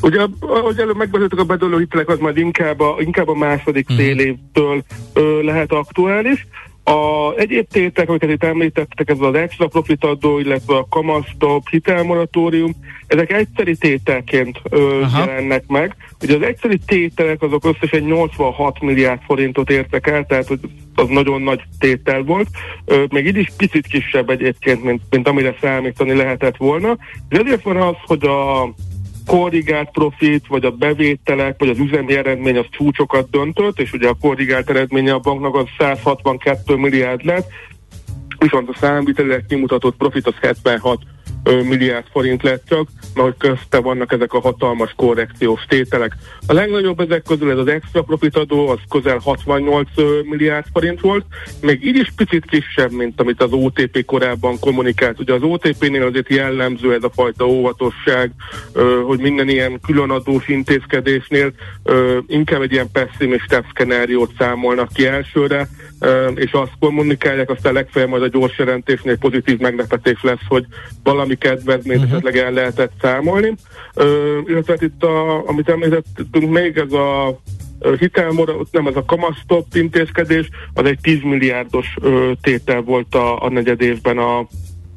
Ugye, 0.00 0.20
ahogy 0.40 0.78
előbb 0.78 0.96
megbeszéltük, 0.96 1.38
a 1.38 1.44
bedőlő 1.44 1.78
hitelek 1.78 2.08
az 2.08 2.18
majd 2.18 2.36
inkább 2.36 2.80
a, 2.80 2.96
inkább 2.98 3.28
a 3.28 3.34
második 3.34 3.86
hmm. 3.86 3.96
fél 3.96 4.18
évtől 4.18 4.84
ö, 5.12 5.42
lehet 5.42 5.72
aktuális. 5.72 6.46
A 6.88 7.32
egyéb 7.36 7.66
tétek, 7.68 8.08
amiket 8.08 8.30
itt 8.30 8.44
említettek, 8.44 9.10
ez 9.10 9.20
az 9.20 9.34
extra 9.34 9.66
profitadó, 9.66 10.38
illetve 10.38 10.76
a 10.76 10.86
kamasztop, 10.90 11.68
hitelmoratórium, 11.68 12.74
ezek 13.06 13.32
egyszeri 13.32 13.76
tételként 13.76 14.60
ö, 14.70 15.02
jelennek 15.18 15.66
meg. 15.66 15.96
Ugye 16.22 16.36
az 16.36 16.42
egyszeri 16.42 16.78
tételek 16.86 17.42
azok 17.42 17.64
összesen 17.64 18.02
86 18.02 18.80
milliárd 18.80 19.20
forintot 19.26 19.70
értek 19.70 20.06
el, 20.06 20.26
tehát 20.26 20.50
az 20.94 21.08
nagyon 21.08 21.42
nagy 21.42 21.62
tétel 21.78 22.22
volt. 22.22 22.48
Ö, 22.84 23.04
még 23.08 23.26
így 23.26 23.36
is 23.36 23.52
picit 23.56 23.86
kisebb 23.86 24.30
egyébként, 24.30 24.84
mint, 24.84 25.02
mint 25.10 25.28
amire 25.28 25.56
számítani 25.60 26.14
lehetett 26.14 26.56
volna. 26.56 26.96
És 27.28 27.38
ezért 27.38 27.62
van 27.62 27.76
az, 27.76 27.96
hogy 28.04 28.24
a 28.24 28.72
korrigált 29.26 29.90
profit, 29.90 30.46
vagy 30.46 30.64
a 30.64 30.70
bevételek, 30.70 31.58
vagy 31.58 31.68
az 31.68 31.78
üzemi 31.78 32.16
eredmény 32.16 32.58
az 32.58 32.66
csúcsokat 32.70 33.30
döntött, 33.30 33.80
és 33.80 33.92
ugye 33.92 34.08
a 34.08 34.16
korrigált 34.20 34.70
eredménye 34.70 35.12
a 35.12 35.18
banknak 35.18 35.54
az 35.54 35.66
162 35.78 36.76
milliárd 36.76 37.24
lett, 37.24 37.48
viszont 38.38 38.68
a 38.68 38.76
számvitelileg 38.80 39.44
kimutatott 39.48 39.96
profit 39.96 40.26
az 40.26 40.34
76 40.40 40.98
milliárd 41.46 42.04
forint 42.10 42.42
lett 42.42 42.62
csak, 42.68 42.88
mert 43.14 43.26
hogy 43.26 43.36
közte 43.50 43.78
vannak 43.78 44.12
ezek 44.12 44.32
a 44.32 44.40
hatalmas 44.40 44.92
korrekciós 44.96 45.64
tételek. 45.68 46.16
A 46.46 46.52
legnagyobb 46.52 47.00
ezek 47.00 47.22
közül 47.22 47.50
ez 47.50 47.58
az 47.58 47.66
extra 47.66 48.02
profitadó, 48.02 48.68
az 48.68 48.78
közel 48.90 49.18
68 49.18 49.88
milliárd 50.22 50.64
forint 50.72 51.00
volt, 51.00 51.24
még 51.60 51.86
így 51.86 51.96
is 51.96 52.12
picit 52.16 52.44
kisebb, 52.44 52.92
mint 52.92 53.20
amit 53.20 53.42
az 53.42 53.52
OTP 53.52 54.04
korábban 54.04 54.58
kommunikált. 54.58 55.20
Ugye 55.20 55.32
az 55.32 55.42
OTP-nél 55.42 56.02
azért 56.02 56.28
jellemző 56.28 56.94
ez 56.94 57.02
a 57.02 57.10
fajta 57.14 57.46
óvatosság, 57.46 58.30
hogy 59.06 59.18
minden 59.18 59.48
ilyen 59.48 59.80
különadós 59.80 60.48
intézkedésnél 60.48 61.52
inkább 62.26 62.62
egy 62.62 62.72
ilyen 62.72 62.90
pessimistább 62.92 63.64
szkenáriót 63.70 64.32
számolnak 64.38 64.92
ki 64.92 65.06
elsőre, 65.06 65.68
és 66.34 66.52
azt 66.52 66.72
kommunikálják, 66.78 67.50
aztán 67.50 67.72
legfeljebb 67.72 68.10
majd 68.10 68.22
a 68.22 68.28
gyors 68.28 68.58
jelentésnél 68.58 69.18
pozitív 69.18 69.58
meglepetés 69.58 70.22
lesz, 70.22 70.46
hogy 70.48 70.66
valami 71.02 71.34
kedvezményt 71.34 72.02
uh-huh. 72.02 72.12
esetleg 72.12 72.36
el 72.44 72.52
lehetett 72.52 72.92
számolni. 73.00 73.54
Illetve 74.46 74.72
hát 74.72 74.82
itt, 74.82 75.02
a, 75.02 75.48
amit 75.48 75.68
említettünk 75.68 76.50
még, 76.50 76.76
ez 76.76 76.92
a 76.92 77.38
hitelmora, 77.98 78.56
nem 78.70 78.86
ez 78.86 78.96
a 78.96 79.04
kamasztop 79.04 79.66
intézkedés, 79.74 80.48
az 80.74 80.84
egy 80.84 80.98
10 81.00 81.22
milliárdos 81.22 81.96
tétel 82.40 82.80
volt 82.80 83.14
a, 83.14 83.42
a 83.42 83.50
negyed 83.50 83.80
évben 83.80 84.18
a, 84.18 84.38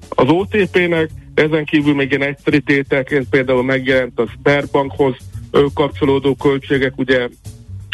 az 0.10 0.28
OTP-nek, 0.28 1.10
ezen 1.34 1.66
kívül 1.66 1.96
még 1.96 2.10
ilyen 2.10 2.24
egyszerű 2.24 2.58
tételként 2.58 3.30
például 3.30 3.64
megjelent 3.64 4.20
a 4.20 4.28
Sperbankhoz 4.28 5.16
ö, 5.52 5.66
kapcsolódó 5.74 6.36
költségek, 6.36 6.98
ugye 6.98 7.28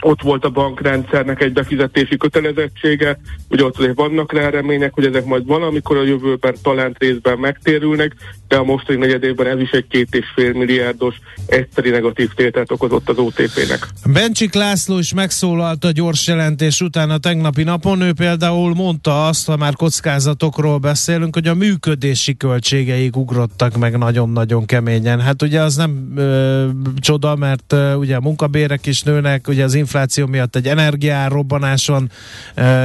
ott 0.06 0.22
volt 0.22 0.45
a 0.45 0.49
bankrendszernek 0.49 1.41
egy 1.41 1.53
befizetési 1.53 2.18
kötelezettsége, 2.18 3.20
ugye 3.49 3.64
ott 3.64 3.78
azért 3.78 3.95
vannak 3.95 4.34
rá 4.34 4.49
remények, 4.49 4.93
hogy 4.93 5.06
ezek 5.06 5.26
majd 5.26 5.45
valamikor 5.45 5.97
a 5.97 6.03
jövőben 6.03 6.56
talán 6.62 6.95
részben 6.99 7.38
megtérülnek, 7.38 8.16
de 8.47 8.56
a 8.56 8.64
mostani 8.64 8.97
negyed 8.97 9.24
évben 9.24 9.47
ez 9.47 9.60
is 9.60 9.70
egy 9.70 9.88
két 9.88 10.16
és 10.16 10.26
fél 10.36 10.53
milliárdos 10.53 11.16
egyszeri 11.45 11.89
negatív 11.89 12.34
tételt 12.34 12.72
okozott 12.72 13.10
az 13.10 13.18
OTP-nek. 13.18 13.88
Bencsik 14.14 14.53
László 14.53 14.97
is 14.97 15.14
megszólalt 15.14 15.84
a 15.84 15.91
gyors 15.91 16.28
jelentés 16.28 16.82
után 16.82 17.10
a 17.10 17.18
tegnapi 17.18 17.64
napon. 17.64 18.01
Ő 18.01 18.14
például 18.14 18.74
mondta 18.74 19.28
azt, 19.28 19.47
ha 19.47 19.58
már 19.58 19.74
kockázatokról 19.74 20.78
beszélünk, 20.78 21.34
hogy 21.34 21.47
a 21.47 21.53
működési 21.53 22.38
költségeik 22.38 23.18
ugrottak 23.18 23.78
meg 23.78 23.97
nagyon-nagyon 23.97 24.66
keményen. 24.66 25.20
Hát 25.22 25.41
ugye 25.41 25.62
az 25.62 25.76
nem 25.76 26.14
ö, 26.16 26.68
csoda, 26.99 27.36
mert 27.36 27.74
ö, 27.74 27.93
ugye 27.93 28.16
a 28.16 28.22
munkabérek 28.22 28.86
is 28.86 29.03
nőnek, 29.03 29.47
ugye 29.47 29.64
az 29.64 29.74
infláció 29.74 29.93
miatt 30.28 30.56
egy 30.56 30.68
energiár 30.68 31.32
robbanás 31.32 31.88
van, 31.88 32.12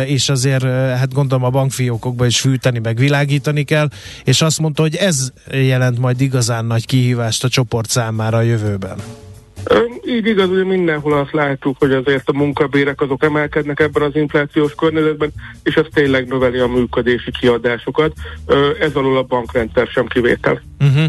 és 0.05 0.29
azért 0.29 0.63
hát 0.63 1.13
gondolom 1.13 1.45
a 1.45 1.51
bankfiókokba 1.51 2.27
is 2.27 2.41
fűteni, 2.41 2.79
meg 2.79 2.97
világítani 2.97 3.65
kell, 3.65 3.89
és 4.25 4.43
azt 4.43 4.61
mondta, 4.61 4.83
hogy 4.83 4.95
ez 4.95 5.33
jelent 5.51 5.99
majd 5.99 6.21
igazán 6.21 6.65
nagy 6.65 6.87
kihívást 6.87 7.45
a 7.45 7.49
csoport 7.49 7.91
számára 7.91 8.37
a 8.37 8.43
jövőben? 8.43 8.99
Így 10.07 10.27
igaz, 10.27 10.49
hogy 10.49 10.65
mindenhol 10.65 11.19
azt 11.19 11.33
látjuk, 11.33 11.77
hogy 11.79 11.93
azért 11.93 12.29
a 12.29 12.33
munkabérek 12.33 13.01
azok 13.01 13.25
emelkednek 13.25 13.81
ebben 13.81 14.03
az 14.03 14.17
inflációs 14.17 14.75
környezetben, 14.75 15.33
és 15.63 15.75
ez 15.75 15.85
tényleg 15.93 16.29
növeli 16.29 16.59
a 16.59 16.67
működési 16.67 17.31
kiadásokat. 17.41 18.13
Ez 18.81 18.95
alól 18.95 19.17
a 19.17 19.23
bankrendszer 19.23 19.87
sem 19.87 20.07
kivétel. 20.07 20.63
Uh-huh. 20.81 21.05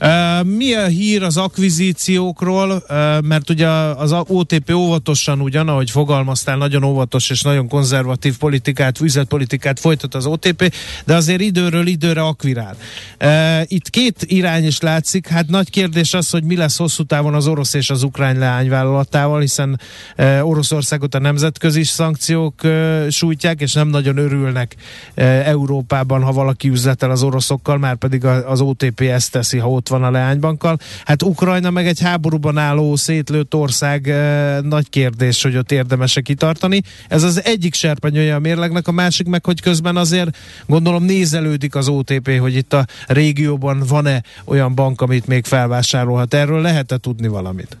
Uh, 0.00 0.56
mi 0.56 0.74
a 0.74 0.86
hír 0.86 1.22
az 1.22 1.36
akvizíciókról? 1.36 2.70
Uh, 2.70 3.22
mert 3.22 3.50
ugye 3.50 3.68
az 3.68 4.14
OTP 4.26 4.70
óvatosan 4.74 5.40
ugyan, 5.40 5.68
ahogy 5.68 5.90
fogalmaztál, 5.90 6.56
nagyon 6.56 6.84
óvatos 6.84 7.30
és 7.30 7.42
nagyon 7.42 7.68
konzervatív 7.68 8.36
politikát, 8.36 9.00
üzletpolitikát 9.00 9.80
folytat 9.80 10.14
az 10.14 10.26
OTP, 10.26 10.74
de 11.04 11.14
azért 11.14 11.40
időről 11.40 11.86
időre 11.86 12.22
akvirál. 12.22 12.76
Uh, 13.20 13.62
itt 13.64 13.90
két 13.90 14.16
irány 14.26 14.66
is 14.66 14.80
látszik, 14.80 15.28
hát 15.28 15.48
nagy 15.48 15.70
kérdés 15.70 16.14
az, 16.14 16.30
hogy 16.30 16.44
mi 16.44 16.56
lesz 16.56 16.78
hosszú 16.78 17.02
távon 17.02 17.34
az 17.34 17.46
orosz 17.46 17.74
és 17.74 17.85
az 17.90 18.02
ukrán 18.02 18.38
leányvállalatával, 18.38 19.40
hiszen 19.40 19.80
uh, 20.18 20.48
Oroszországot 20.48 21.14
a 21.14 21.18
nemzetközi 21.18 21.84
szankciók 21.84 22.54
uh, 22.64 23.08
sújtják, 23.08 23.60
és 23.60 23.72
nem 23.72 23.88
nagyon 23.88 24.16
örülnek 24.16 24.74
uh, 25.16 25.48
Európában, 25.48 26.22
ha 26.22 26.32
valaki 26.32 26.68
üzletel 26.68 27.10
az 27.10 27.22
oroszokkal, 27.22 27.78
már 27.78 27.96
pedig 27.96 28.24
az 28.24 28.60
OTP 28.60 29.00
ezt 29.00 29.32
teszi, 29.32 29.58
ha 29.58 29.70
ott 29.70 29.88
van 29.88 30.04
a 30.04 30.10
leánybankkal. 30.10 30.78
Hát 31.04 31.22
Ukrajna 31.22 31.70
meg 31.70 31.86
egy 31.86 32.00
háborúban 32.00 32.58
álló 32.58 32.96
szétlőtt 32.96 33.54
ország 33.54 34.08
e, 34.08 34.60
nagy 34.60 34.88
kérdés, 34.88 35.42
hogy 35.42 35.56
ott 35.56 35.72
érdemese 35.72 36.20
kitartani. 36.20 36.82
Ez 37.08 37.22
az 37.22 37.44
egyik 37.44 37.74
serpenyője 37.74 38.34
a 38.34 38.38
mérlegnek, 38.38 38.88
a 38.88 38.92
másik 38.92 39.26
meg, 39.26 39.44
hogy 39.44 39.60
közben 39.60 39.96
azért 39.96 40.36
gondolom 40.66 41.04
nézelődik 41.04 41.74
az 41.74 41.88
OTP, 41.88 42.38
hogy 42.38 42.54
itt 42.54 42.72
a 42.72 42.86
régióban 43.06 43.82
van-e 43.88 44.22
olyan 44.44 44.74
bank, 44.74 45.00
amit 45.00 45.26
még 45.26 45.44
felvásárolhat. 45.44 46.34
Erről 46.34 46.60
lehet-e 46.60 46.96
tudni 46.96 47.28
valamit? 47.28 47.75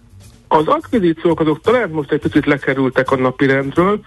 Az 0.48 0.66
akvizíciók 0.66 1.40
azok 1.40 1.60
talán 1.60 1.90
most 1.90 2.12
egy 2.12 2.20
picit 2.20 2.46
lekerültek 2.46 3.10
a 3.10 3.16
napirendről, 3.16 4.00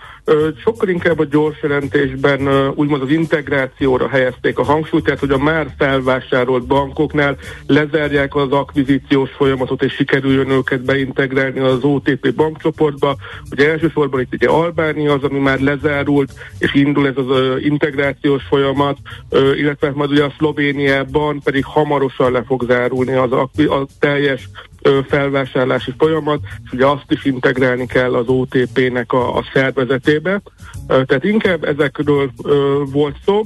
sokkal 0.64 0.90
inkább 0.90 1.20
a 1.20 1.26
gyors 1.26 1.62
jelentésben 1.62 2.70
úgymond 2.76 3.02
az 3.02 3.10
integrációra 3.10 4.08
helyezték 4.08 4.60
a 4.60 4.64
hangsúlyt, 4.64 5.04
tehát 5.04 5.20
hogy 5.20 5.32
a 5.32 5.38
már 5.38 5.68
felvásárolt 5.78 6.66
bankoknál 6.66 7.38
lezárják 7.68 8.36
az 8.36 8.52
akvizíciós 8.52 9.30
folyamatot, 9.30 9.84
és 9.84 9.94
sikerüljön 9.94 10.50
őket 10.50 10.86
beintegrálni 10.86 11.60
az 11.60 11.84
OTP 11.84 12.34
bankcsoportba. 12.36 13.16
Ugye 13.52 13.70
elsősorban 13.70 14.20
itt 14.20 14.34
ugye 14.34 14.48
Albánia 14.48 15.14
az, 15.14 15.24
ami 15.24 15.40
már 15.40 15.60
lezárult, 15.60 16.34
és 16.58 16.74
indul 16.74 17.08
ez 17.08 17.18
az 17.18 17.62
integrációs 17.62 18.44
folyamat, 18.44 18.98
illetve 19.56 19.92
majd 19.94 20.12
ugye 20.12 20.24
a 20.24 20.34
Szlovéniában 20.38 21.42
pedig 21.44 21.66
hamarosan 21.66 22.32
le 22.32 22.44
fog 22.44 22.64
zárulni 22.68 23.14
az 23.14 23.32
a 23.32 23.50
teljes 24.00 24.50
felvásárlási 25.08 25.94
folyamat, 25.98 26.40
és 26.64 26.72
ugye 26.72 26.86
azt 26.86 27.12
is 27.12 27.26
integrálni 27.26 27.86
kell 27.86 28.16
az 28.16 28.28
OTP-nek 28.28 29.14
a, 29.14 29.38
a 29.38 29.44
szervezetébe. 29.54 30.42
Tehát 30.88 31.24
inkább 31.24 31.64
ezekről 31.64 32.32
volt 32.92 33.16
szó, 33.26 33.42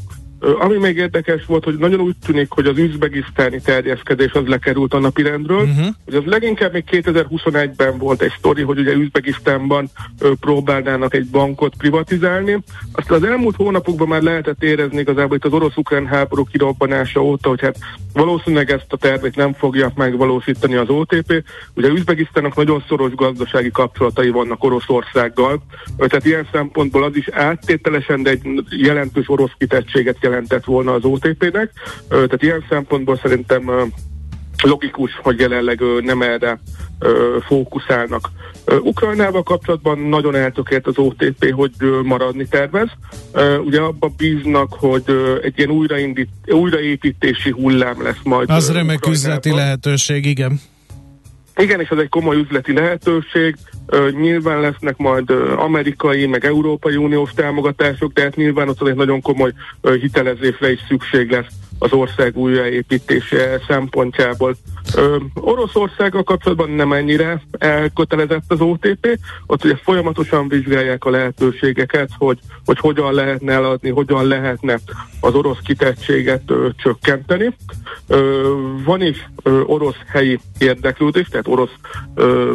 ami 0.60 0.78
még 0.78 0.98
érdekes 0.98 1.46
volt, 1.46 1.64
hogy 1.64 1.78
nagyon 1.78 2.00
úgy 2.00 2.16
tűnik, 2.26 2.52
hogy 2.52 2.66
az 2.66 2.78
üzbegisztáni 2.78 3.62
terjeszkedés 3.62 4.32
az 4.32 4.46
lekerült 4.46 4.94
a 4.94 5.00
napirendről. 5.00 5.62
Uh-huh. 5.62 5.88
Hogy 6.06 6.16
az 6.16 6.24
leginkább 6.26 6.74
még 6.74 6.84
2021-ben 6.92 7.98
volt 7.98 8.22
egy 8.22 8.34
sztori, 8.38 8.62
hogy 8.62 8.80
ugye 8.80 8.94
Üzbegisztánban 8.94 9.90
próbálnának 10.40 11.14
egy 11.14 11.26
bankot 11.26 11.76
privatizálni. 11.78 12.64
Aztán 12.92 13.18
az 13.18 13.28
elmúlt 13.28 13.56
hónapokban 13.56 14.08
már 14.08 14.22
lehetett 14.22 14.64
érezni 14.64 15.00
igazából 15.00 15.36
itt 15.36 15.46
az 15.46 15.54
orosz-ukrán 15.54 16.06
háború 16.06 16.44
kirobbanása 16.44 17.24
óta, 17.24 17.50
hogy 17.50 17.62
hát 17.62 17.78
valószínűleg 18.14 18.72
ezt 18.72 18.94
a 18.94 18.98
tervet 18.98 19.36
nem 19.36 19.54
fogja 19.54 19.92
megvalósítani 19.96 20.76
az 20.76 20.90
OTP. 20.90 21.44
Ugye 21.76 21.88
Üzbegisztának 21.88 22.56
nagyon 22.56 22.84
szoros 22.88 23.16
gazdasági 23.16 23.72
kapcsolatai 23.72 24.30
vannak 24.30 24.64
Oroszországgal, 24.64 25.64
tehát 25.98 26.26
ilyen 26.26 26.48
szempontból 26.52 27.04
az 27.04 27.16
is 27.16 27.28
áttételesen, 27.28 28.24
de 28.24 28.30
egy 28.30 28.42
jelentős 28.70 29.30
orosz 29.30 29.52
kitettséget 29.58 30.18
jelent 30.22 30.33
jelentett 30.34 30.64
volna 30.64 30.94
az 30.94 31.04
OTP-nek, 31.04 31.72
tehát 32.08 32.44
ilyen 32.44 32.66
szempontból 32.70 33.20
szerintem 33.22 33.92
logikus, 34.64 35.12
hogy 35.22 35.40
jelenleg 35.40 35.82
nem 36.04 36.22
erre 36.22 36.60
fókuszálnak. 37.48 38.30
Ukrajnával 38.82 39.44
kapcsolatban 39.44 40.00
nagyon 40.00 40.36
eltökélt 40.36 40.88
az 40.88 40.98
OTP, 40.98 41.52
hogy 41.52 41.72
maradni 42.04 42.48
tervez. 42.48 42.90
Ugye 43.64 43.80
abba 43.80 44.12
bíznak, 44.18 44.74
hogy 44.74 45.04
egy 45.42 45.58
ilyen 45.58 45.70
újraindít, 45.70 46.30
újraépítési 46.46 47.52
hullám 47.52 48.04
lesz 48.04 48.22
majd. 48.24 48.50
Az 48.50 48.72
remek 48.72 49.08
üzleti 49.08 49.52
lehetőség, 49.52 50.26
igen. 50.26 50.60
Igen, 51.56 51.80
és 51.80 51.90
ez 51.90 51.98
egy 51.98 52.10
komoly 52.10 52.40
üzleti 52.40 52.74
lehetőség. 52.74 53.56
Nyilván 54.12 54.60
lesznek 54.60 54.98
majd 54.98 55.30
amerikai, 55.56 56.26
meg 56.26 56.46
európai 56.46 56.96
uniós 56.96 57.32
támogatások, 57.32 58.14
de 58.14 58.22
hát 58.22 58.36
nyilván 58.36 58.70
ott 58.70 58.88
egy 58.88 58.96
nagyon 58.96 59.22
komoly 59.22 59.54
hitelezésre 59.82 60.72
is 60.72 60.80
szükség 60.88 61.32
lesz 61.32 61.54
az 61.80 61.94
ország 61.94 62.38
újraépítése 62.38 63.60
szempontjából. 63.68 64.56
Ö, 64.96 65.18
Oroszországgal 65.34 66.24
kapcsolatban 66.24 66.70
nem 66.70 66.94
ennyire 66.94 67.42
elkötelezett 67.58 68.44
az 68.48 68.62
OTP, 68.62 69.20
ott 69.48 69.64
ugye 69.64 69.76
folyamatosan 69.76 70.48
vizsgálják 70.48 71.06
a 71.06 71.10
lehetőségeket, 71.10 72.10
hogy, 72.18 72.40
hogy 72.66 72.80
hogyan 72.80 73.14
lehetne 73.14 73.54
eladni, 73.54 73.90
hogyan 73.90 74.28
lehetne 74.28 74.80
az 75.20 75.34
orosz 75.34 75.60
kitettséget 75.64 76.42
ö, 76.46 76.70
csökkenteni. 76.78 77.56
Ö, 78.08 78.50
van 78.86 79.02
is 79.02 79.30
ö, 79.44 79.62
orosz 79.62 79.98
helyi 80.08 80.40
érdeklődés, 80.58 81.28
tehát 81.28 81.48
orosz 81.48 81.76
ö, 82.16 82.54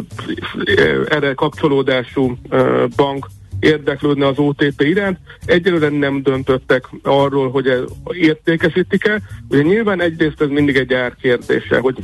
erre 1.09 1.33
kapcsolódású 1.33 2.37
ö, 2.49 2.85
bank 2.95 3.27
érdeklődne 3.59 4.27
az 4.27 4.37
OTP 4.37 4.81
iránt. 4.81 5.17
Egyelőre 5.45 5.89
nem 5.89 6.21
döntöttek 6.21 6.89
arról, 7.03 7.51
hogy 7.51 7.67
ez 7.67 7.81
értékesítik-e. 8.11 9.21
Ugye 9.49 9.61
nyilván 9.61 10.01
egyrészt 10.01 10.41
ez 10.41 10.49
mindig 10.49 10.75
egy 10.75 10.93
árkérdése, 10.93 11.79
hogy 11.79 11.95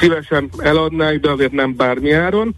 szívesen 0.00 0.48
eladnák, 0.58 1.20
de 1.20 1.30
azért 1.30 1.52
nem 1.52 1.76
bármi 1.76 2.12
áron. 2.12 2.54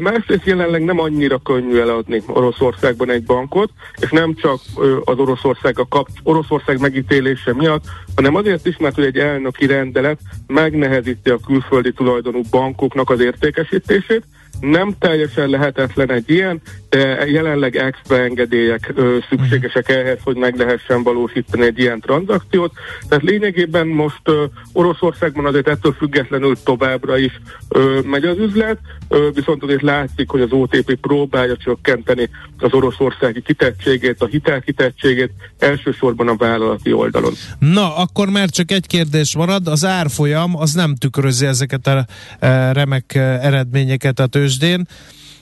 Másrészt 0.00 0.44
jelenleg 0.44 0.84
nem 0.84 0.98
annyira 0.98 1.38
könnyű 1.38 1.78
eladni 1.78 2.22
Oroszországban 2.26 3.10
egy 3.10 3.24
bankot, 3.24 3.70
és 4.00 4.10
nem 4.10 4.34
csak 4.34 4.60
az 5.04 5.18
Oroszország, 5.18 5.78
a 5.78 5.86
kap, 5.88 6.08
Oroszország 6.22 6.80
megítélése 6.80 7.54
miatt, 7.54 7.84
hanem 8.14 8.34
azért 8.34 8.66
is, 8.66 8.76
mert 8.76 8.98
egy 8.98 9.18
elnöki 9.18 9.66
rendelet 9.66 10.20
megnehezíti 10.46 11.30
a 11.30 11.38
külföldi 11.46 11.92
tulajdonú 11.92 12.40
bankoknak 12.50 13.10
az 13.10 13.20
értékesítését, 13.20 14.24
nem 14.60 14.94
teljesen 14.98 15.48
lehetetlen 15.48 16.10
egy 16.10 16.30
ilyen, 16.30 16.60
de 16.88 17.26
jelenleg 17.26 17.76
extra 17.76 18.18
engedélyek 18.18 18.92
ö, 18.94 19.16
szükségesek 19.28 19.88
ehhez, 19.88 20.18
hogy 20.22 20.36
meg 20.36 20.56
lehessen 20.56 21.02
valósítani 21.02 21.64
egy 21.64 21.78
ilyen 21.78 22.00
tranzakciót. 22.00 22.72
Tehát 23.08 23.24
lényegében 23.24 23.86
most 23.86 24.20
ö, 24.24 24.44
Oroszországban 24.72 25.46
azért 25.46 25.68
ettől 25.68 25.92
függetlenül 25.92 26.56
továbbra 26.64 27.18
is 27.18 27.40
ö, 27.68 28.00
megy 28.04 28.24
az 28.24 28.38
üzlet, 28.38 28.78
viszont 29.34 29.62
azért 29.62 29.82
látszik, 29.82 30.28
hogy 30.28 30.40
az 30.40 30.52
OTP 30.52 30.94
próbálja 30.94 31.56
csökkenteni 31.56 32.30
az 32.58 32.72
oroszországi 32.72 33.42
kitettségét, 33.42 34.22
a 34.22 34.26
hitelkitettségét, 34.26 35.32
elsősorban 35.58 36.28
a 36.28 36.36
vállalati 36.36 36.92
oldalon. 36.92 37.32
Na, 37.58 37.96
akkor 37.96 38.28
már 38.28 38.48
csak 38.48 38.70
egy 38.70 38.86
kérdés 38.86 39.36
marad, 39.36 39.66
az 39.66 39.84
árfolyam 39.84 40.56
az 40.56 40.72
nem 40.72 40.94
tükrözi 40.94 41.46
ezeket 41.46 41.86
a 41.86 42.06
e, 42.38 42.72
remek 42.72 43.14
e, 43.14 43.20
eredményeket 43.20 44.18
a 44.18 44.26
tőzsdén. 44.26 44.86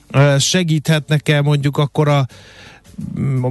E, 0.09 0.39
Segíthetnek-e 0.39 1.41
mondjuk 1.41 1.77
akkor 1.77 2.07
a 2.07 2.25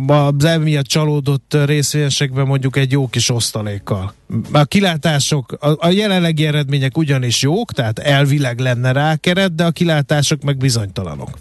az 0.07 0.45
emiatt 0.45 0.87
csalódott 0.87 1.57
részvényesekben 1.65 2.47
mondjuk 2.47 2.77
egy 2.77 2.93
jó 2.93 3.09
kis 3.09 3.31
osztalékkal. 3.31 4.13
A 4.53 4.65
kilátások, 4.65 5.53
a, 5.61 5.87
a 5.87 5.91
jelenlegi 5.91 6.47
eredmények 6.47 6.97
ugyanis 6.97 7.43
jók, 7.43 7.73
tehát 7.73 7.99
elvileg 7.99 8.59
lenne 8.59 8.93
rá 8.93 9.17
keret, 9.17 9.55
de 9.55 9.65
a 9.65 9.71
kilátások 9.71 10.43
meg 10.43 10.57
bizonytalanok. 10.57 11.39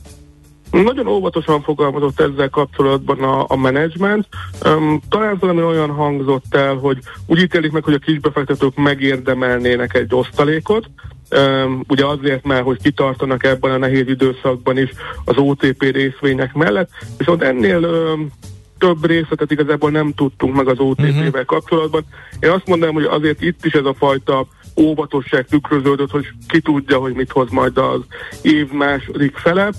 Nagyon 0.84 1.08
óvatosan 1.08 1.62
fogalmazott 1.62 2.20
ezzel 2.20 2.50
kapcsolatban 2.50 3.24
a, 3.24 3.46
a 3.48 3.56
menedzsment. 3.56 4.28
Um, 4.66 5.02
talán 5.10 5.38
valami 5.40 5.62
olyan 5.62 5.90
hangzott 5.90 6.56
el, 6.56 6.76
hogy 6.76 6.98
úgy 7.26 7.42
ítélik 7.42 7.72
meg, 7.72 7.84
hogy 7.84 7.94
a 7.94 7.98
kisbefektetők 7.98 8.76
megérdemelnének 8.76 9.94
egy 9.94 10.16
osztalékot, 10.16 10.90
um, 11.32 11.84
ugye 11.88 12.06
azért, 12.06 12.46
mert 12.46 12.64
hogy 12.64 12.82
kitartanak 12.82 13.44
ebben 13.44 13.72
a 13.72 13.78
nehéz 13.78 14.08
időszakban 14.08 14.78
is 14.78 14.90
az 15.26 15.38
OTP 15.38 15.82
részvények 15.82 16.54
mellett, 16.54 16.90
viszont 17.18 17.42
ennél 17.42 17.84
um, 17.84 18.32
több 18.78 19.06
részletet 19.06 19.52
igazából 19.52 19.92
nem 19.92 20.14
tudtunk 20.14 20.56
meg 20.56 20.68
az 20.68 20.80
OTP-vel 20.80 21.28
uh-huh. 21.28 21.46
kapcsolatban. 21.46 22.06
Én 22.40 22.50
azt 22.50 22.68
mondanám, 22.68 22.94
hogy 22.94 23.04
azért 23.04 23.42
itt 23.42 23.66
is 23.66 23.74
ez 23.74 23.86
a 23.86 23.94
fajta 23.94 24.48
óvatosság 24.78 25.46
tükröződött, 25.46 26.12
hogy 26.12 26.28
ki 26.48 26.62
tudja, 26.62 26.98
hogy 26.98 27.14
mit 27.14 27.32
hoz 27.32 27.50
majd 27.50 27.78
az 27.78 28.02
év 28.42 28.72
második 28.72 29.38
fele. 29.38 29.72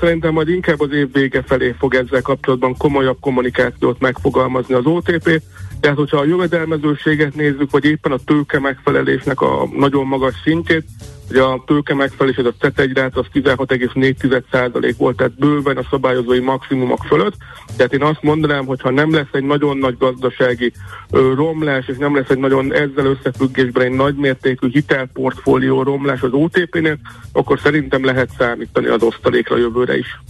Szerintem 0.00 0.32
majd 0.32 0.48
inkább 0.48 0.80
az 0.80 0.92
év 0.92 1.12
vége 1.12 1.42
felé 1.42 1.74
fog 1.78 1.94
ezzel 1.94 2.22
kapcsolatban 2.22 2.76
komolyabb 2.76 3.16
kommunikációt 3.20 4.00
megfogalmazni 4.00 4.74
az 4.74 4.86
OTP, 4.86 5.42
tehát 5.80 5.96
hogyha 5.96 6.18
a 6.18 6.24
jövedelmezőséget 6.24 7.34
nézzük, 7.34 7.70
vagy 7.70 7.84
éppen 7.84 8.12
a 8.12 8.18
tőke 8.24 8.60
megfelelésnek 8.60 9.40
a 9.40 9.68
nagyon 9.76 10.06
magas 10.06 10.34
szintjét, 10.44 10.84
ugye 11.30 11.42
a 11.42 11.62
tőke 11.66 11.94
megfelelés, 11.94 12.36
ez 12.36 12.44
a 12.44 12.54
C1 12.60 12.90
rát, 12.94 13.16
az 13.16 13.26
16,4% 13.34 14.94
volt, 14.96 15.16
tehát 15.16 15.38
bőven 15.38 15.76
a 15.76 15.86
szabályozói 15.90 16.38
maximumok 16.38 17.04
fölött. 17.04 17.34
Tehát 17.76 17.92
én 17.92 18.02
azt 18.02 18.22
mondanám, 18.22 18.66
hogy 18.66 18.80
ha 18.80 18.90
nem 18.90 19.12
lesz 19.12 19.32
egy 19.32 19.44
nagyon 19.44 19.76
nagy 19.76 19.96
gazdasági 19.98 20.72
ö, 21.10 21.32
romlás, 21.34 21.88
és 21.88 21.96
nem 21.98 22.16
lesz 22.16 22.28
egy 22.28 22.38
nagyon 22.38 22.74
ezzel 22.74 23.06
összefüggésben 23.06 23.84
egy 23.84 23.92
nagymértékű 23.92 24.68
hitelportfólió 24.70 25.82
romlás 25.82 26.20
az 26.20 26.32
OTP-nél, 26.32 26.98
akkor 27.32 27.60
szerintem 27.62 28.04
lehet 28.04 28.30
számítani 28.38 28.86
az 28.86 29.02
osztalékra 29.02 29.56
jövőre 29.56 29.98
is. 29.98 30.20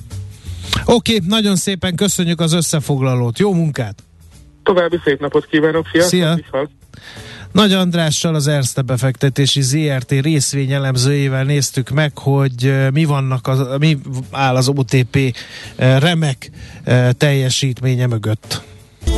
Oké, 0.85 1.15
okay, 1.15 1.29
nagyon 1.29 1.57
szépen 1.57 1.95
köszönjük 1.95 2.41
az 2.41 2.53
összefoglalót. 2.53 3.39
Jó 3.39 3.55
munkát! 3.55 4.08
További 4.69 5.01
szép 5.05 5.21
napot 5.21 5.47
kívánok, 5.47 5.87
sziasztok! 5.93 6.19
Szia. 6.19 6.35
Viszont. 6.35 6.71
Nagy 7.53 7.73
Andrással 7.73 8.35
az 8.35 8.47
Erste 8.47 8.83
befektetési 8.83 9.61
ZRT 9.62 10.11
részvényelemzőjével 10.11 11.45
néztük 11.45 11.91
meg, 11.91 12.19
hogy 12.19 12.75
mi 12.93 13.05
vannak 13.05 13.47
az, 13.47 13.66
mi 13.79 13.99
áll 14.31 14.57
az 14.57 14.69
OTP 14.69 15.37
remek 15.77 16.51
teljesítménye 17.19 18.07
mögött. 18.07 18.62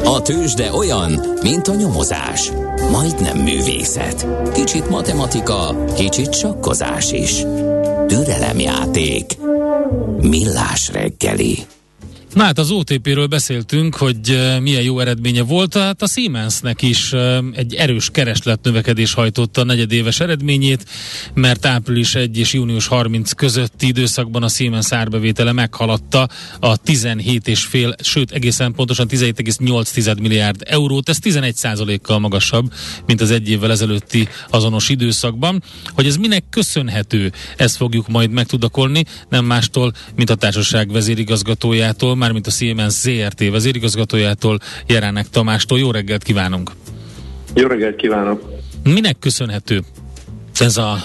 A 0.05 0.23
tőzsde 0.23 0.73
olyan, 0.73 1.21
mint 1.43 1.69
a 1.69 1.75
nyomozás. 1.75 2.51
Majdnem 2.91 3.39
művészet. 3.39 4.27
Kicsit 4.55 4.89
matematika, 4.89 5.85
kicsit 5.95 6.35
sakkozás 6.35 7.13
is. 7.13 7.35
Türelemjáték. 8.07 9.37
Millás 10.21 10.91
reggeli. 10.93 11.59
Na 12.35 12.43
hát 12.43 12.59
az 12.59 12.71
OTP-ről 12.71 13.27
beszéltünk, 13.27 13.95
hogy 13.95 14.41
milyen 14.61 14.83
jó 14.83 15.01
eredménye 15.01 15.43
volt. 15.43 15.75
Hát 15.75 16.03
a 16.03 16.07
Siemensnek 16.07 16.83
is 16.83 17.13
egy 17.53 17.75
erős 17.75 18.11
keresletnövekedés 18.11 19.13
hajtotta 19.13 19.61
a 19.61 19.65
negyedéves 19.65 20.21
eredményét, 20.21 20.85
mert 21.35 21.67
április 21.67 22.15
1 22.15 22.39
és 22.39 22.53
június 22.53 22.87
30 22.87 23.33
közötti 23.33 23.87
időszakban 23.87 24.43
a 24.43 24.49
Siemens 24.49 24.93
árbevétele 24.93 25.53
meghaladta 25.53 26.29
a 26.61 26.81
17,5, 26.81 28.05
sőt 28.05 28.31
egészen 28.31 28.73
pontosan 28.73 29.09
17,8 29.11 30.21
milliárd 30.21 30.63
eurót. 30.67 31.09
Ez 31.09 31.19
11 31.19 32.01
kal 32.03 32.19
magasabb, 32.19 32.73
mint 33.07 33.21
az 33.21 33.31
egy 33.31 33.51
évvel 33.51 33.71
ezelőtti 33.71 34.29
azonos 34.51 34.89
időszakban. 34.89 35.63
Hogy 35.95 36.07
ez 36.07 36.17
minek 36.17 36.45
köszönhető, 36.51 37.33
ezt 37.57 37.77
fogjuk 37.77 38.09
majd 38.09 38.31
megtudakolni, 38.31 39.05
nem 39.29 39.45
mástól, 39.45 39.93
mint 40.17 40.31
a 40.31 40.35
társaság 40.35 40.93
vezérigazgatójától, 40.93 42.19
mármint 42.21 42.47
a 42.47 42.51
Siemens 42.51 42.93
ZRT 42.93 43.51
vezérigazgatójától, 43.51 44.59
Jeránek 44.87 45.29
Tamástól. 45.29 45.79
Jó 45.79 45.91
reggelt 45.91 46.23
kívánunk! 46.23 46.71
Jó 47.55 47.67
reggelt 47.67 47.97
kívánok! 47.97 48.53
Minek 48.83 49.19
köszönhető 49.19 49.83
ez 50.59 50.77
a, 50.77 50.99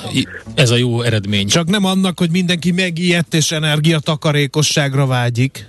ez 0.55 0.69
a 0.69 0.75
jó 0.75 1.01
eredmény? 1.01 1.47
Csak 1.47 1.67
nem 1.67 1.85
annak, 1.85 2.19
hogy 2.19 2.31
mindenki 2.31 2.71
megijedt 2.71 3.33
és 3.33 3.51
energiatakarékosságra 3.51 5.05
vágyik. 5.05 5.67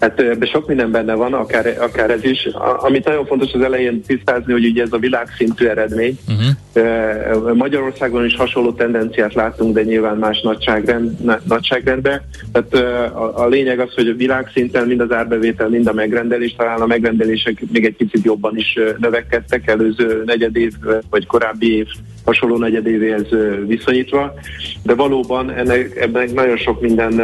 Hát 0.00 0.20
ebben 0.20 0.48
sok 0.48 0.66
minden 0.66 0.90
benne 0.90 1.14
van, 1.14 1.32
akár, 1.32 1.76
akár 1.80 2.10
ez 2.10 2.24
is. 2.24 2.46
A, 2.46 2.84
amit 2.84 3.04
nagyon 3.04 3.26
fontos 3.26 3.52
az 3.52 3.60
elején 3.60 4.02
tisztázni, 4.02 4.52
hogy 4.52 4.64
ugye 4.64 4.82
ez 4.82 4.92
a 4.92 4.98
világszintű 4.98 5.66
eredmény. 5.66 6.18
Uh-huh. 6.28 7.54
Magyarországon 7.54 8.24
is 8.24 8.36
hasonló 8.36 8.72
tendenciát 8.72 9.34
látunk, 9.34 9.74
de 9.74 9.82
nyilván 9.82 10.16
más 10.16 10.40
nagyságrend, 10.40 11.16
nagyságrendben. 11.44 12.20
Tehát 12.52 12.74
a, 13.14 13.42
a 13.42 13.48
lényeg 13.48 13.78
az, 13.78 13.94
hogy 13.94 14.08
a 14.08 14.14
világszinten 14.14 14.86
mind 14.86 15.00
az 15.00 15.12
árbevétel, 15.12 15.68
mind 15.68 15.86
a 15.86 15.92
megrendelés, 15.92 16.54
talán 16.56 16.80
a 16.80 16.86
megrendelések 16.86 17.62
még 17.72 17.84
egy 17.84 17.96
picit 17.96 18.24
jobban 18.24 18.56
is 18.56 18.78
növekedtek 18.98 19.68
előző 19.68 20.22
negyed 20.26 20.56
év 20.56 20.72
vagy 21.10 21.26
korábbi 21.26 21.76
év 21.76 21.86
hasonló 22.24 22.56
negyedévéhez 22.56 23.26
viszonyítva, 23.66 24.34
de 24.82 24.94
valóban 24.94 25.50
ennek, 25.50 25.96
ebben 25.96 26.30
nagyon 26.34 26.56
sok 26.56 26.80
minden 26.80 27.20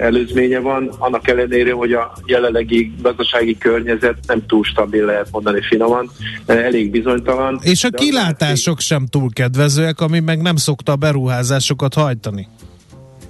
előzménye 0.00 0.58
van, 0.58 0.90
annak 0.98 1.28
ellenére, 1.28 1.72
hogy 1.72 1.92
a 1.92 1.99
jelenlegi 2.24 2.94
gazdasági 3.02 3.58
környezet 3.58 4.18
nem 4.26 4.46
túl 4.46 4.64
stabil, 4.64 5.04
lehet 5.04 5.28
mondani 5.30 5.60
finoman, 5.62 6.10
elég 6.46 6.90
bizonytalan. 6.90 7.60
És 7.62 7.84
a 7.84 7.90
kilátások 7.90 8.80
sem 8.80 9.06
túl 9.06 9.32
kedvezőek, 9.32 10.00
ami 10.00 10.20
meg 10.20 10.42
nem 10.42 10.56
szokta 10.56 10.92
a 10.92 10.96
beruházásokat 10.96 11.94
hajtani. 11.94 12.48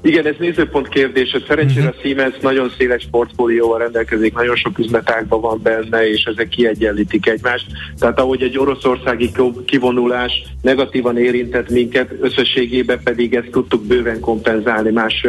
Igen, 0.03 0.27
ez 0.27 0.35
nézőpont 0.39 0.89
kérdés. 0.89 1.37
Szerencsére 1.49 1.89
a 1.89 1.95
Siemens 2.03 2.39
nagyon 2.41 2.73
széles 2.79 3.09
portfólióval 3.11 3.79
rendelkezik, 3.79 4.35
nagyon 4.35 4.57
sok 4.57 4.79
üzletágban 4.79 5.41
van 5.41 5.61
benne, 5.63 6.09
és 6.09 6.23
ezek 6.25 6.49
kiegyenlítik 6.49 7.27
egymást. 7.27 7.67
Tehát 7.99 8.21
ahogy 8.21 8.43
egy 8.43 8.59
oroszországi 8.59 9.31
kivonulás 9.65 10.33
negatívan 10.63 11.19
érintett 11.19 11.71
minket, 11.71 12.15
összességében 12.21 13.01
pedig 13.05 13.35
ezt 13.35 13.51
tudtuk 13.51 13.87
bőven 13.87 14.21
kompenzálni 14.21 14.91
más 14.91 15.27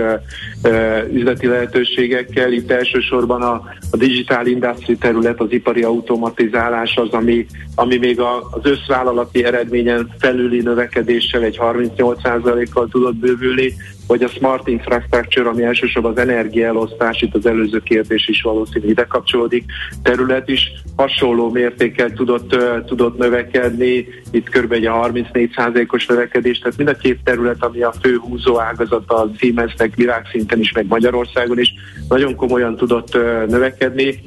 uh, 0.64 1.14
üzleti 1.14 1.48
lehetőségekkel. 1.48 2.52
Itt 2.52 2.72
elsősorban 2.72 3.42
a, 3.42 3.64
a 3.92 3.98
digital 3.98 4.46
industry 4.46 4.96
terület, 4.96 5.40
az 5.40 5.52
ipari 5.52 5.84
automatizálás 5.84 6.96
az, 6.96 7.10
ami, 7.10 7.46
ami 7.76 7.98
még 7.98 8.20
a, 8.20 8.50
az 8.52 8.62
összvállalati 8.64 9.44
eredményen 9.44 10.10
felüli 10.20 10.62
növekedéssel 10.62 11.44
egy 11.44 11.58
38%-kal 11.62 12.88
tudott 12.92 13.16
bővülni, 13.16 13.74
vagy 14.08 14.24
a 14.24 14.28
smart 14.28 14.68
infrastructure, 14.68 15.50
ami 15.50 15.64
elsősorban 15.64 16.12
az 16.12 16.18
energiaelosztás, 16.18 17.22
itt 17.22 17.36
az 17.36 17.46
előző 17.46 17.80
kérdés 17.80 18.28
is 18.28 18.42
valószínű 18.42 18.88
ide 18.88 19.04
kapcsolódik, 19.04 19.66
terület 20.04 20.50
is 20.50 20.72
hasonló 20.96 21.50
mértékkel 21.50 22.12
tudott, 22.12 22.56
tudott 22.86 23.18
növekedni, 23.18 24.08
itt 24.32 24.50
kb. 24.50 24.72
egy 24.72 24.88
34%-os 24.92 26.06
növekedés, 26.06 26.60
tehát 26.60 26.78
mind 26.78 26.90
a 26.90 26.96
két 26.96 27.20
terület, 27.24 27.64
ami 27.64 27.82
a 27.82 27.94
fő 28.02 28.18
húzó 28.18 28.60
ágazata 28.60 29.16
a 29.16 29.32
Siemensnek 29.38 29.96
világszinten 29.96 30.60
is, 30.60 30.72
meg 30.72 30.86
Magyarországon 30.88 31.60
is, 31.60 31.74
nagyon 32.10 32.36
komolyan 32.36 32.76
tudott 32.76 33.14
növekedni. 33.48 34.20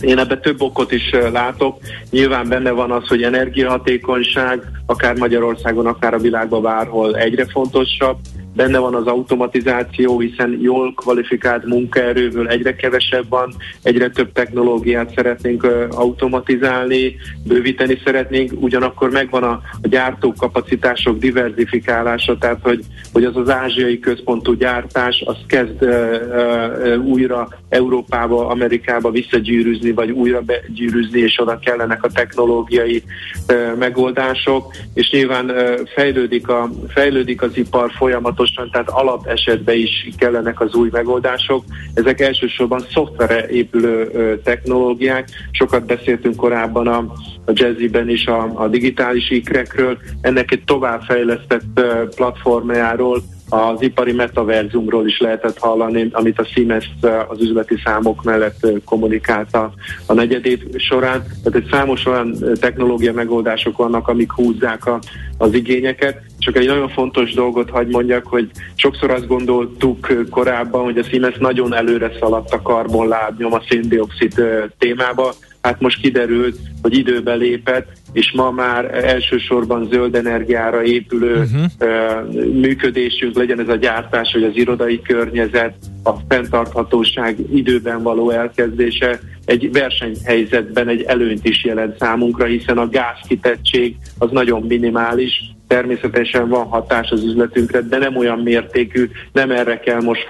Én 0.00 0.18
ebbe 0.18 0.38
több 0.38 0.60
okot 0.62 0.92
is 0.92 1.10
látok. 1.32 1.78
Nyilván 2.10 2.48
benne 2.48 2.70
van 2.70 2.90
az, 2.90 3.06
hogy 3.06 3.22
energiahatékonyság, 3.22 4.62
akár 4.86 5.16
Magyarországon, 5.16 5.86
akár 5.86 6.14
a 6.14 6.18
világban 6.18 6.62
bárhol 6.62 7.16
egyre 7.16 7.46
fontosabb 7.46 8.18
benne 8.56 8.78
van 8.78 8.94
az 8.94 9.06
automatizáció, 9.06 10.18
hiszen 10.20 10.58
jól 10.60 10.94
kvalifikált 10.94 11.64
munkaerőből 11.64 12.48
egyre 12.48 12.76
kevesebb 12.76 13.28
van, 13.28 13.54
egyre 13.82 14.10
több 14.10 14.32
technológiát 14.32 15.12
szeretnénk 15.14 15.66
automatizálni, 15.90 17.16
bővíteni 17.44 18.00
szeretnénk, 18.04 18.52
ugyanakkor 18.60 19.10
megvan 19.10 19.42
a, 19.42 19.60
a 19.82 19.88
gyártókapacitások 19.88 21.18
diversifikálása, 21.18 22.38
tehát 22.38 22.58
hogy, 22.62 22.80
hogy 23.12 23.24
az 23.24 23.36
az 23.36 23.50
ázsiai 23.50 23.98
központú 23.98 24.52
gyártás, 24.52 25.22
az 25.26 25.36
kezd 25.46 25.82
uh, 25.82 25.90
uh, 25.90 27.04
újra 27.04 27.48
Európába, 27.68 28.48
Amerikába 28.48 29.10
visszagyűrűzni, 29.10 29.92
vagy 29.92 30.10
újra 30.10 30.40
begyűrűzni, 30.40 31.20
és 31.20 31.40
oda 31.40 31.58
kellenek 31.58 32.04
a 32.04 32.10
technológiai 32.10 33.02
uh, 33.48 33.76
megoldások, 33.78 34.74
és 34.94 35.10
nyilván 35.10 35.50
uh, 35.50 35.80
fejlődik, 35.94 36.48
a, 36.48 36.70
fejlődik 36.88 37.42
az 37.42 37.56
ipar 37.56 37.90
folyamatosan, 37.96 38.45
pontosan, 38.54 38.70
tehát 38.70 38.90
alap 38.90 39.26
esetben 39.26 39.76
is 39.76 40.08
kellenek 40.16 40.60
az 40.60 40.74
új 40.74 40.88
megoldások. 40.92 41.64
Ezek 41.94 42.20
elsősorban 42.20 42.86
szoftvere 42.92 43.48
épülő 43.48 44.40
technológiák. 44.44 45.28
Sokat 45.50 45.86
beszéltünk 45.86 46.36
korábban 46.36 46.86
a, 46.86 47.12
a 47.46 47.52
Jazzy-ben 47.54 48.08
is 48.08 48.26
a, 48.26 48.50
a 48.54 48.68
digitális 48.68 49.30
ikrekről. 49.30 49.98
Ennek 50.20 50.52
egy 50.52 50.64
továbbfejlesztett 50.64 51.80
platformjáról, 52.14 53.22
az 53.48 53.82
ipari 53.82 54.12
metaverzumról 54.12 55.06
is 55.06 55.18
lehetett 55.18 55.58
hallani, 55.58 56.08
amit 56.12 56.38
a 56.38 56.44
Siemens 56.44 56.90
az 57.28 57.40
üzleti 57.40 57.74
számok 57.84 58.22
mellett 58.22 58.66
kommunikálta 58.84 59.72
a 60.06 60.12
negyedév 60.12 60.60
során. 60.76 61.22
Tehát 61.42 61.58
egy 61.58 61.68
számos 61.70 62.06
olyan 62.06 62.36
technológia 62.60 63.12
megoldások 63.12 63.76
vannak, 63.76 64.08
amik 64.08 64.32
húzzák 64.32 64.86
a, 64.86 65.00
az 65.38 65.54
igényeket. 65.54 66.20
Csak 66.38 66.56
egy 66.56 66.66
nagyon 66.66 66.88
fontos 66.88 67.34
dolgot 67.34 67.70
hagy 67.70 67.88
mondjak, 67.88 68.26
hogy 68.26 68.50
sokszor 68.74 69.10
azt 69.10 69.26
gondoltuk 69.26 70.26
korábban, 70.30 70.84
hogy 70.84 70.98
a 70.98 71.02
Siemens 71.02 71.36
nagyon 71.36 71.74
előre 71.74 72.12
szaladt 72.20 72.52
a 72.52 72.62
karbonlábnyom 72.62 73.52
a 73.52 73.62
széndiokszid 73.68 74.34
témába, 74.78 75.34
hát 75.66 75.80
most 75.80 76.00
kiderült, 76.00 76.58
hogy 76.82 76.96
időbe 76.96 77.34
lépett, 77.34 77.86
és 78.12 78.32
ma 78.32 78.50
már 78.50 79.04
elsősorban 79.04 79.88
zöld 79.90 80.14
energiára 80.14 80.82
épülő 80.82 81.32
uh-huh. 81.32 81.64
uh, 81.80 82.44
működésünk, 82.52 83.36
legyen 83.36 83.60
ez 83.60 83.68
a 83.68 83.76
gyártás, 83.76 84.32
vagy 84.32 84.42
az 84.42 84.56
irodai 84.56 85.02
környezet, 85.02 85.74
a 86.02 86.12
fenntarthatóság 86.28 87.36
időben 87.54 88.02
való 88.02 88.30
elkezdése 88.30 89.20
egy 89.44 89.72
versenyhelyzetben 89.72 90.88
egy 90.88 91.02
előnyt 91.02 91.44
is 91.44 91.64
jelent 91.64 91.98
számunkra, 91.98 92.44
hiszen 92.44 92.78
a 92.78 92.88
gázkitettség 92.88 93.96
az 94.18 94.30
nagyon 94.30 94.62
minimális, 94.62 95.55
természetesen 95.66 96.48
van 96.48 96.66
hatás 96.66 97.10
az 97.10 97.22
üzletünkre, 97.22 97.80
de 97.80 97.98
nem 97.98 98.16
olyan 98.16 98.38
mértékű, 98.38 99.10
nem 99.32 99.50
erre 99.50 99.78
kell 99.78 100.00
most 100.00 100.28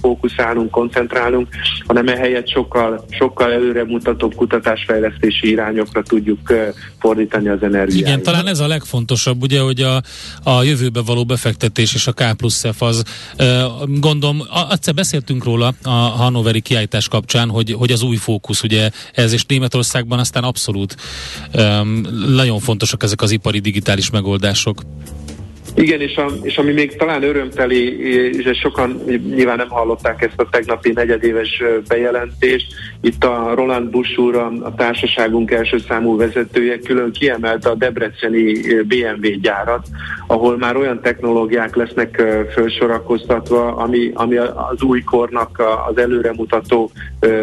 fókuszálnunk, 0.00 0.70
koncentrálnunk, 0.70 1.48
hanem 1.86 2.08
ehelyett 2.08 2.48
sokkal, 2.48 3.04
sokkal 3.10 3.52
előremutatóbb 3.52 4.34
kutatásfejlesztési 4.34 5.50
irányokra 5.50 6.02
tudjuk 6.02 6.52
fordítani 6.98 7.48
az 7.48 7.62
energiát. 7.62 8.08
Igen, 8.08 8.22
talán 8.22 8.46
ez 8.46 8.60
a 8.60 8.66
legfontosabb, 8.66 9.42
ugye, 9.42 9.60
hogy 9.60 9.80
a, 9.80 10.02
a 10.42 10.62
jövőbe 10.62 11.00
való 11.06 11.24
befektetés 11.24 11.94
és 11.94 12.06
a 12.06 12.12
K 12.12 12.36
plusz 12.36 12.64
F 12.72 12.82
az, 12.82 13.02
gondolom, 13.86 14.42
egyszer 14.70 14.94
beszéltünk 14.94 15.44
róla 15.44 15.74
a 15.82 15.90
Hannoveri 15.90 16.60
kiállítás 16.60 17.08
kapcsán, 17.08 17.48
hogy, 17.48 17.72
hogy 17.72 17.92
az 17.92 18.02
új 18.02 18.16
fókusz, 18.16 18.62
ugye 18.62 18.90
ez 19.12 19.32
és 19.32 19.44
Németországban 19.46 20.18
aztán 20.18 20.42
abszolút 20.42 20.96
nagyon 22.34 22.58
fontosak 22.58 23.02
ezek 23.02 23.22
az 23.22 23.30
ipari 23.30 23.58
digitális 23.58 24.10
megoldások 24.10 24.59
megoldások. 24.64 24.98
Igen, 25.74 26.00
és, 26.00 26.16
a, 26.16 26.30
és 26.42 26.58
ami 26.58 26.72
még 26.72 26.96
talán 26.96 27.22
örömteli, 27.22 28.00
és 28.36 28.58
sokan 28.58 29.02
nyilván 29.34 29.56
nem 29.56 29.68
hallották 29.68 30.22
ezt 30.22 30.40
a 30.40 30.48
tegnapi 30.50 30.92
negyedéves 30.92 31.62
bejelentést, 31.88 32.74
itt 33.00 33.24
a 33.24 33.52
Roland 33.54 33.90
Busch 33.90 34.18
úr, 34.18 34.36
a 34.36 34.74
társaságunk 34.76 35.50
első 35.50 35.78
számú 35.78 36.16
vezetője 36.16 36.78
külön 36.78 37.12
kiemelte 37.12 37.68
a 37.68 37.74
debreceni 37.74 38.52
BMW 38.82 39.40
gyárat, 39.40 39.86
ahol 40.26 40.56
már 40.56 40.76
olyan 40.76 41.00
technológiák 41.02 41.76
lesznek 41.76 42.22
felsorakoztatva, 42.54 43.76
ami, 43.76 44.10
ami 44.14 44.36
az 44.36 44.82
új 44.82 45.02
kornak 45.02 45.62
az 45.88 45.98
előremutató 45.98 46.90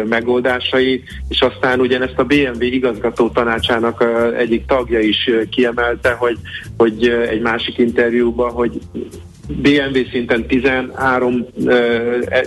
megoldásai, 0.08 1.02
és 1.28 1.40
aztán 1.40 1.80
ugyanezt 1.80 2.18
a 2.18 2.24
BMW 2.24 2.62
igazgató 2.62 3.28
tanácsának 3.28 4.04
egyik 4.38 4.66
tagja 4.66 5.00
is 5.00 5.30
kiemelte, 5.50 6.12
hogy, 6.12 6.38
hogy 6.76 7.08
egy 7.08 7.40
másik 7.40 7.78
interjúban, 7.78 8.50
hogy 8.50 8.80
BMW 9.48 9.98
szinten 10.10 10.46
13 10.46 11.46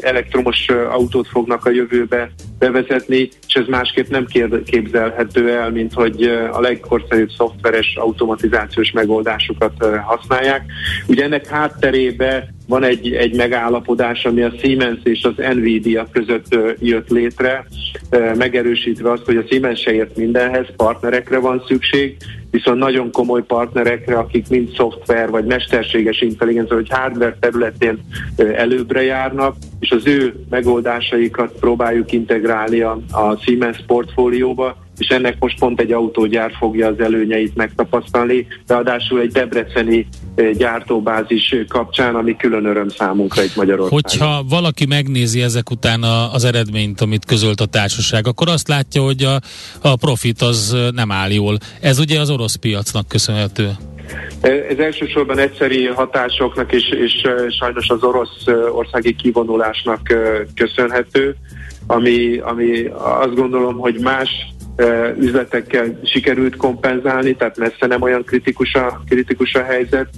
elektromos 0.02 0.70
autót 0.70 1.28
fognak 1.28 1.66
a 1.66 1.70
jövőbe 1.70 2.32
bevezetni, 2.60 3.30
és 3.48 3.54
ez 3.54 3.66
másképp 3.68 4.08
nem 4.10 4.26
képzelhető 4.66 5.50
el, 5.50 5.72
mint 5.72 5.94
hogy 5.94 6.24
a 6.52 6.60
legkorszerűbb 6.60 7.30
szoftveres 7.38 7.96
automatizációs 7.96 8.92
megoldásokat 8.92 9.86
használják. 10.06 10.66
Ugye 11.08 11.24
ennek 11.24 11.48
hátterébe 11.48 12.54
van 12.68 12.84
egy, 12.84 13.14
egy 13.14 13.36
megállapodás, 13.36 14.26
ami 14.26 14.42
a 14.42 14.54
Siemens 14.62 15.00
és 15.04 15.24
az 15.24 15.34
Nvidia 15.54 16.08
között 16.12 16.58
jött 16.80 17.10
létre, 17.10 17.66
megerősítve 18.38 19.12
azt, 19.12 19.26
hogy 19.26 19.38
a 19.38 19.44
Siemens 19.50 19.80
se 19.80 19.94
ért 19.94 20.18
mindenhez, 20.18 20.66
partnerekre 20.76 21.38
van 21.38 21.64
szükség, 21.68 22.18
viszont 22.52 22.80
nagyon 22.80 23.12
komoly 23.12 23.44
partnerekre, 23.44 24.18
akik 24.18 24.50
mind 24.50 24.70
szoftver 24.76 25.30
vagy 25.30 25.46
mesterséges 25.46 26.22
intelligencia 26.22 26.76
vagy 26.76 26.90
hardware 26.90 27.38
területén 27.40 28.00
előbbre 28.38 29.04
járnak, 29.04 29.56
és 29.80 29.92
az 29.92 30.08
ő 30.08 30.34
megoldásaikat 30.50 31.52
próbáljuk 31.60 32.12
integrálni 32.12 32.82
a, 32.82 33.00
Siemens 33.42 33.84
portfólióba, 33.88 34.78
és 35.02 35.08
ennek 35.08 35.36
most 35.40 35.60
pont 35.60 35.80
egy 35.80 35.92
autógyár 35.92 36.52
fogja 36.60 36.88
az 36.88 37.00
előnyeit 37.00 37.56
megtapasztalni, 37.56 38.48
ráadásul 38.68 39.20
egy 39.20 39.32
debreceni 39.32 40.08
gyártóbázis 40.58 41.56
kapcsán, 41.68 42.16
ami 42.16 42.36
külön 42.36 42.66
öröm 42.66 42.90
számunkra 42.90 43.42
egy 43.42 43.52
Magyarországon. 43.56 44.00
Hogyha 44.04 44.44
valaki 44.50 44.86
megnézi 44.86 45.42
ezek 45.42 45.70
után 45.70 46.04
a, 46.04 46.34
az 46.34 46.44
eredményt, 46.44 47.02
amit 47.02 47.26
közölt 47.26 47.60
a 47.62 47.66
társaság, 47.66 48.28
akkor 48.28 48.50
azt 48.50 48.68
látja, 48.68 49.02
hogy 49.02 49.24
a, 49.24 49.40
a 49.82 49.96
profit 49.96 50.42
az 50.42 50.78
nem 50.92 51.12
áll 51.12 51.32
jól. 51.32 51.58
Ez 51.80 52.00
ugye 52.00 52.20
az 52.20 52.30
orosz 52.30 52.56
piacnak 52.56 53.08
köszönhető. 53.08 53.70
Ez 54.42 54.78
elsősorban 54.78 55.38
egyszeri 55.38 55.86
hatásoknak 55.86 56.74
és, 56.74 56.90
és 56.90 57.22
sajnos 57.60 57.90
az 57.90 58.04
orosz 58.04 58.46
országi 58.72 59.16
kivonulásnak 59.16 60.02
köszönhető, 60.56 61.36
ami, 61.88 62.38
ami 62.38 62.86
azt 62.94 63.36
gondolom, 63.36 63.78
hogy 63.78 64.00
más 64.00 64.30
üzletekkel 65.18 66.00
sikerült 66.04 66.56
kompenzálni, 66.56 67.36
tehát 67.36 67.58
messze 67.58 67.88
nem 67.88 68.02
olyan 68.02 68.24
kritikus 68.24 68.74
a, 68.74 69.02
kritikus 69.08 69.54
a 69.54 69.64
helyzet, 69.64 70.10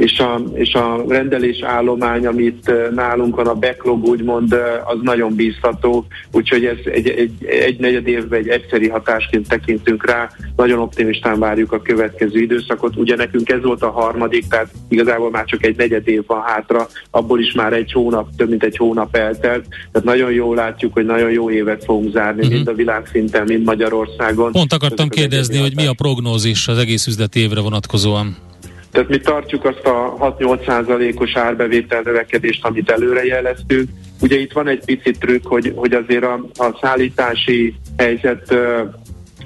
és 0.00 0.18
a, 0.18 0.42
és 0.54 0.74
a 0.74 1.04
rendelés 1.08 1.62
állomány, 1.62 2.26
amit 2.26 2.72
nálunk 2.94 3.36
van, 3.36 3.46
a 3.46 3.54
backlog 3.54 4.04
úgymond, 4.04 4.52
az 4.84 4.98
nagyon 5.02 5.34
bízható, 5.34 6.06
úgyhogy 6.32 6.64
ez 6.64 6.76
egy, 6.84 7.08
egy, 7.08 7.44
egy 7.44 7.78
negyed 7.78 8.06
évben 8.06 8.38
egy 8.38 8.48
egyszeri 8.48 8.88
hatásként 8.88 9.48
tekintünk 9.48 10.06
rá, 10.06 10.30
nagyon 10.56 10.78
optimistán 10.78 11.38
várjuk 11.38 11.72
a 11.72 11.82
következő 11.82 12.40
időszakot, 12.40 12.96
ugye 12.96 13.16
nekünk 13.16 13.48
ez 13.48 13.62
volt 13.62 13.82
a 13.82 13.90
harmadik, 13.90 14.48
tehát 14.48 14.70
igazából 14.88 15.30
már 15.30 15.44
csak 15.44 15.64
egy 15.64 15.76
negyed 15.76 16.08
év 16.08 16.22
van 16.26 16.42
hátra, 16.42 16.86
abból 17.10 17.40
is 17.40 17.52
már 17.52 17.72
egy 17.72 17.92
hónap, 17.92 18.28
több 18.36 18.48
mint 18.48 18.64
egy 18.64 18.76
hónap 18.76 19.16
eltelt, 19.16 19.66
tehát 19.68 20.06
nagyon 20.06 20.32
jól 20.32 20.54
látjuk, 20.54 20.92
hogy 20.92 21.04
nagyon 21.04 21.30
jó 21.30 21.50
évet 21.50 21.84
fogunk 21.84 22.12
zárni, 22.12 22.40
uh-huh. 22.40 22.54
mind 22.54 22.68
a 22.68 22.74
világszinten, 22.74 23.44
mind 23.46 23.64
Magyarországon. 23.64 24.52
Pont 24.52 24.72
akartam 24.72 25.08
kérdezni, 25.08 25.58
hogy 25.58 25.74
mi 25.74 25.86
a 25.86 25.92
prognózis 25.92 26.68
az 26.68 26.78
egész 26.78 27.06
üzleti 27.06 27.40
évre 27.40 27.60
vonatkozóan. 27.60 28.48
Tehát 28.92 29.08
mi 29.08 29.18
tartjuk 29.18 29.64
azt 29.64 29.86
a 29.86 30.16
6-8 30.38 30.66
százalékos 30.66 31.36
árbevétel 31.36 32.00
növekedést, 32.04 32.64
amit 32.64 32.90
előre 32.90 33.24
jeleztünk. 33.24 33.88
Ugye 34.20 34.38
itt 34.38 34.52
van 34.52 34.68
egy 34.68 34.84
picit 34.84 35.18
trükk, 35.18 35.46
hogy, 35.46 35.72
hogy 35.76 35.92
azért 35.92 36.24
a, 36.24 36.44
a 36.58 36.78
szállítási 36.80 37.74
helyzet 37.96 38.54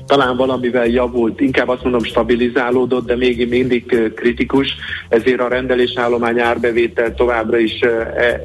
talán 0.07 0.37
valamivel 0.37 0.87
javult, 0.87 1.41
inkább 1.41 1.69
azt 1.69 1.83
mondom 1.83 2.03
stabilizálódott, 2.03 3.07
de 3.07 3.17
még 3.17 3.49
mindig 3.49 4.13
kritikus, 4.15 4.69
ezért 5.09 5.41
a 5.41 5.49
rendelésállomány 5.49 6.41
árbevétel 6.41 7.15
továbbra 7.15 7.59
is 7.59 7.81
e, 7.81 8.43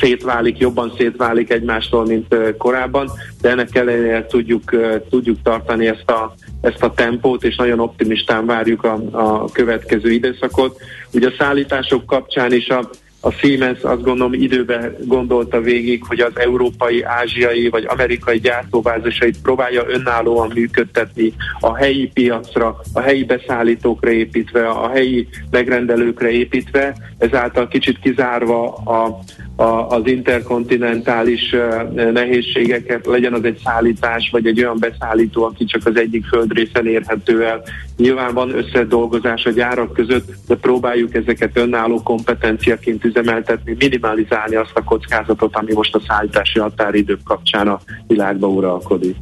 szétválik, 0.00 0.58
jobban 0.58 0.92
szétválik 0.96 1.52
egymástól, 1.52 2.04
mint 2.06 2.36
korábban, 2.58 3.10
de 3.40 3.50
ennek 3.50 3.74
ellenére 3.76 4.26
tudjuk, 4.26 4.70
tudjuk 5.10 5.38
tartani 5.42 5.86
ezt 5.86 6.10
a, 6.10 6.34
ezt 6.62 6.82
a 6.82 6.92
tempót, 6.92 7.44
és 7.44 7.56
nagyon 7.56 7.80
optimistán 7.80 8.46
várjuk 8.46 8.84
a, 8.84 9.00
a 9.10 9.50
következő 9.52 10.10
időszakot. 10.10 10.80
Ugye 11.12 11.28
a 11.28 11.34
szállítások 11.38 12.06
kapcsán 12.06 12.52
is 12.52 12.68
a 12.68 12.90
a 13.24 13.30
Siemens 13.30 13.82
azt 13.82 14.02
gondolom 14.02 14.32
időben 14.32 14.96
gondolta 15.04 15.60
végig, 15.60 16.04
hogy 16.04 16.20
az 16.20 16.32
európai, 16.34 17.02
ázsiai 17.02 17.68
vagy 17.68 17.84
amerikai 17.88 18.38
gyártóvázasait 18.38 19.40
próbálja 19.42 19.84
önállóan 19.86 20.50
működtetni 20.54 21.32
a 21.60 21.76
helyi 21.76 22.10
piacra, 22.14 22.80
a 22.92 23.00
helyi 23.00 23.24
beszállítókra 23.24 24.10
építve, 24.10 24.68
a 24.68 24.88
helyi 24.88 25.28
megrendelőkre 25.50 26.30
építve, 26.30 26.96
ezáltal 27.18 27.68
kicsit 27.68 27.98
kizárva 27.98 28.72
a, 28.74 29.18
a, 29.62 29.88
az 29.88 30.02
interkontinentális 30.04 31.54
nehézségeket, 32.12 33.06
legyen 33.06 33.32
az 33.32 33.44
egy 33.44 33.60
szállítás, 33.64 34.28
vagy 34.32 34.46
egy 34.46 34.58
olyan 34.58 34.76
beszállító, 34.78 35.44
aki 35.44 35.64
csak 35.64 35.86
az 35.86 35.96
egyik 35.96 36.26
földrészen 36.26 36.86
érhető 36.86 37.44
el. 37.44 37.62
Nyilván 37.96 38.34
van 38.34 38.56
összedolgozás 38.56 39.44
a 39.44 39.50
gyárak 39.50 39.92
között, 39.92 40.32
de 40.46 40.54
próbáljuk 40.54 41.14
ezeket 41.14 41.56
önálló 41.58 42.02
kompetenciaként 42.02 43.04
üzemeltetni, 43.04 43.76
minimalizálni 43.78 44.54
azt 44.54 44.72
a 44.74 44.82
kockázatot, 44.82 45.56
ami 45.56 45.72
most 45.72 45.94
a 45.94 46.00
szállítási 46.08 46.58
határidők 46.58 47.22
kapcsán 47.24 47.68
a 47.68 47.80
világba 48.06 48.46
uralkodik. 48.46 49.16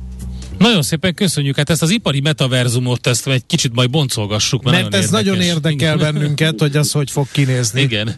Nagyon 0.58 0.82
szépen 0.82 1.14
köszönjük, 1.14 1.56
hát 1.56 1.70
ezt 1.70 1.82
az 1.82 1.90
ipari 1.90 2.20
metaverzumot 2.20 3.06
ezt 3.06 3.28
egy 3.28 3.46
kicsit 3.46 3.74
majd 3.74 3.90
boncolgassuk. 3.90 4.62
Mert, 4.62 4.82
mert 4.82 4.94
ez 4.94 5.10
nagyon 5.10 5.40
érdekel 5.40 5.96
bennünket, 5.96 6.60
hogy 6.60 6.76
az 6.76 6.92
hogy 6.92 7.10
fog 7.10 7.26
kinézni. 7.32 7.80
Igen. 7.80 8.14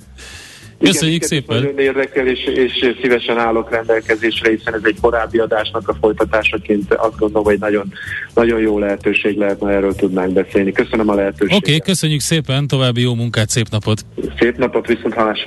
Köszönjük 0.82 1.16
Igen, 1.16 1.28
szépen! 1.28 1.62
Nagyon 1.62 1.78
érdekel, 1.78 2.26
és, 2.26 2.44
és 2.44 2.94
szívesen 3.02 3.38
állok 3.38 3.70
rendelkezésre, 3.70 4.50
hiszen 4.50 4.74
ez 4.74 4.80
egy 4.84 4.96
korábbi 5.00 5.38
adásnak 5.38 5.88
a 5.88 5.94
folytatásaként 6.00 6.94
azt 6.94 7.18
gondolom, 7.18 7.44
hogy 7.44 7.58
nagyon, 7.58 7.92
nagyon 8.34 8.60
jó 8.60 8.78
lehetőség 8.78 9.36
lehet, 9.36 9.58
ha 9.58 9.72
erről 9.72 9.94
tudnánk 9.94 10.32
beszélni. 10.32 10.72
Köszönöm 10.72 11.08
a 11.08 11.14
lehetőséget. 11.14 11.56
Oké, 11.56 11.74
okay, 11.74 11.80
köszönjük 11.80 12.20
szépen, 12.20 12.66
további 12.66 13.00
jó 13.00 13.14
munkát, 13.14 13.48
szép 13.48 13.68
napot! 13.70 14.04
Szép 14.38 14.56
napot, 14.56 14.86
viszont 14.86 15.14
hallás! 15.14 15.46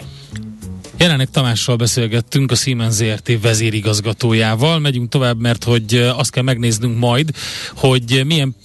Jelenek 0.97 1.29
Tamással 1.29 1.75
beszélgettünk, 1.75 2.51
a 2.51 2.55
Siemens 2.55 2.93
ZRT 2.93 3.41
vezérigazgatójával. 3.41 4.79
Megyünk 4.79 5.09
tovább, 5.09 5.39
mert 5.39 5.63
hogy 5.63 5.95
azt 6.15 6.31
kell 6.31 6.43
megnéznünk 6.43 6.99
majd, 6.99 7.29
hogy 7.75 8.21
milyen 8.25 8.55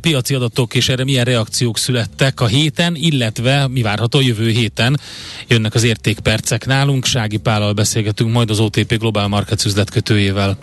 piaci 0.00 0.34
adatok 0.34 0.74
és 0.74 0.88
erre 0.88 1.04
milyen 1.04 1.24
reakciók 1.24 1.78
születtek 1.78 2.40
a 2.40 2.46
héten, 2.46 2.94
illetve 2.96 3.68
mi 3.68 3.82
várható 3.82 4.18
a 4.18 4.22
jövő 4.22 4.48
héten. 4.48 5.00
Jönnek 5.48 5.74
az 5.74 5.82
értékpercek 5.82 6.66
nálunk, 6.66 7.04
Sági 7.04 7.36
Pállal 7.36 7.72
beszélgetünk 7.72 8.32
majd 8.32 8.50
az 8.50 8.60
OTP 8.60 8.98
Global 8.98 9.28
Markets 9.28 9.64
üzletkötőjével. 9.64 10.58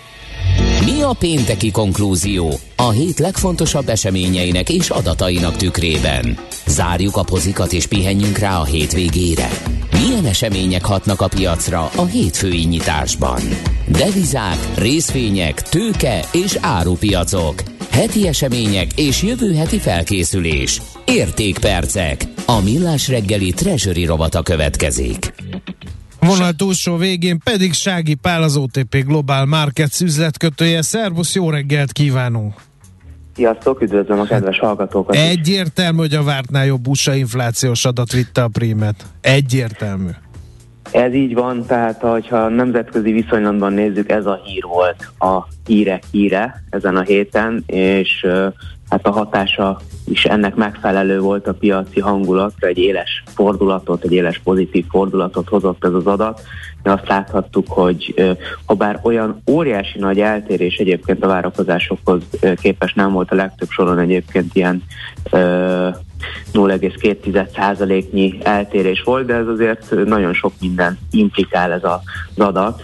Mi 0.86 1.02
a 1.02 1.16
pénteki 1.20 1.72
konklúzió 1.72 2.60
a 2.76 2.90
hét 2.90 3.20
legfontosabb 3.20 3.90
eseményeinek 3.90 4.70
és 4.70 4.90
adatainak 4.90 5.56
tükrében? 5.56 6.38
Zárjuk 6.66 7.16
a 7.16 7.24
pozikat 7.24 7.74
és 7.74 7.86
pihenjünk 7.86 8.38
rá 8.38 8.60
a 8.60 8.66
hétvégére. 8.66 9.50
Milyen 9.92 10.26
események 10.26 10.86
hatnak 10.88 11.22
a 11.22 11.28
piacra 11.28 11.90
a 11.96 12.06
hétfői 12.06 12.64
nyitásban? 12.64 13.42
Devizák, 13.88 14.58
részvények, 14.78 15.62
tőke 15.62 16.20
és 16.32 16.58
árupiacok. 16.62 17.54
Heti 17.92 18.28
események 18.28 18.88
és 18.96 19.24
jövő 19.24 19.54
heti 19.54 19.78
felkészülés. 19.78 20.82
Értékpercek. 21.06 22.22
A 22.46 22.62
millás 22.64 23.08
reggeli 23.08 23.52
treasury 23.52 24.06
rovata 24.06 24.42
következik. 24.42 25.34
Vonal 26.20 26.54
túlsó 26.54 26.96
végén 26.96 27.40
pedig 27.44 27.74
Sági 27.74 28.16
Pál, 28.16 28.44
az 28.44 28.58
OTP 28.58 29.04
Global 29.06 29.46
Markets 29.46 30.02
üzletkötője. 30.02 30.82
Szervusz, 30.82 31.36
jó 31.36 31.50
reggelt 31.50 31.92
kívánunk! 31.92 32.54
Sziasztok, 33.36 33.82
üdvözlöm 33.82 34.20
a 34.20 34.24
kedves 34.24 34.60
hallgatókat! 34.60 35.16
Egyértelmű, 35.16 35.98
hogy 35.98 36.14
a 36.14 36.24
vártnál 36.24 36.66
jobb 36.66 36.88
USA 36.88 37.14
inflációs 37.14 37.86
adat 37.86 38.12
vitte 38.12 38.44
a 38.44 38.48
prímet. 38.48 39.06
Egyértelmű. 39.22 40.10
Ez 40.92 41.14
így 41.14 41.34
van, 41.34 41.66
tehát 41.66 42.02
ha 42.30 42.48
nemzetközi 42.48 43.12
viszonylatban 43.12 43.74
nézzük, 43.74 44.12
ez 44.12 44.26
a 44.26 44.42
hír 44.44 44.64
volt 44.64 45.12
a 45.20 45.48
hírek 45.66 46.04
híre 46.12 46.64
ezen 46.70 46.96
a 46.96 47.02
héten, 47.02 47.64
és 47.66 48.28
hát 48.90 49.08
a 49.08 49.12
hatása 49.12 49.80
is 50.06 50.26
ennek 50.26 50.56
megfelelő 50.56 51.20
volt 51.20 51.48
a 51.48 51.54
piaci 51.54 52.00
hangulatra, 52.00 52.68
egy 52.68 52.78
éles 52.78 53.24
fordulatot, 53.26 54.04
egy 54.04 54.14
éles 54.14 54.40
pozitív 54.44 54.86
fordulatot 54.90 55.50
hozott 55.50 55.86
ez 55.86 55.94
az 55.94 56.06
adat. 56.06 56.42
Mi 56.84 56.90
azt 56.90 57.08
láthattuk, 57.08 57.68
hogy 57.68 58.14
ha 58.66 58.74
bár 58.74 59.00
olyan 59.04 59.42
óriási 59.50 60.00
nagy 60.00 60.20
eltérés 60.20 60.78
egyébként 60.78 61.24
a 61.24 61.28
várakozásokhoz 61.28 62.24
képes 62.62 62.94
nem 62.94 63.12
volt 63.12 63.32
a 63.32 63.36
legtöbb 63.36 63.70
soron 63.70 64.00
egyébként 64.00 64.56
ilyen 64.56 64.84
0,2%-nyi 66.54 68.38
eltérés 68.44 69.02
volt, 69.02 69.26
de 69.26 69.34
ez 69.34 69.48
azért 69.48 70.06
nagyon 70.06 70.34
sok 70.34 70.54
minden 70.60 70.98
implikál 71.12 71.72
ez 71.72 71.84
az 71.84 72.00
adat, 72.38 72.82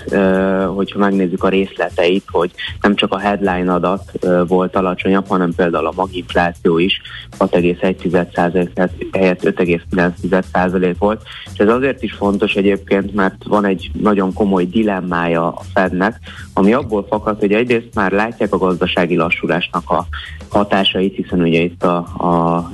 hogyha 0.76 1.00
megnézzük 1.00 1.44
a 1.44 1.50
részleteit, 1.50 2.24
hogy 2.32 2.52
nem 2.82 2.96
csak 2.96 3.12
a 3.14 3.20
headline 3.20 3.74
adat 3.74 4.12
volt 4.48 4.76
alacsonyabb, 4.76 5.28
hanem 5.28 5.54
például 5.56 5.86
a 5.86 5.94
maginfláció 5.96 6.78
is 6.78 7.02
6,1% 7.39 9.00
helyett 9.12 9.41
5,9% 9.44 10.96
volt, 10.98 11.22
és 11.54 11.60
ez 11.60 11.70
azért 11.70 12.04
is 12.04 12.14
fontos 12.14 12.54
egyébként, 12.54 13.14
mert 13.14 13.44
van 13.48 13.66
egy 13.66 13.91
nagyon 14.02 14.34
komoly 14.34 14.66
dilemmája 14.66 15.48
a 15.48 15.62
Fednek, 15.74 16.20
ami 16.54 16.74
abból 16.74 17.06
fakad, 17.10 17.39
hogy 17.39 17.52
egyrészt 17.52 17.94
már 17.94 18.12
látják 18.12 18.54
a 18.54 18.58
gazdasági 18.58 19.16
lassulásnak 19.16 19.89
a 19.89 20.06
hatásait, 20.54 21.16
hiszen 21.16 21.41
ugye 21.41 21.62
itt 21.62 21.84
a, 21.84 21.97
a 22.18 22.70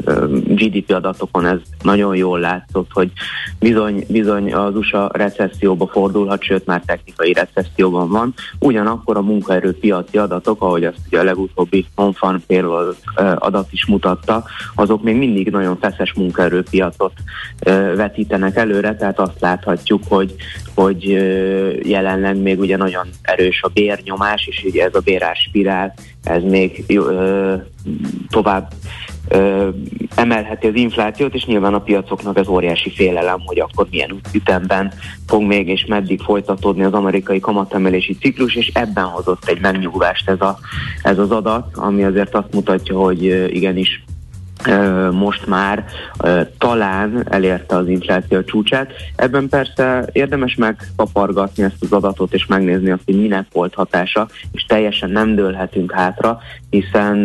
GDP 0.47 0.91
adatokon 0.91 1.45
ez 1.45 1.59
nagyon 1.81 2.15
jól 2.15 2.39
látszott, 2.39 2.89
hogy 2.91 3.11
bizony, 3.59 4.05
bizony 4.09 4.53
az 4.53 4.75
USA 4.75 5.09
recesszióba 5.13 5.87
fordulhat, 5.87 6.43
sőt 6.43 6.65
már 6.65 6.81
technikai 6.85 7.33
recesszióban 7.33 8.09
van. 8.09 8.33
Ugyanakkor 8.59 9.17
a 9.17 9.21
munkaerőpiaci 9.21 10.17
adatok, 10.17 10.61
ahogy 10.61 10.83
azt 10.83 10.97
ugye 11.07 11.19
a 11.19 11.23
legutóbbi 11.23 11.85
non 11.95 12.43
payroll 12.47 12.95
adat 13.35 13.67
is 13.71 13.85
mutatta, 13.85 14.43
azok 14.75 15.03
még 15.03 15.15
mindig 15.15 15.49
nagyon 15.49 15.77
feszes 15.79 16.13
munkaerőpiacot 16.13 17.13
vetítenek 17.95 18.55
előre, 18.55 18.95
tehát 18.95 19.19
azt 19.19 19.39
láthatjuk, 19.39 20.03
hogy, 20.07 20.35
hogy 20.75 21.03
jelenleg 21.83 22.37
még 22.37 22.59
ugye 22.59 22.77
nagyon 22.77 23.07
erős 23.21 23.63
a 23.63 23.67
bérnyomás, 23.67 24.47
és 24.47 24.63
ugye 24.63 24.83
ez 24.83 24.95
a 24.95 24.99
bérás 24.99 25.39
spirál, 25.47 25.93
ez 26.23 26.43
még 26.43 26.83
ö, 26.87 27.55
tovább 28.29 28.73
ö, 29.29 29.69
emelheti 30.15 30.67
az 30.67 30.75
inflációt, 30.75 31.33
és 31.33 31.45
nyilván 31.45 31.73
a 31.73 31.81
piacoknak 31.81 32.37
ez 32.37 32.47
óriási 32.47 32.89
félelem, 32.89 33.39
hogy 33.45 33.59
akkor 33.59 33.87
milyen 33.91 34.19
ütemben 34.33 34.93
fog 35.27 35.43
még 35.43 35.67
és 35.67 35.85
meddig 35.85 36.21
folytatódni 36.21 36.83
az 36.83 36.93
amerikai 36.93 37.39
kamatemelési 37.39 38.13
ciklus, 38.13 38.55
és 38.55 38.71
ebben 38.73 39.03
hozott 39.03 39.45
egy 39.45 39.61
megnyugvást 39.61 40.29
ez, 40.29 40.41
a, 40.41 40.59
ez 41.03 41.17
az 41.17 41.31
adat, 41.31 41.67
ami 41.75 42.03
azért 42.03 42.35
azt 42.35 42.53
mutatja, 42.53 42.97
hogy 42.97 43.23
igenis 43.53 44.03
most 45.11 45.47
már 45.47 45.85
talán 46.57 47.25
elérte 47.29 47.75
az 47.75 47.87
infláció 47.87 48.43
csúcsát. 48.43 48.91
Ebben 49.15 49.49
persze 49.49 50.09
érdemes 50.11 50.55
megpapargatni 50.55 51.63
ezt 51.63 51.75
az 51.79 51.91
adatot 51.91 52.33
és 52.33 52.45
megnézni 52.45 52.91
azt, 52.91 53.01
hogy 53.05 53.21
minek 53.21 53.45
volt 53.51 53.73
hatása, 53.73 54.27
és 54.51 54.65
teljesen 54.65 55.09
nem 55.09 55.35
dőlhetünk 55.35 55.91
hátra, 55.91 56.39
hiszen 56.69 57.17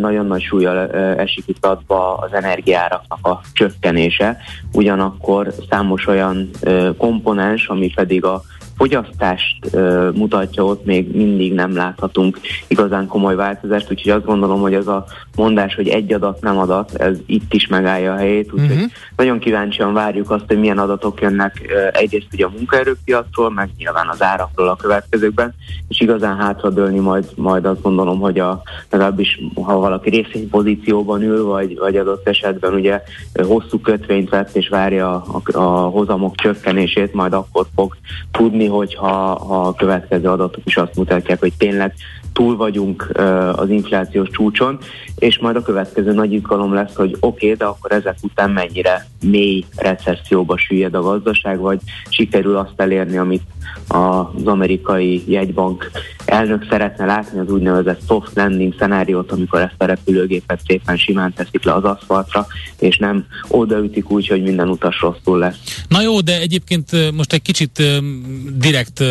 nagyon 0.00 0.26
nagy 0.26 0.42
súlya 0.42 0.90
esik 1.16 1.44
itt 1.46 1.66
adva 1.66 2.16
az 2.16 2.32
energiáraknak 2.32 3.26
a 3.26 3.40
csökkenése. 3.52 4.36
Ugyanakkor 4.72 5.52
számos 5.70 6.06
olyan 6.06 6.50
komponens, 6.96 7.66
ami 7.66 7.92
pedig 7.94 8.24
a 8.24 8.42
fogyasztást 8.78 9.56
uh, 9.72 10.14
mutatja, 10.14 10.64
ott 10.64 10.84
még 10.84 11.16
mindig 11.16 11.54
nem 11.54 11.74
láthatunk 11.74 12.38
igazán 12.66 13.06
komoly 13.06 13.34
változást, 13.34 13.90
úgyhogy 13.90 14.12
azt 14.12 14.24
gondolom, 14.24 14.60
hogy 14.60 14.74
az 14.74 14.88
a 14.88 15.04
mondás, 15.36 15.74
hogy 15.74 15.88
egy 15.88 16.12
adat 16.12 16.40
nem 16.40 16.58
adat, 16.58 16.94
ez 16.94 17.16
itt 17.26 17.54
is 17.54 17.66
megállja 17.66 18.12
a 18.12 18.16
helyét, 18.16 18.52
úgyhogy 18.52 18.70
uh-huh. 18.70 18.90
nagyon 19.16 19.38
kíváncsian 19.38 19.92
várjuk 19.92 20.30
azt, 20.30 20.44
hogy 20.46 20.58
milyen 20.58 20.78
adatok 20.78 21.20
jönnek 21.20 21.60
uh, 21.64 22.00
egyrészt 22.00 22.28
ugye 22.32 22.44
a 22.44 22.52
munkaerőpiacról, 22.56 23.50
meg 23.50 23.68
nyilván 23.78 24.08
az 24.08 24.22
árakról 24.22 24.68
a 24.68 24.76
következőkben, 24.76 25.54
és 25.88 26.00
igazán 26.00 26.36
hátradőlni 26.36 26.98
majd, 26.98 27.24
majd 27.34 27.64
azt 27.64 27.82
gondolom, 27.82 28.20
hogy 28.20 28.38
a, 28.38 28.62
legalábbis 28.90 29.40
ha 29.62 29.78
valaki 29.78 30.10
részvénypozícióban 30.10 31.22
ül, 31.22 31.44
vagy, 31.44 31.78
vagy 31.78 31.96
adott 31.96 32.28
esetben 32.28 32.74
ugye 32.74 33.02
hosszú 33.34 33.80
kötvényt 33.80 34.28
vett 34.28 34.56
és 34.56 34.68
várja 34.68 35.14
a, 35.14 35.40
a, 35.46 35.58
a 35.58 35.88
hozamok 35.88 36.34
csökkenését, 36.36 37.14
majd 37.14 37.32
akkor 37.32 37.66
fog 37.74 37.96
tudni 38.30 38.67
hogyha 38.68 39.06
ha 39.38 39.66
a 39.66 39.74
következő 39.74 40.28
adatok 40.28 40.62
is 40.64 40.76
azt 40.76 40.96
mutatják, 40.96 41.40
hogy 41.40 41.52
tényleg 41.58 41.94
túl 42.32 42.56
vagyunk 42.56 43.10
az 43.52 43.70
inflációs 43.70 44.28
csúcson, 44.30 44.78
és 45.18 45.38
majd 45.38 45.56
a 45.56 45.62
következő 45.62 46.12
nagy 46.12 46.32
izgalom 46.32 46.74
lesz, 46.74 46.94
hogy 46.94 47.16
oké, 47.20 47.44
okay, 47.44 47.56
de 47.56 47.64
akkor 47.64 47.92
ezek 47.92 48.16
után 48.22 48.50
mennyire 48.50 49.06
mély 49.20 49.64
recesszióba 49.76 50.58
süllyed 50.58 50.94
a 50.94 51.02
gazdaság, 51.02 51.58
vagy 51.58 51.80
sikerül 52.08 52.56
azt 52.56 52.72
elérni, 52.76 53.16
amit 53.16 53.42
az 53.88 54.44
amerikai 54.44 55.22
jegybank 55.26 55.90
elnök 56.24 56.66
szeretne 56.70 57.04
látni, 57.04 57.38
az 57.38 57.50
úgynevezett 57.50 58.00
soft 58.06 58.30
landing 58.34 58.74
szenáriót, 58.78 59.32
amikor 59.32 59.60
ezt 59.60 59.74
a 59.78 59.84
repülőgépet 59.84 60.60
szépen 60.66 60.96
simán 60.96 61.32
teszik 61.32 61.64
le 61.64 61.72
az 61.72 61.84
aszfaltra, 61.84 62.46
és 62.78 62.96
nem 62.96 63.26
odaütik 63.48 64.10
úgy, 64.10 64.26
hogy 64.26 64.42
minden 64.42 64.68
utas 64.68 65.00
rosszul 65.00 65.38
lesz. 65.38 65.84
Na 65.88 66.02
jó, 66.02 66.20
de 66.20 66.40
egyébként 66.40 67.12
most 67.14 67.32
egy 67.32 67.42
kicsit 67.42 67.82
direkt 68.58 69.04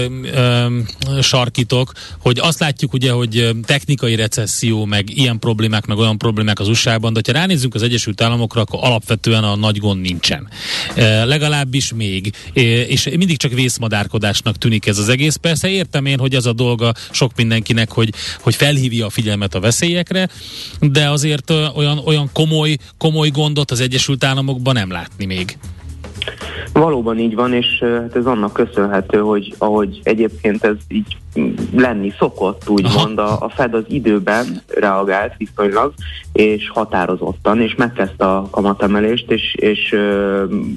sarkítok, 1.21 1.91
hogy 2.19 2.39
azt 2.41 2.59
látjuk 2.59 2.93
ugye, 2.93 3.11
hogy 3.11 3.49
technikai 3.65 4.15
recesszió, 4.15 4.85
meg 4.85 5.09
ilyen 5.09 5.39
problémák, 5.39 5.85
meg 5.85 5.96
olyan 5.99 6.17
problémák 6.17 6.59
az 6.59 6.67
USA-ban, 6.67 7.13
de 7.13 7.21
ha 7.25 7.31
ránézzünk 7.31 7.75
az 7.75 7.81
Egyesült 7.81 8.21
Államokra, 8.21 8.61
akkor 8.61 8.79
alapvetően 8.81 9.43
a 9.43 9.55
nagy 9.55 9.77
gond 9.77 10.01
nincsen. 10.01 10.49
E, 10.95 11.25
legalábbis 11.25 11.93
még. 11.93 12.33
E, 12.53 12.61
és 12.81 13.09
mindig 13.17 13.37
csak 13.37 13.51
vészmadárkodásnak 13.51 14.57
tűnik 14.57 14.85
ez 14.85 14.97
az 14.97 15.09
egész. 15.09 15.35
Persze 15.35 15.67
értem 15.67 16.05
én, 16.05 16.19
hogy 16.19 16.35
az 16.35 16.45
a 16.45 16.53
dolga 16.53 16.93
sok 17.11 17.31
mindenkinek, 17.35 17.91
hogy, 17.91 18.13
hogy 18.41 18.55
felhívja 18.55 19.05
a 19.05 19.09
figyelmet 19.09 19.55
a 19.55 19.59
veszélyekre, 19.59 20.29
de 20.79 21.09
azért 21.09 21.49
olyan, 21.49 21.97
olyan 22.05 22.29
komoly, 22.33 22.77
komoly 22.97 23.29
gondot 23.29 23.71
az 23.71 23.79
Egyesült 23.79 24.23
Államokban 24.23 24.73
nem 24.73 24.91
látni 24.91 25.25
még. 25.25 25.57
Valóban 26.73 27.19
így 27.19 27.35
van, 27.35 27.53
és 27.53 27.79
hát 27.79 28.15
ez 28.15 28.25
annak 28.25 28.53
köszönhető, 28.53 29.19
hogy 29.19 29.55
ahogy 29.57 29.99
egyébként 30.03 30.63
ez 30.63 30.75
így 30.87 31.17
lenni 31.75 32.13
szokott, 32.19 32.69
úgymond 32.69 33.19
a, 33.19 33.41
a 33.41 33.49
Fed 33.49 33.73
az 33.73 33.83
időben 33.87 34.61
reagált 34.67 35.33
viszonylag, 35.37 35.93
és 36.33 36.69
határozottan, 36.69 37.61
és 37.61 37.75
megkezdte 37.75 38.25
a 38.25 38.47
kamatemelést, 38.49 39.31
és, 39.31 39.55
és 39.55 39.95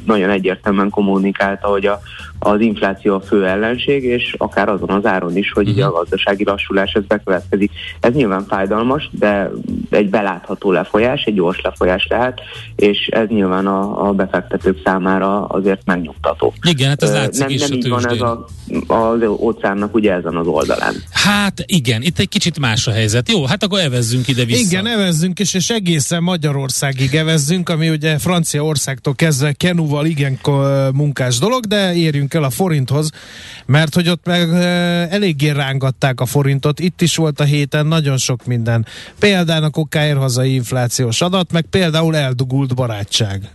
nagyon 0.06 0.30
egyértelműen 0.30 0.90
kommunikálta, 0.90 1.68
hogy 1.68 1.86
a, 1.86 2.00
az 2.42 2.60
infláció 2.60 3.14
a 3.14 3.20
fő 3.20 3.46
ellenség, 3.46 4.04
és 4.04 4.34
akár 4.38 4.68
azon 4.68 4.90
az 4.90 5.06
áron 5.06 5.36
is, 5.36 5.52
hogy 5.52 5.68
uh-huh. 5.68 5.86
a 5.86 5.90
gazdasági 5.90 6.44
lassulás 6.44 6.92
ez 6.92 7.02
bekövetkezik. 7.08 7.70
Ez 8.00 8.14
nyilván 8.14 8.44
fájdalmas, 8.48 9.10
de 9.12 9.50
egy 9.90 10.10
belátható 10.10 10.72
lefolyás, 10.72 11.22
egy 11.22 11.34
gyors 11.34 11.60
lefolyás 11.60 12.06
lehet, 12.10 12.40
és 12.76 13.08
ez 13.10 13.28
nyilván 13.28 13.66
a, 13.66 14.08
a 14.08 14.12
befektetők 14.12 14.80
számára 14.84 15.44
azért 15.44 15.80
megnyugtató. 15.84 16.52
Igen, 16.68 16.88
hát 16.88 17.02
ez 17.02 17.12
látszik 17.12 17.40
nem, 17.40 17.50
is 17.50 17.60
nem 17.60 17.72
így 17.72 17.88
van 17.88 18.08
ez 18.08 18.20
a, 18.20 18.46
az 18.86 19.22
óceánnak 19.26 19.94
ugye 19.94 20.12
ezen 20.12 20.36
az 20.36 20.46
oldalán. 20.46 20.94
Hát 21.10 21.62
igen, 21.66 22.02
itt 22.02 22.18
egy 22.18 22.28
kicsit 22.28 22.58
más 22.58 22.86
a 22.86 22.92
helyzet. 22.92 23.30
Jó, 23.30 23.44
hát 23.44 23.62
akkor 23.62 23.78
evezzünk 23.78 24.28
ide-vissza. 24.28 24.60
Igen, 24.60 24.86
evezzünk, 24.86 25.38
és, 25.38 25.54
és 25.54 25.70
egészen 25.70 26.22
Magyarországig 26.22 27.14
evezzünk, 27.14 27.68
ami 27.68 27.90
ugye 27.90 28.18
Franciaországtól 28.18 29.14
kezdve 29.14 29.52
Kenúval 29.52 30.06
igen 30.06 30.38
munkás 30.94 31.38
dolog, 31.38 31.64
de 31.64 31.94
érjünk 31.94 32.29
el 32.34 32.44
a 32.44 32.50
forinthoz, 32.50 33.10
mert 33.66 33.94
hogy 33.94 34.08
ott 34.08 34.26
meg 34.26 34.48
eléggé 35.10 35.50
rángatták 35.50 36.20
a 36.20 36.26
forintot. 36.26 36.80
Itt 36.80 37.00
is 37.00 37.16
volt 37.16 37.40
a 37.40 37.44
héten 37.44 37.86
nagyon 37.86 38.16
sok 38.16 38.44
minden. 38.44 38.86
Például 39.18 39.64
a 39.64 39.70
kokáért 39.70 40.18
hazai 40.18 40.54
inflációs 40.54 41.20
adat, 41.20 41.52
meg 41.52 41.64
például 41.70 42.16
eldugult 42.16 42.74
barátság. 42.74 43.50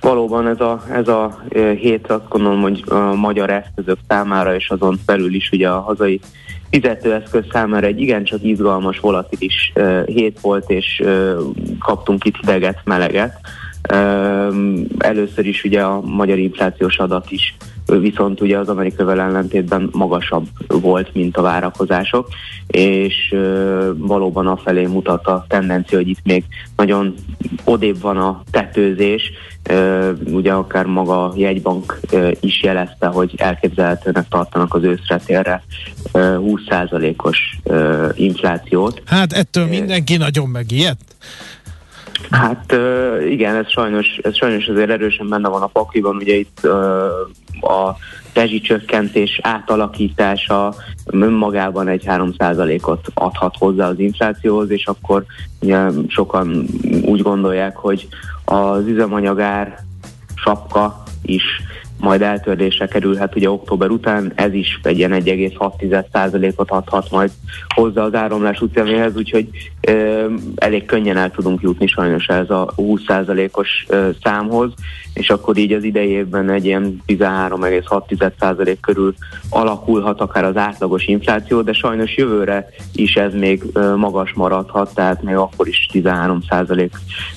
Valóban 0.00 0.46
ez 0.46 0.60
a, 0.60 0.84
ez 0.92 1.08
a 1.08 1.42
hét 1.78 2.10
azt 2.10 2.28
gondolom, 2.28 2.60
hogy 2.60 2.84
a 2.86 3.14
magyar 3.14 3.50
eszközök 3.50 3.98
számára 4.08 4.54
és 4.54 4.70
azon 4.70 4.98
belül 5.06 5.34
is 5.34 5.50
ugye 5.52 5.68
a 5.68 5.80
hazai 5.80 6.20
fizetőeszköz 6.70 7.44
számára 7.52 7.86
egy 7.86 8.00
igencsak 8.00 8.42
izgalmas, 8.42 8.98
volatilis 8.98 9.72
hét 10.06 10.40
volt, 10.40 10.70
és 10.70 11.02
kaptunk 11.78 12.24
itt 12.24 12.36
hideget, 12.36 12.80
meleget. 12.84 13.40
Először 14.98 15.46
is 15.46 15.64
ugye 15.64 15.82
a 15.82 16.00
magyar 16.00 16.38
inflációs 16.38 16.98
adat 16.98 17.30
is 17.30 17.54
viszont 17.86 18.40
ugye 18.40 18.58
az 18.58 18.68
amerikai 18.68 19.18
ellentétben 19.18 19.88
magasabb 19.92 20.46
volt, 20.68 21.14
mint 21.14 21.36
a 21.36 21.42
várakozások, 21.42 22.28
és 22.66 23.34
valóban 23.96 24.46
afelé 24.46 24.86
mutat 24.86 25.26
a 25.26 25.44
tendencia, 25.48 25.98
hogy 25.98 26.08
itt 26.08 26.24
még 26.24 26.44
nagyon 26.76 27.14
odébb 27.64 28.00
van 28.00 28.16
a 28.16 28.42
tetőzés, 28.50 29.30
ugye 30.24 30.52
akár 30.52 30.84
maga 30.84 31.24
a 31.24 31.32
jegybank 31.36 32.00
is 32.40 32.62
jelezte, 32.62 33.06
hogy 33.06 33.34
elképzelhetőnek 33.36 34.28
tartanak 34.28 34.74
az 34.74 34.82
őszre 34.82 35.16
térre 35.16 35.62
20%-os 36.12 37.38
inflációt. 38.14 39.02
Hát 39.06 39.32
ettől 39.32 39.66
mindenki 39.66 40.16
nagyon 40.16 40.48
megijedt. 40.48 41.16
Hát 42.30 42.76
igen, 43.28 43.54
ez 43.54 43.70
sajnos, 43.70 44.18
ez 44.22 44.36
sajnos 44.36 44.66
azért 44.66 44.90
erősen 44.90 45.28
benne 45.28 45.48
van 45.48 45.62
a 45.62 45.66
pakliban, 45.66 46.16
ugye 46.16 46.34
itt 46.34 46.64
a 47.60 47.96
rezsicsökkentés 48.34 49.40
átalakítása 49.42 50.74
önmagában 51.06 51.88
egy 51.88 52.04
3%-ot 52.06 53.06
adhat 53.14 53.54
hozzá 53.58 53.88
az 53.88 53.98
inflációhoz, 53.98 54.70
és 54.70 54.86
akkor 54.86 55.24
ugye 55.60 55.88
sokan 56.08 56.66
úgy 57.04 57.22
gondolják, 57.22 57.76
hogy 57.76 58.08
az 58.44 58.86
üzemanyagár 58.86 59.78
sapka 60.34 61.02
is 61.22 61.42
majd 61.98 62.22
eltörlésre 62.22 62.86
kerülhet 62.86 63.36
ugye 63.36 63.50
október 63.50 63.90
után, 63.90 64.32
ez 64.34 64.54
is 64.54 64.80
egy 64.82 64.98
ilyen 64.98 65.12
1,6%-ot 65.12 66.70
adhat 66.70 67.10
majd 67.10 67.30
hozzá 67.74 68.02
az 68.02 68.14
áramlás 68.14 68.60
útjához, 68.60 69.16
úgyhogy 69.16 69.48
ö, 69.80 70.26
elég 70.54 70.84
könnyen 70.84 71.16
el 71.16 71.30
tudunk 71.30 71.60
jutni 71.60 71.86
sajnos 71.86 72.26
ez 72.26 72.50
a 72.50 72.72
20%-os 72.76 73.84
ö, 73.88 74.08
számhoz, 74.22 74.72
és 75.14 75.30
akkor 75.30 75.56
így 75.56 75.72
az 75.72 75.84
idei 75.84 76.08
évben 76.08 76.50
egy 76.50 76.64
ilyen 76.64 77.02
13,6% 77.06 78.76
körül 78.80 79.14
alakulhat 79.50 80.20
akár 80.20 80.44
az 80.44 80.56
átlagos 80.56 81.06
infláció, 81.06 81.60
de 81.60 81.72
sajnos 81.72 82.16
jövőre 82.16 82.68
is 82.92 83.14
ez 83.14 83.32
még 83.34 83.62
ö, 83.72 83.96
magas 83.96 84.32
maradhat, 84.32 84.94
tehát 84.94 85.22
még 85.22 85.34
akkor 85.36 85.68
is 85.68 85.88
13% 85.92 86.90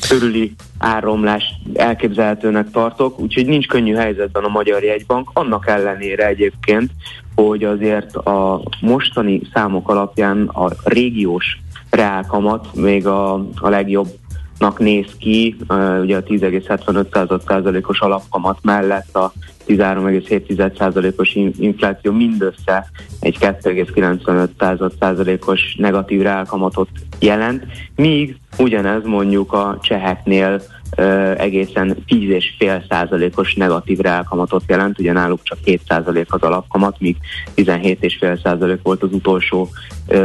körüli 0.10 0.56
áramlás 0.78 1.44
elképzelhetőnek 1.74 2.72
tartok, 2.72 3.20
úgyhogy 3.20 3.46
nincs 3.46 3.68
könnyű 3.68 3.94
helyzetben 3.94 4.44
a 4.46 4.50
Magyar 4.50 4.84
Jegybank, 4.84 5.30
annak 5.34 5.68
ellenére 5.68 6.28
egyébként, 6.28 6.92
hogy 7.36 7.64
azért 7.64 8.16
a 8.16 8.62
mostani 8.82 9.42
számok 9.54 9.90
alapján 9.90 10.48
a 10.48 10.70
régiós 10.84 11.60
reálkamat 11.90 12.68
még 12.74 13.08
a, 13.08 13.34
a 13.56 13.70
legjobb 13.70 14.08
néz 14.78 15.16
ki, 15.20 15.56
ugye 16.02 16.18
a 16.18 16.24
10,75%-os 16.24 18.00
alapkamat 18.00 18.58
mellett 18.62 19.16
a 19.16 19.32
13,7%-os 19.68 21.36
infláció 21.60 22.12
mindössze 22.12 22.90
egy 23.20 23.38
2,95%-os 23.40 25.76
negatív 25.78 26.22
reálkamatot 26.22 26.90
jelent, 27.20 27.66
míg 27.96 28.38
ugyanez 28.58 29.04
mondjuk 29.04 29.54
a 29.54 29.78
cseheknél 29.82 30.62
egészen 31.38 31.98
10,5 32.08 32.84
százalékos 32.90 33.54
negatív 33.54 34.00
reálkamatot 34.00 34.64
jelent, 34.68 35.00
ugye 35.00 35.12
náluk 35.12 35.40
csak 35.44 35.58
2 35.64 35.80
százalék 35.88 36.34
az 36.34 36.42
alapkamat, 36.42 37.00
míg 37.00 37.18
17,5 37.56 38.44
százalék 38.44 38.80
volt 38.84 39.04
az 39.04 39.14
utolsó 39.14 39.70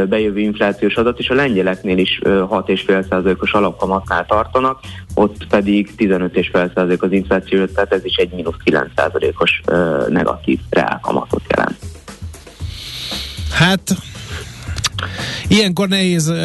bejövő 0.09 0.39
inflációs 0.39 0.95
adat, 0.95 1.19
és 1.19 1.29
a 1.29 1.33
lengyeleknél 1.33 1.97
is 1.97 2.19
6,5 2.23 3.09
százalékos 3.09 3.51
alapkamatnál 3.51 4.25
tartanak, 4.25 4.79
ott 5.13 5.47
pedig 5.47 5.93
15,5 5.97 6.73
százalék 6.73 7.03
az 7.03 7.11
infláció, 7.11 7.65
tehát 7.65 7.93
ez 7.93 8.05
is 8.05 8.15
egy 8.15 8.31
mínusz 8.31 8.55
9 8.63 8.91
százalékos 8.95 9.61
negatív 10.09 10.59
reálkamatot 10.69 11.43
jelent. 11.49 11.77
Hát 13.53 13.95
Ilyenkor 15.47 15.87
nehéz 15.87 16.27
uh, 16.27 16.35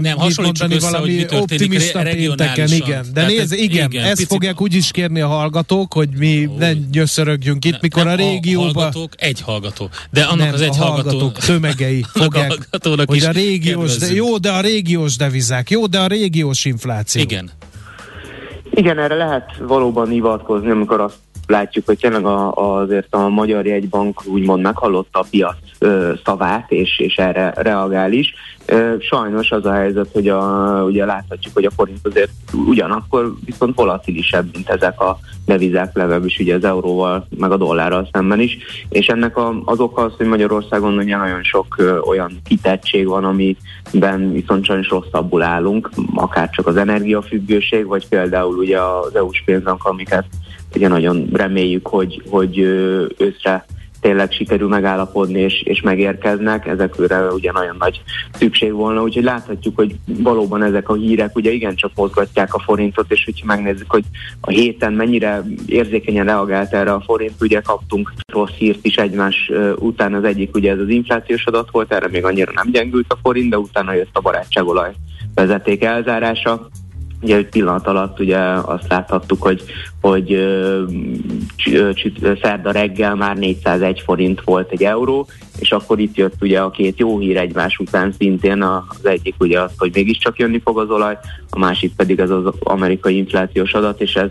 nem, 0.00 0.16
mondani 0.42 0.74
össze, 0.74 0.90
valami 0.90 1.16
hogy 1.18 1.26
mi 1.30 1.36
optimista 1.38 2.02
re- 2.02 2.14
pénteken, 2.14 2.68
igen. 2.72 3.02
De 3.02 3.10
Tehát 3.12 3.30
nézd, 3.30 3.52
ez- 3.52 3.58
igen, 3.58 3.90
igen, 3.90 4.04
ezt 4.04 4.10
picit- 4.10 4.28
fogják 4.28 4.60
úgy 4.60 4.74
is 4.74 4.90
kérni 4.90 5.20
a 5.20 5.26
hallgatók, 5.26 5.94
hogy 5.94 6.08
mi 6.18 6.48
ne 6.58 6.72
gyöszörögjünk 6.72 7.64
itt, 7.64 7.80
mikor 7.80 8.04
nem 8.04 8.12
a 8.12 8.16
régióba... 8.16 8.80
hallgatók, 8.80 9.12
egy 9.16 9.40
hallgató. 9.40 9.88
De 10.10 10.22
annak 10.22 10.44
nem, 10.44 10.54
az 10.54 10.60
egy 10.60 10.68
a 10.68 10.74
hallgató, 10.74 11.08
hallgatók 11.18 11.38
tömegei 11.38 12.04
fogják, 12.12 12.48
hallgatónak 12.48 13.08
hogy 13.08 13.24
a 13.24 13.30
régiós, 13.30 13.96
de, 13.96 14.12
jó, 14.14 14.38
de 14.38 14.50
a 14.50 14.60
régiós 14.60 15.16
devizák, 15.16 15.70
jó, 15.70 15.86
de 15.86 15.98
a 15.98 16.06
régiós 16.06 16.64
infláció. 16.64 17.22
Igen. 17.22 17.50
Igen, 18.70 18.98
erre 18.98 19.14
lehet 19.14 19.44
valóban 19.58 20.08
hivatkozni, 20.08 20.70
amikor 20.70 21.00
azt 21.00 21.14
látjuk, 21.46 21.86
hogy 21.86 21.98
tényleg 21.98 22.24
a, 22.24 22.52
azért 22.52 23.14
a 23.14 23.28
Magyar 23.28 23.66
Jegybank 23.66 24.22
úgymond 24.26 24.62
meghallotta 24.62 25.18
a 25.18 25.26
piac 25.30 25.56
ö, 25.78 26.12
szavát, 26.24 26.70
és, 26.70 26.98
és 26.98 27.16
erre 27.16 27.52
reagál 27.56 28.12
is. 28.12 28.34
Ö, 28.66 28.94
sajnos 28.98 29.50
az 29.50 29.64
a 29.64 29.72
helyzet, 29.72 30.08
hogy 30.12 30.28
a, 30.28 30.82
ugye 30.86 31.04
láthatjuk, 31.04 31.54
hogy 31.54 31.64
a 31.64 31.70
forint 31.70 32.06
azért 32.06 32.30
ugyanakkor 32.66 33.34
viszont 33.44 33.76
volatilisebb, 33.76 34.48
mint 34.52 34.68
ezek 34.68 35.00
a 35.00 35.18
devizák, 35.44 35.96
legalábbis 35.96 36.38
ugye 36.38 36.54
az 36.54 36.64
euróval, 36.64 37.26
meg 37.38 37.50
a 37.50 37.56
dollárral 37.56 38.08
szemben 38.12 38.40
is, 38.40 38.58
és 38.88 39.06
ennek 39.06 39.36
a, 39.36 39.54
az 39.64 39.80
oka 39.80 40.02
az, 40.02 40.12
hogy 40.16 40.26
Magyarországon 40.26 40.98
ugye 40.98 41.16
nagyon 41.16 41.42
sok 41.42 41.74
ö, 41.78 41.98
olyan 41.98 42.40
kitettség 42.44 43.06
van, 43.06 43.24
amiben 43.24 44.32
viszont 44.32 44.64
sajnos 44.64 44.88
rosszabbul 44.88 45.42
állunk, 45.42 45.90
akár 46.14 46.50
csak 46.50 46.66
az 46.66 46.76
energiafüggőség, 46.76 47.86
vagy 47.86 48.08
például 48.08 48.56
ugye 48.56 48.80
az 48.80 49.14
EU-s 49.14 49.42
pénznek, 49.44 49.84
amiket 49.84 50.24
ugye 50.76 50.88
nagyon 50.88 51.28
reméljük, 51.32 51.86
hogy, 51.86 52.22
hogy 52.30 52.58
őszre 53.16 53.66
tényleg 54.00 54.32
sikerül 54.32 54.68
megállapodni 54.68 55.40
és, 55.40 55.62
és 55.62 55.80
megérkeznek, 55.80 56.66
ezekre 56.66 57.32
ugye 57.32 57.52
nagyon 57.52 57.76
nagy 57.78 58.02
szükség 58.32 58.72
volna, 58.72 59.02
úgyhogy 59.02 59.22
láthatjuk, 59.22 59.76
hogy 59.76 59.94
valóban 60.06 60.62
ezek 60.62 60.88
a 60.88 60.94
hírek 60.94 61.36
ugye 61.36 61.50
igencsak 61.50 61.90
mozgatják 61.94 62.54
a 62.54 62.58
forintot, 62.58 63.12
és 63.12 63.24
hogyha 63.24 63.46
megnézzük, 63.46 63.90
hogy 63.90 64.04
a 64.40 64.50
héten 64.50 64.92
mennyire 64.92 65.42
érzékenyen 65.66 66.24
reagált 66.24 66.72
erre 66.72 66.92
a 66.92 67.00
forint, 67.00 67.34
ugye 67.40 67.60
kaptunk 67.60 68.12
rossz 68.32 68.54
hírt 68.58 68.84
is 68.84 68.96
egymás 68.96 69.50
után, 69.76 70.14
az 70.14 70.24
egyik 70.24 70.54
ugye 70.54 70.70
ez 70.70 70.78
az 70.78 70.88
inflációs 70.88 71.44
adat 71.44 71.70
volt, 71.70 71.92
erre 71.92 72.08
még 72.08 72.24
annyira 72.24 72.52
nem 72.54 72.70
gyengült 72.70 73.12
a 73.12 73.18
forint, 73.22 73.50
de 73.50 73.58
utána 73.58 73.92
jött 73.92 74.16
a 74.16 74.20
barátságolaj 74.20 74.92
vezeték 75.34 75.84
elzárása, 75.84 76.68
Ugye 77.26 77.36
egy 77.36 77.48
pillanat 77.48 77.86
alatt 77.86 78.20
ugye 78.20 78.38
azt 78.46 78.88
láthattuk, 78.88 79.42
hogy, 79.42 79.64
hogy 80.00 80.38
szerda 82.42 82.70
reggel 82.70 83.14
már 83.14 83.36
401 83.36 84.00
forint 84.00 84.40
volt 84.44 84.70
egy 84.70 84.82
euró, 84.84 85.28
és 85.58 85.72
akkor 85.72 85.98
itt 85.98 86.16
jött 86.16 86.42
ugye 86.42 86.60
a 86.60 86.70
két 86.70 86.98
jó 86.98 87.18
hír 87.18 87.36
egymás 87.36 87.78
után 87.78 88.14
szintén, 88.18 88.62
az 88.62 89.06
egyik 89.06 89.34
ugye 89.38 89.60
az, 89.60 89.70
hogy 89.78 89.90
mégiscsak 89.94 90.38
jönni 90.38 90.60
fog 90.64 90.78
az 90.78 90.90
olaj, 90.90 91.18
a 91.50 91.58
másik 91.58 91.94
pedig 91.94 92.18
ez 92.18 92.30
az 92.30 92.44
amerikai 92.60 93.16
inflációs 93.16 93.72
adat, 93.72 94.00
és 94.00 94.14
ez, 94.14 94.30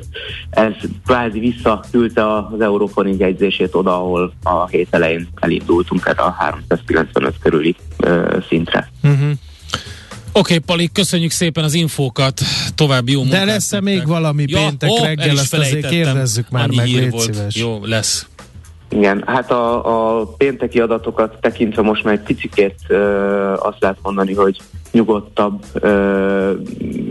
ez 0.50 0.74
kvázi 1.06 1.40
visszaküldte 1.40 2.36
az 2.36 2.62
euróforint 2.62 3.20
jegyzését 3.20 3.76
oda, 3.76 3.96
ahol 3.96 4.34
a 4.44 4.68
hét 4.68 4.88
elején 4.90 5.28
elindultunk 5.40 6.06
erre 6.06 6.22
a 6.24 6.32
395 6.32 7.36
körüli 7.40 7.76
ö, 7.98 8.38
szintre. 8.48 8.92
Uh-huh. 9.04 9.32
Oké, 10.38 10.54
okay, 10.54 10.66
Pali, 10.66 10.90
köszönjük 10.94 11.32
szépen 11.32 11.64
az 11.64 11.74
infókat, 11.74 12.40
további 12.76 13.12
jó 13.12 13.24
De 13.24 13.46
lesz-e 13.46 13.82
még 13.82 14.08
valami 14.08 14.46
péntek 14.46 14.90
ó, 14.90 14.98
el 14.98 15.06
reggel, 15.06 15.30
azt 15.30 15.54
azért 15.54 15.70
felejtettem. 15.70 16.14
kérdezzük 16.14 16.50
már 16.50 16.64
Annyi 16.64 16.76
meg, 16.76 16.86
légy 16.86 17.12
volt. 17.12 17.34
szíves. 17.34 17.56
Jó, 17.56 17.80
lesz. 17.86 18.28
Igen, 18.90 19.24
hát 19.26 19.52
a, 19.52 20.20
a 20.20 20.26
pénteki 20.26 20.80
adatokat 20.80 21.38
tekintve 21.42 21.82
most 21.82 22.04
már 22.04 22.14
egy 22.14 22.20
picikét 22.20 22.76
ö, 22.88 22.98
azt 23.54 23.78
lehet 23.80 23.98
mondani, 24.02 24.34
hogy 24.34 24.58
nyugodtabb 24.92 25.64
ö, 25.74 26.52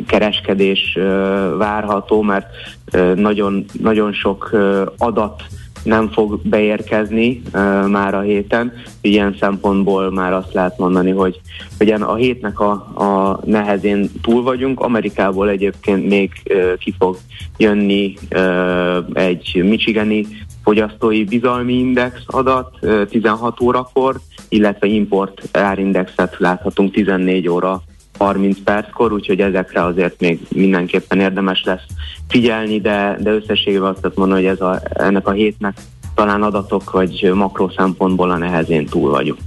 kereskedés 0.06 0.96
ö, 0.96 1.54
várható, 1.58 2.22
mert 2.22 2.46
ö, 2.90 3.14
nagyon, 3.14 3.64
nagyon 3.80 4.12
sok 4.12 4.48
ö, 4.52 4.84
adat 4.98 5.42
nem 5.84 6.08
fog 6.08 6.40
beérkezni 6.42 7.42
uh, 7.46 7.88
már 7.88 8.14
a 8.14 8.20
héten. 8.20 8.72
Ilyen 9.00 9.36
szempontból 9.40 10.10
már 10.10 10.32
azt 10.32 10.52
lehet 10.52 10.78
mondani, 10.78 11.10
hogy, 11.10 11.40
en- 11.78 12.02
a 12.02 12.14
hétnek 12.14 12.60
a, 12.60 12.70
a 12.94 13.40
nehezén 13.44 14.10
túl 14.22 14.42
vagyunk. 14.42 14.80
Amerikából 14.80 15.48
egyébként 15.48 16.08
még 16.08 16.30
uh, 16.50 16.78
ki 16.78 16.94
fog 16.98 17.16
jönni 17.56 18.14
uh, 18.34 18.96
egy 19.12 19.62
michigani 19.64 20.26
fogyasztói 20.62 21.24
bizalmi 21.24 21.72
index 21.72 22.20
adat 22.26 22.78
uh, 22.82 23.06
16 23.06 23.60
órakor, 23.60 24.20
illetve 24.48 24.86
import 24.86 25.48
árindexet 25.52 26.36
láthatunk 26.38 26.92
14 26.92 27.48
óra 27.48 27.82
30 28.18 28.58
perckor, 28.64 29.12
úgyhogy 29.12 29.40
ezekre 29.40 29.84
azért 29.84 30.20
még 30.20 30.40
mindenképpen 30.48 31.20
érdemes 31.20 31.62
lesz 31.64 31.84
figyelni, 32.28 32.80
de, 32.80 33.16
de 33.20 33.30
összességében 33.30 33.88
azt 33.88 34.02
lehet 34.02 34.16
mondani, 34.16 34.42
hogy 34.42 34.50
ez 34.50 34.60
a, 34.60 34.82
ennek 34.94 35.28
a 35.28 35.32
hétnek 35.32 35.76
talán 36.14 36.42
adatok 36.42 36.90
vagy 36.90 37.30
makró 37.34 37.72
szempontból 37.76 38.30
a 38.30 38.36
nehezén 38.36 38.86
túl 38.86 39.10
vagyunk. 39.10 39.38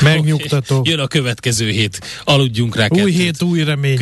Megnyugtató. 0.00 0.80
Jön 0.84 0.98
a 0.98 1.06
következő 1.06 1.68
hét. 1.68 2.00
Aludjunk 2.24 2.76
rá 2.76 2.86
Új 2.88 2.98
kettőt. 2.98 3.14
hét, 3.14 3.42
új 3.42 3.64
remény. 3.64 3.98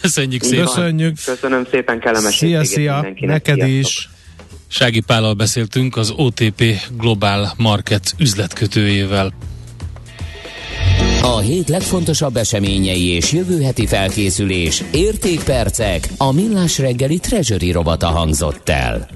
Köszönjük 0.00 0.42
szépen. 0.42 0.64
Köszönjük. 0.64 1.16
Köszönöm 1.24 1.66
szépen, 1.70 2.00
kellemes 2.00 2.34
Szia, 2.34 2.64
szia, 2.64 2.92
mindenkinek. 2.92 3.34
neked 3.46 3.54
Sziasztok. 3.54 3.78
is. 3.86 4.08
Sági 4.66 5.00
Pállal 5.00 5.34
beszéltünk 5.34 5.96
az 5.96 6.12
OTP 6.16 6.62
Global 6.98 7.52
Market 7.56 8.14
üzletkötőjével. 8.18 9.32
A 11.22 11.38
hét 11.38 11.68
legfontosabb 11.68 12.36
eseményei 12.36 13.06
és 13.06 13.32
jövő 13.32 13.62
heti 13.62 13.86
felkészülés, 13.86 14.82
értékpercek, 14.92 16.08
a 16.16 16.32
millás 16.32 16.78
reggeli 16.78 17.18
treasury 17.18 17.70
robata 17.70 18.06
hangzott 18.06 18.68
el. 18.68 19.08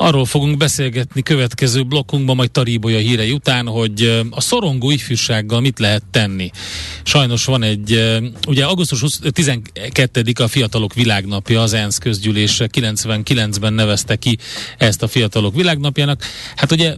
Arról 0.00 0.24
fogunk 0.24 0.56
beszélgetni 0.56 1.22
következő 1.22 1.82
blokkunkban, 1.82 2.36
majd 2.36 2.50
Taríbolya 2.50 2.98
hírei 2.98 3.32
után, 3.32 3.66
hogy 3.66 4.22
a 4.30 4.40
szorongó 4.40 4.90
ifjúsággal 4.90 5.60
mit 5.60 5.78
lehet 5.78 6.02
tenni. 6.10 6.50
Sajnos 7.02 7.44
van 7.44 7.62
egy, 7.62 8.18
ugye 8.46 8.64
augusztus 8.64 9.00
20 9.00 9.20
12 9.32 10.22
a 10.40 10.48
Fiatalok 10.48 10.94
Világnapja, 10.94 11.62
az 11.62 11.72
ENSZ 11.72 11.98
közgyűlése 11.98 12.68
99-ben 12.72 13.72
nevezte 13.72 14.16
ki 14.16 14.38
ezt 14.78 15.02
a 15.02 15.08
Fiatalok 15.08 15.54
Világnapjának. 15.54 16.22
Hát 16.56 16.72
ugye 16.72 16.94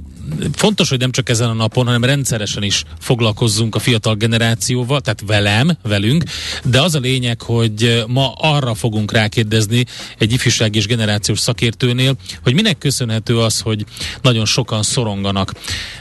fontos, 0.53 0.89
hogy 0.89 0.99
nem 0.99 1.11
csak 1.11 1.29
ezen 1.29 1.49
a 1.49 1.53
napon, 1.53 1.87
hanem 1.87 2.05
rendszeresen 2.05 2.63
is 2.63 2.85
foglalkozzunk 3.01 3.75
a 3.75 3.79
fiatal 3.79 4.15
generációval, 4.15 5.01
tehát 5.01 5.23
velem, 5.27 5.77
velünk, 5.83 6.25
de 6.65 6.81
az 6.81 6.95
a 6.95 6.99
lényeg, 6.99 7.43
hogy 7.43 8.05
ma 8.07 8.33
arra 8.33 8.75
fogunk 8.75 9.13
rákérdezni 9.13 9.85
egy 10.19 10.33
ifjúság 10.33 10.75
és 10.75 10.87
generációs 10.87 11.39
szakértőnél, 11.39 12.17
hogy 12.43 12.55
minek 12.55 12.79
köszönhető 12.79 13.39
az, 13.39 13.61
hogy 13.61 13.85
nagyon 14.23 14.45
sokan 14.45 14.83
szoronganak 14.83 15.53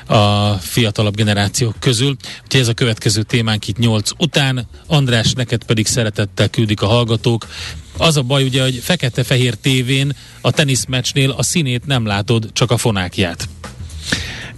a 0.05 0.53
fiatalabb 0.53 1.15
generációk 1.15 1.75
közül. 1.79 2.15
Úgyhogy 2.43 2.61
ez 2.61 2.67
a 2.67 2.73
következő 2.73 3.23
témánk 3.23 3.67
itt 3.67 3.77
8 3.77 4.09
után. 4.17 4.67
András, 4.87 5.33
neked 5.33 5.63
pedig 5.63 5.87
szeretettel 5.87 6.49
küldik 6.49 6.81
a 6.81 6.87
hallgatók. 6.87 7.47
Az 7.97 8.17
a 8.17 8.21
baj 8.21 8.43
ugye, 8.43 8.61
hogy 8.61 8.79
fekete-fehér 8.83 9.55
tévén 9.55 10.15
a 10.41 10.51
teniszmeccsnél 10.51 11.29
a 11.29 11.43
színét 11.43 11.85
nem 11.85 12.05
látod, 12.05 12.49
csak 12.53 12.71
a 12.71 12.77
fonákját. 12.77 13.49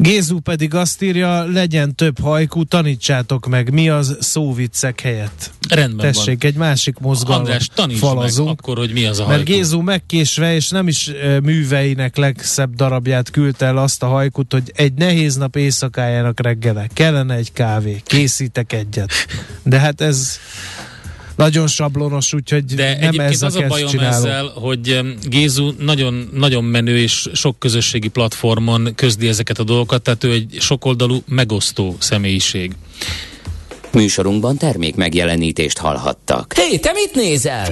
Gézu 0.02 0.40
pedig 0.40 0.74
azt 0.74 1.02
írja, 1.02 1.44
legyen 1.44 1.96
több 1.96 2.20
hajkú, 2.20 2.64
tanítsátok 2.64 3.48
meg, 3.48 3.72
mi 3.74 3.90
az 3.90 4.18
szóviccek 4.20 5.00
helyett. 5.00 5.52
Rendben 5.70 6.12
Tessék, 6.12 6.44
egy 6.44 6.56
másik 6.56 7.00
van. 7.00 7.08
mozgalmat 7.10 7.46
András, 7.46 7.68
tanítsd 7.74 8.00
falazunk. 8.00 8.48
meg 8.48 8.58
akkor, 8.60 8.78
hogy 8.78 8.92
mi 8.92 9.06
az 9.06 9.20
a 9.20 9.26
Mert 9.26 9.38
hajkú. 9.38 9.52
Gézu 9.54 9.82
megkésve, 9.82 10.56
és 10.56 10.70
nem 10.70 10.88
is 10.88 11.12
műveinek 11.44 12.16
legszebb 12.16 12.76
darabját 12.76 13.30
küldte 13.30 13.66
el 13.66 13.78
azt 13.78 14.04
a 14.04 14.08
hajkut, 14.08 14.52
hogy 14.52 14.72
egy 14.76 14.94
nehéz 14.94 15.36
nap 15.36 15.56
éjszakájának 15.56 16.40
reggele 16.40 16.88
kellene 16.94 17.36
egy 17.36 17.52
kávé, 17.54 18.02
készítek 18.06 18.74
egyet. 18.74 19.12
De 19.64 19.80
hát 19.80 20.02
ez 20.02 20.38
nagyon 21.36 21.68
sablonos, 21.68 22.34
úgyhogy 22.34 22.66
De 22.66 22.84
nem 22.84 22.98
egyébként 23.08 23.32
ez 23.32 23.42
az 23.42 23.56
a 23.56 23.68
bajom 23.68 23.90
csináló. 23.90 24.16
ezzel, 24.16 24.46
hogy 24.48 25.00
Gézu 25.24 25.74
nagyon, 25.80 26.30
nagyon 26.34 26.64
menő 26.64 26.98
és 26.98 27.30
sok 27.34 27.60
közösségi 27.60 28.08
platformon 28.08 28.92
közdi 28.96 29.28
ezeket 29.28 29.60
a 29.60 29.64
dolgokat, 29.64 30.02
tehát 30.02 30.24
ő 30.24 30.32
egy 30.32 30.58
sokoldalú 30.60 31.18
megosztó 31.28 31.96
személyiség. 32.00 32.72
Műsorunkban 33.92 34.58
termék 34.58 34.96
megjelenítést 34.96 35.78
hallhattak. 35.78 36.54
Hé, 36.54 36.78
te 36.78 36.92
mit 36.94 37.16
nézel? 37.16 37.68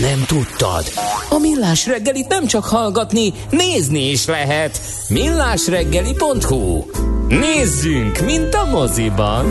Nem 0.00 0.24
tudtad? 0.26 0.84
A 1.30 1.38
Millás 1.38 1.86
reggelit 1.86 2.28
nem 2.28 2.46
csak 2.46 2.64
hallgatni, 2.64 3.32
nézni 3.50 4.10
is 4.10 4.26
lehet. 4.26 4.80
Millásreggeli.hu 5.08 6.84
Nézzünk, 7.28 8.20
mint 8.24 8.54
a 8.54 8.64
moziban! 8.64 9.46